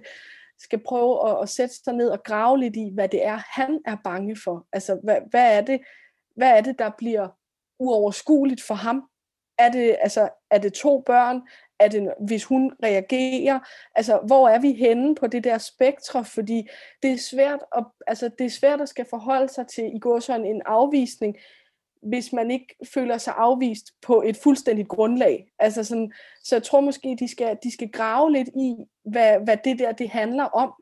[0.59, 3.81] skal prøve at, at sætte sig ned og grave lidt i, hvad det er, han
[3.85, 4.67] er bange for.
[4.73, 5.81] Altså, hvad, hvad, er, det,
[6.35, 7.27] hvad er det, der bliver
[7.79, 9.08] uoverskueligt for ham?
[9.59, 11.41] Er det, altså, er det to børn?
[11.79, 13.59] Er det, hvis hun reagerer?
[13.95, 16.25] Altså, hvor er vi henne på det der spektre?
[16.25, 16.67] Fordi
[17.03, 20.19] det er svært at, altså, det er svært at skal forholde sig til, i går
[20.19, 21.37] sådan en afvisning,
[22.01, 25.51] hvis man ikke føler sig afvist på et fuldstændigt grundlag.
[25.59, 26.11] Altså sådan,
[26.43, 29.91] så jeg tror måske, de skal, de skal grave lidt i, hvad, hvad det der
[29.91, 30.73] det handler om.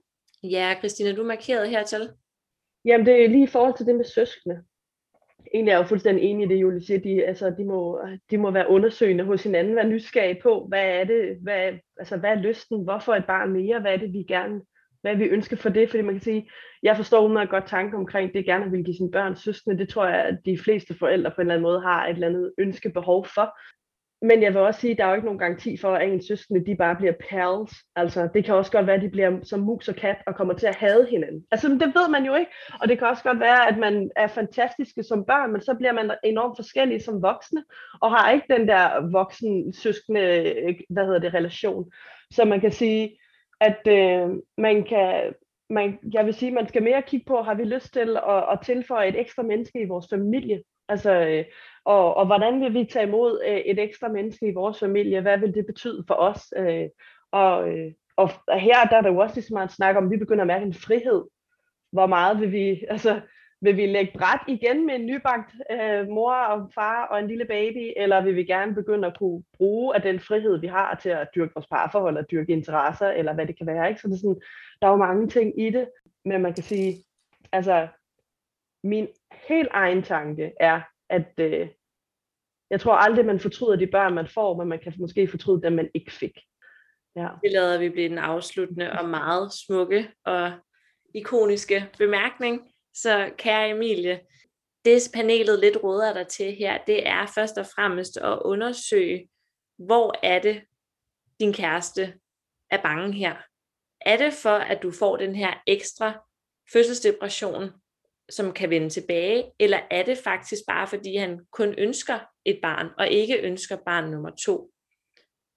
[0.43, 2.09] Ja, Christina, du markerede hertil.
[2.85, 4.63] Jamen, det er lige i forhold til det med søskende.
[5.53, 6.99] Egentlig er jeg jo fuldstændig enig i det, Julie siger.
[6.99, 11.03] De, altså, de, må, de må være undersøgende hos hinanden, være nysgerrige på, hvad er
[11.03, 14.61] det, hvad, altså, hvad er lysten, hvorfor et barn mere, hvad er det, vi gerne
[15.01, 16.49] hvad vi ønsker for det, fordi man kan sige,
[16.83, 20.05] jeg forstår meget godt tanke omkring det, gerne vil give sine børn søskende, det tror
[20.05, 22.89] jeg, at de fleste forældre på en eller anden måde har et eller andet ønske
[22.89, 23.59] behov for.
[24.21, 26.25] Men jeg vil også sige, at der er jo ikke nogen garanti for, at ens
[26.25, 27.71] søskende de bare bliver pals.
[27.95, 30.53] Altså, det kan også godt være, at de bliver som mus og kat og kommer
[30.53, 31.45] til at hade hinanden.
[31.51, 32.51] Altså, det ved man jo ikke.
[32.81, 35.93] Og det kan også godt være, at man er fantastiske som børn, men så bliver
[35.93, 37.63] man enormt forskellig som voksne,
[38.01, 40.21] og har ikke den der voksen søskende,
[40.89, 41.91] hvad hedder det, relation.
[42.31, 43.19] Så man kan sige,
[43.61, 45.33] at øh, man kan,
[45.69, 48.59] man, jeg vil sige, man skal mere kigge på, har vi lyst til at, at
[48.63, 50.61] tilføje et ekstra menneske i vores familie?
[50.89, 51.45] Altså, øh,
[51.85, 55.21] og, og hvordan vil vi tage imod øh, et ekstra menneske i vores familie?
[55.21, 56.53] Hvad vil det betyde for os?
[56.57, 56.87] Øh,
[57.31, 58.29] og, øh, og
[58.59, 60.47] her der er der jo også lige så meget snak om, at vi begynder at
[60.47, 61.23] mærke en frihed.
[61.91, 63.21] Hvor meget vil vi, altså,
[63.61, 67.45] vil vi lægge bræt igen med en nybagt øh, mor og far og en lille
[67.45, 71.09] baby, eller vil vi gerne begynde at kunne bruge af den frihed, vi har til
[71.09, 73.89] at dyrke vores parforhold, og dyrke interesser, eller hvad det kan være.
[73.89, 74.01] Ikke?
[74.01, 74.41] Så det er sådan,
[74.81, 75.89] der er jo mange ting i det,
[76.25, 76.95] men man kan sige,
[77.51, 77.87] altså
[78.87, 79.07] min
[79.47, 81.69] helt egen tanke er, at øh,
[82.69, 85.73] jeg tror aldrig, man fortryder de børn, man får, men man kan måske fortryde dem,
[85.73, 86.39] man ikke fik.
[87.15, 87.29] Ja.
[87.43, 90.51] Det lader vi blive den afsluttende og meget smukke og
[91.15, 92.71] ikoniske bemærkning.
[92.93, 94.19] Så kære Emilie,
[94.85, 99.29] det panelet lidt råder dig til her, det er først og fremmest at undersøge,
[99.77, 100.61] hvor er det,
[101.39, 102.13] din kæreste
[102.71, 103.35] er bange her.
[104.01, 106.25] Er det for, at du får den her ekstra
[106.73, 107.71] fødselsdepression,
[108.29, 112.87] som kan vende tilbage, eller er det faktisk bare, fordi han kun ønsker et barn,
[112.97, 114.71] og ikke ønsker barn nummer to?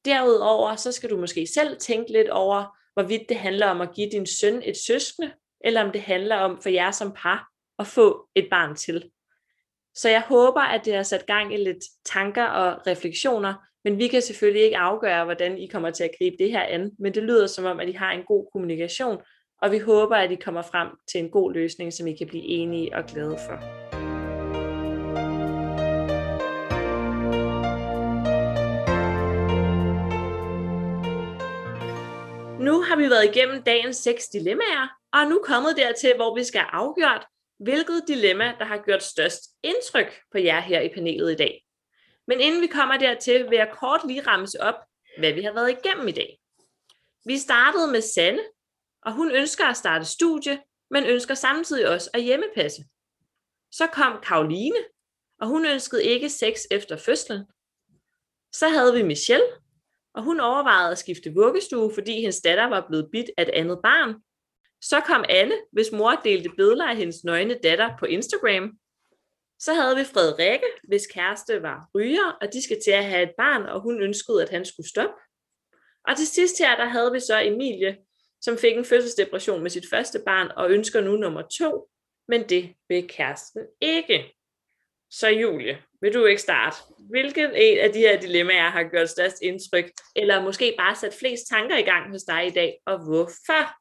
[0.04, 4.10] Derudover, så skal du måske selv tænke lidt over, hvorvidt det handler om at give
[4.10, 5.32] din søn et søskende,
[5.64, 7.48] eller om det handler om for jer som par
[7.78, 9.10] at få et barn til.
[9.94, 13.54] Så jeg håber, at det har sat gang i lidt tanker og refleksioner,
[13.84, 16.90] men vi kan selvfølgelig ikke afgøre, hvordan I kommer til at gribe det her an,
[16.98, 19.18] men det lyder som om, at I har en god kommunikation,
[19.62, 22.44] og vi håber, at I kommer frem til en god løsning, som I kan blive
[22.44, 23.80] enige og glade for.
[32.62, 36.44] Nu har vi været igennem dagens seks dilemmaer, og er nu kommet dertil, hvor vi
[36.44, 37.26] skal have afgjort,
[37.58, 41.64] hvilket dilemma, der har gjort størst indtryk på jer her i panelet i dag.
[42.26, 44.74] Men inden vi kommer dertil, vil jeg kort lige ramse op,
[45.18, 46.38] hvad vi har været igennem i dag.
[47.26, 48.40] Vi startede med Sanne,
[49.02, 52.82] og hun ønsker at starte studie, men ønsker samtidig også at hjemmepasse.
[53.72, 54.78] Så kom Karoline,
[55.40, 57.44] og hun ønskede ikke sex efter fødslen.
[58.52, 59.46] Så havde vi Michelle,
[60.14, 63.80] og hun overvejede at skifte vuggestue, fordi hendes datter var blevet bidt af et andet
[63.82, 64.14] barn,
[64.82, 68.78] så kom Anne, hvis mor delte billeder af hendes nøgne datter på Instagram.
[69.58, 73.34] Så havde vi Frederikke, hvis kæreste var ryger, og de skal til at have et
[73.38, 75.14] barn, og hun ønskede, at han skulle stoppe.
[76.08, 77.96] Og til sidst her, der havde vi så Emilie,
[78.40, 81.88] som fik en fødselsdepression med sit første barn, og ønsker nu nummer to,
[82.28, 84.36] men det vil kæresten ikke.
[85.10, 86.76] Så Julie, vil du ikke starte?
[86.98, 91.48] Hvilken en af de her dilemmaer har gjort størst indtryk, eller måske bare sat flest
[91.48, 93.80] tanker i gang hos dig i dag, og hvorfor?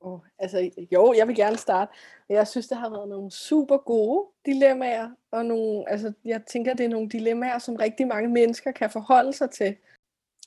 [0.00, 1.92] Oh, altså, jo, jeg vil gerne starte.
[2.28, 6.84] Jeg synes, der har været nogle super gode dilemmaer, og nogle, altså, jeg tænker, det
[6.84, 9.76] er nogle dilemmaer, som rigtig mange mennesker kan forholde sig til.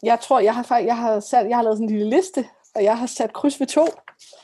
[0.04, 2.46] Jeg tror, jeg har, jeg har, sat, jeg har lavet sådan en lille liste,
[2.76, 3.86] og jeg har sat kryds ved to.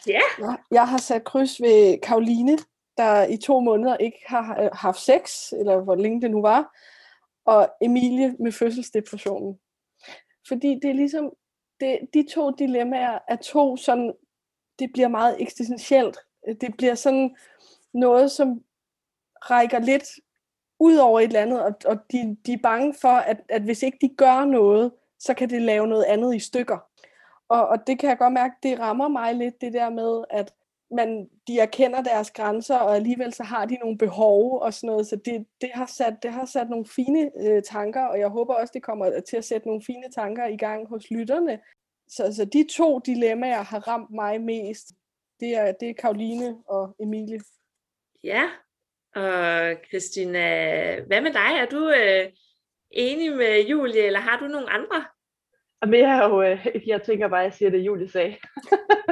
[0.07, 0.11] Ja.
[0.11, 0.21] Yeah.
[0.39, 2.57] Jeg, jeg har sat kryds ved Karoline,
[2.97, 6.77] der i to måneder ikke har øh, haft sex, eller hvor længe det nu var,
[7.45, 9.59] og Emilie med fødselsdepressionen.
[10.47, 11.31] Fordi det er ligesom,
[11.79, 14.13] det, de to dilemmaer er to sådan
[14.79, 16.17] det bliver meget eksistentielt.
[16.61, 17.35] Det bliver sådan
[17.93, 18.63] noget, som
[19.41, 20.03] rækker lidt
[20.79, 23.83] ud over et eller andet, og, og de, de er bange for, at, at hvis
[23.83, 26.77] ikke de gør noget, så kan det lave noget andet i stykker.
[27.49, 30.53] Og, og det kan jeg godt mærke, det rammer mig lidt, det der med, at
[30.91, 35.07] man, de erkender deres grænser, og alligevel så har de nogle behov og sådan noget,
[35.07, 38.53] så det, det, har, sat, det har sat nogle fine øh, tanker, og jeg håber
[38.53, 41.59] også, det kommer til at sætte nogle fine tanker i gang hos lytterne.
[42.07, 44.91] Så, så de to dilemmaer har ramt mig mest.
[45.39, 47.39] Det er, det er Karoline og Emilie.
[48.23, 48.43] Ja,
[49.15, 50.39] og Christina,
[51.01, 51.51] hvad med dig?
[51.61, 52.31] Er du øh,
[52.91, 55.05] enig med Julie, eller har du nogle andre?
[55.81, 58.35] Jamen, jeg, er jo, øh, jeg tænker bare, at jeg siger det, Julie sagde.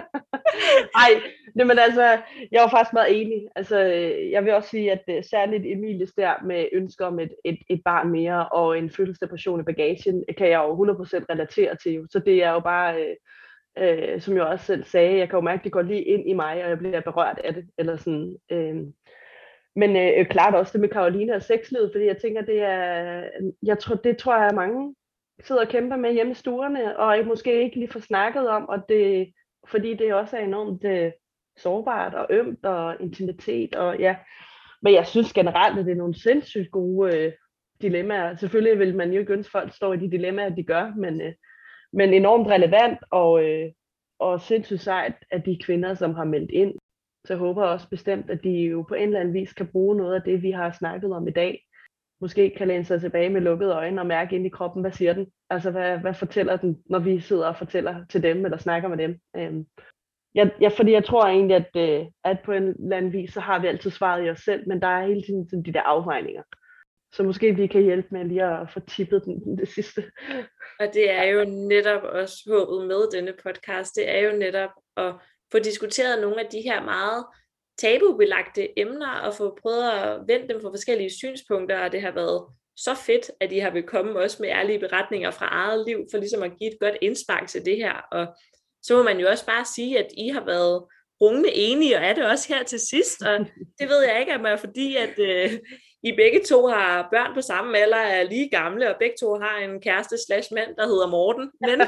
[0.97, 1.09] Nej,
[1.55, 2.01] men altså,
[2.51, 3.47] jeg var faktisk meget enig.
[3.55, 7.33] Altså, øh, jeg vil også sige, at øh, særligt Emilies der med ønsker om et,
[7.45, 12.05] et, et barn mere og en fødselsdepression i bagagen, kan jeg jo 100% relatere til.
[12.09, 13.15] Så det er jo bare, øh,
[13.77, 16.29] øh, som jeg også selv sagde, jeg kan jo mærke, at det går lige ind
[16.29, 17.65] i mig, og jeg bliver berørt af det.
[17.77, 18.75] Eller sådan, øh,
[19.75, 23.23] men øh, klart også det med Karoline og sexlivet, fordi jeg tænker, det er,
[23.63, 24.95] jeg tror, det tror jeg, mange
[25.43, 28.89] sidder og kæmper med hjemme i stuerne, og måske ikke lige får snakket om, og
[28.89, 29.33] det,
[29.67, 31.11] fordi det også er enormt øh,
[31.57, 34.15] sårbart og ømt og intimitet, og ja,
[34.81, 37.33] men jeg synes generelt, at det er nogle sindssygt gode øh,
[37.81, 38.35] dilemmaer.
[38.35, 41.21] Selvfølgelig vil man jo ikke ønske, at folk står i de dilemmaer, de gør, men,
[41.21, 41.33] øh,
[41.93, 43.71] men enormt relevant og, øh,
[44.19, 46.73] og sindssygt sejt af de kvinder, som har meldt ind.
[47.25, 49.97] Så jeg håber også bestemt, at de jo på en eller anden vis kan bruge
[49.97, 51.66] noget af det, vi har snakket om i dag.
[52.21, 55.13] Måske kan læne sig tilbage med lukkede øjne og mærke ind i kroppen, hvad siger
[55.13, 55.27] den?
[55.49, 58.97] Altså, hvad, hvad fortæller den, når vi sidder og fortæller til dem, eller snakker med
[58.97, 59.19] dem?
[59.37, 59.65] Øhm,
[60.35, 63.39] jeg, jeg, fordi jeg tror egentlig, at, øh, at på en eller anden vis, så
[63.39, 65.81] har vi altid svaret i os selv, men der er hele tiden sådan de der
[65.81, 66.43] afvejninger.
[67.13, 70.03] Så måske vi kan hjælpe med lige at få tippet den, det sidste.
[70.79, 75.13] Og det er jo netop også håbet med denne podcast, det er jo netop at
[75.51, 77.25] få diskuteret nogle af de her meget
[77.77, 82.43] tabubelagte emner, og få prøvet at vende dem fra forskellige synspunkter, og det har været
[82.77, 86.17] så fedt, at I har vil komme også med ærlige beretninger fra eget liv, for
[86.17, 88.27] ligesom at give et godt indspark til det her, og
[88.81, 90.83] så må man jo også bare sige, at I har været
[91.21, 93.39] rungende enige, og er det også her til sidst, og
[93.79, 95.51] det ved jeg ikke, om er fordi, at øh,
[96.03, 99.57] I begge to har børn på samme alder, er lige gamle, og begge to har
[99.57, 101.81] en kæreste slash mand, der hedder Morten, men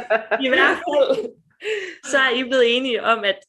[0.46, 1.30] i hvert fald,
[2.12, 3.40] så er I blevet enige om, at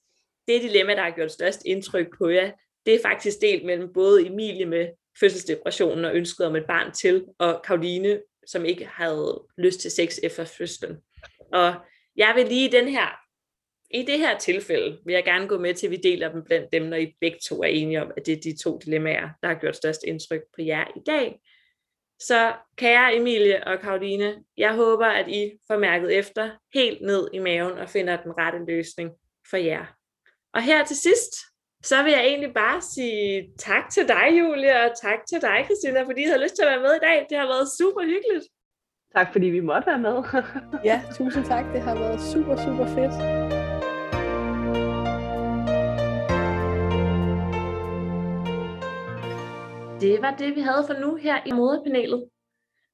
[0.52, 2.50] det dilemma, der har gjort størst indtryk på jer,
[2.86, 4.88] det er faktisk delt mellem både Emilie med
[5.20, 10.18] fødselsdepressionen og ønsket om et barn til, og Karoline, som ikke havde lyst til sex
[10.22, 10.96] efter fødslen.
[11.52, 11.74] Og
[12.16, 13.20] jeg vil lige i den her
[13.90, 16.72] i det her tilfælde vil jeg gerne gå med til, at vi deler dem blandt
[16.72, 19.48] dem, når I begge to er enige om, at det er de to dilemmaer, der
[19.48, 21.40] har gjort størst indtryk på jer i dag.
[22.20, 27.38] Så kære Emilie og Karoline, jeg håber, at I får mærket efter helt ned i
[27.38, 29.10] maven og finder den rette løsning
[29.50, 29.99] for jer.
[30.54, 31.32] Og her til sidst,
[31.82, 36.02] så vil jeg egentlig bare sige tak til dig, Julie, og tak til dig, Christina,
[36.02, 37.26] fordi I havde lyst til at være med i dag.
[37.30, 38.44] Det har været super hyggeligt.
[39.16, 40.16] Tak fordi vi måtte være med.
[40.90, 41.64] ja, tusind tak.
[41.74, 43.14] Det har været super, super fedt.
[50.00, 52.28] Det var det, vi havde for nu her i moderpanelet.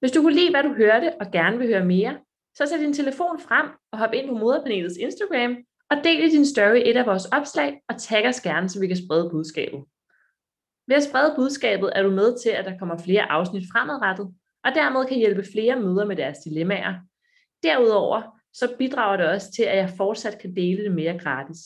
[0.01, 2.19] Hvis du kunne lide, hvad du hørte, og gerne vil høre mere,
[2.55, 5.57] så sæt din telefon frem og hop ind på moderpanelets Instagram
[5.91, 8.87] og del i din story et af vores opslag og tag os gerne, så vi
[8.87, 9.85] kan sprede budskabet.
[10.89, 14.35] Ved at sprede budskabet er du med til, at der kommer flere afsnit fremadrettet,
[14.65, 16.95] og dermed kan hjælpe flere møder med deres dilemmaer.
[17.63, 18.23] Derudover
[18.53, 21.59] så bidrager det også til, at jeg fortsat kan dele det mere gratis.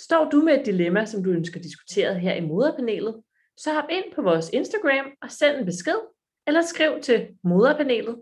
[0.00, 3.22] Står du med et dilemma, som du ønsker diskuteret her i moderpanelet,
[3.56, 5.98] så hop ind på vores Instagram og send en besked,
[6.46, 8.16] eller skriv til moderpanelet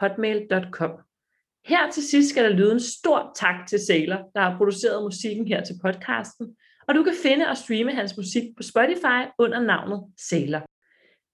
[0.00, 1.05] hotmail.com.
[1.66, 5.46] Her til sidst skal der lyde en stor tak til Sailor, der har produceret musikken
[5.46, 6.56] her til podcasten,
[6.88, 10.62] og du kan finde og streame hans musik på Spotify under navnet Sailor.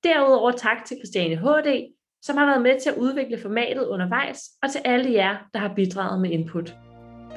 [0.04, 4.70] Derudover tak til Christiane HD, som har været med til at udvikle formatet undervejs, og
[4.70, 6.74] til alle jer, der har bidraget med input.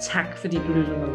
[0.01, 1.11] Tak fordi du lyttede med.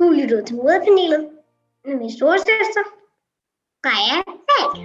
[0.00, 1.30] Du lyttede til moderpanelet
[1.84, 3.05] med min storesøster,
[3.86, 4.76] Freja Falk.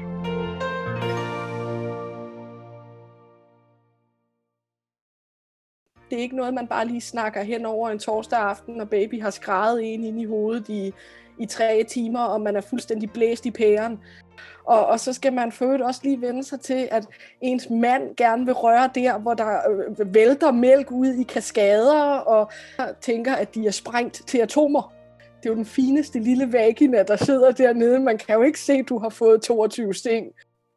[6.09, 9.21] Det er ikke noget, man bare lige snakker hen over en torsdag aften, når baby
[9.21, 10.93] har skrevet en ind i hovedet i,
[11.39, 13.99] i tre timer, og man er fuldstændig blæst i pæren.
[14.65, 17.07] Og, og så skal man for også lige vende sig til, at
[17.41, 22.51] ens mand gerne vil røre der, hvor der øh, vælter mælk ud i kaskader, og
[23.01, 25.00] tænker, at de er sprængt til atomer
[25.43, 27.99] det er jo den fineste lille vagina, der sidder dernede.
[27.99, 30.27] Man kan jo ikke se, at du har fået 22 sting.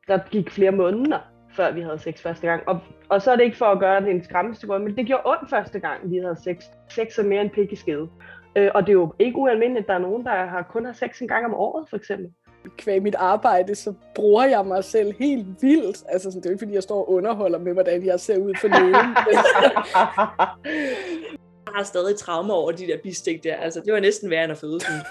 [0.09, 1.19] Der gik flere måneder,
[1.57, 2.63] før vi havde sex første gang.
[2.69, 5.23] Og, og så er det ikke for at gøre det en skræmmeste men det gjorde
[5.27, 6.65] ondt første gang, vi havde sex.
[6.89, 8.09] Sex er mere end pik i skede.
[8.57, 10.93] Øh, og det er jo ikke ualmindeligt, at der er nogen, der har kun har
[10.93, 12.31] sex en gang om året, for eksempel.
[12.79, 16.05] kvæg mit arbejde, så bruger jeg mig selv helt vildt.
[16.09, 18.39] Altså, sådan, det er jo ikke, fordi jeg står og underholder med, hvordan jeg ser
[18.39, 18.95] ud for nogen.
[21.67, 23.57] Jeg har stadig traume over de der bistik der.
[23.57, 25.01] Altså, det var næsten værre end at føde sådan.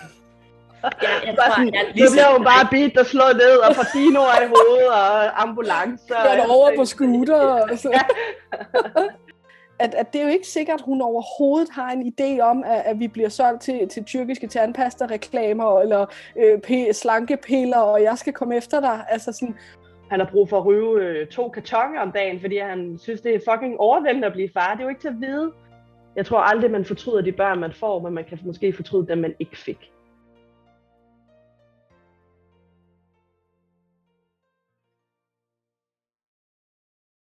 [1.04, 3.58] Ja, jeg tror, sådan, jeg er nu lige bliver hun bare bidt og slået ned,
[3.58, 6.16] og får dinoer i hovedet, og ambulancer.
[6.16, 7.36] Er over på scooter.
[7.36, 8.04] Og så.
[9.84, 12.82] at, at det er jo ikke sikkert, at hun overhovedet har en idé om, at,
[12.86, 16.06] at vi bliver solgt til, til tyrkiske tandpasta-reklamer, eller
[16.38, 19.06] øh, p- slankepiller, og jeg skal komme efter dig.
[19.10, 19.56] Altså sådan,
[20.10, 23.36] Han har brug for at ryge øh, to kartoner om dagen, fordi han synes, det
[23.36, 24.72] er fucking overvældende at blive far.
[24.74, 25.52] Det er jo ikke til at vide.
[26.16, 29.18] Jeg tror aldrig, man fortryder de børn, man får, men man kan måske fortryde dem,
[29.18, 29.93] man ikke fik.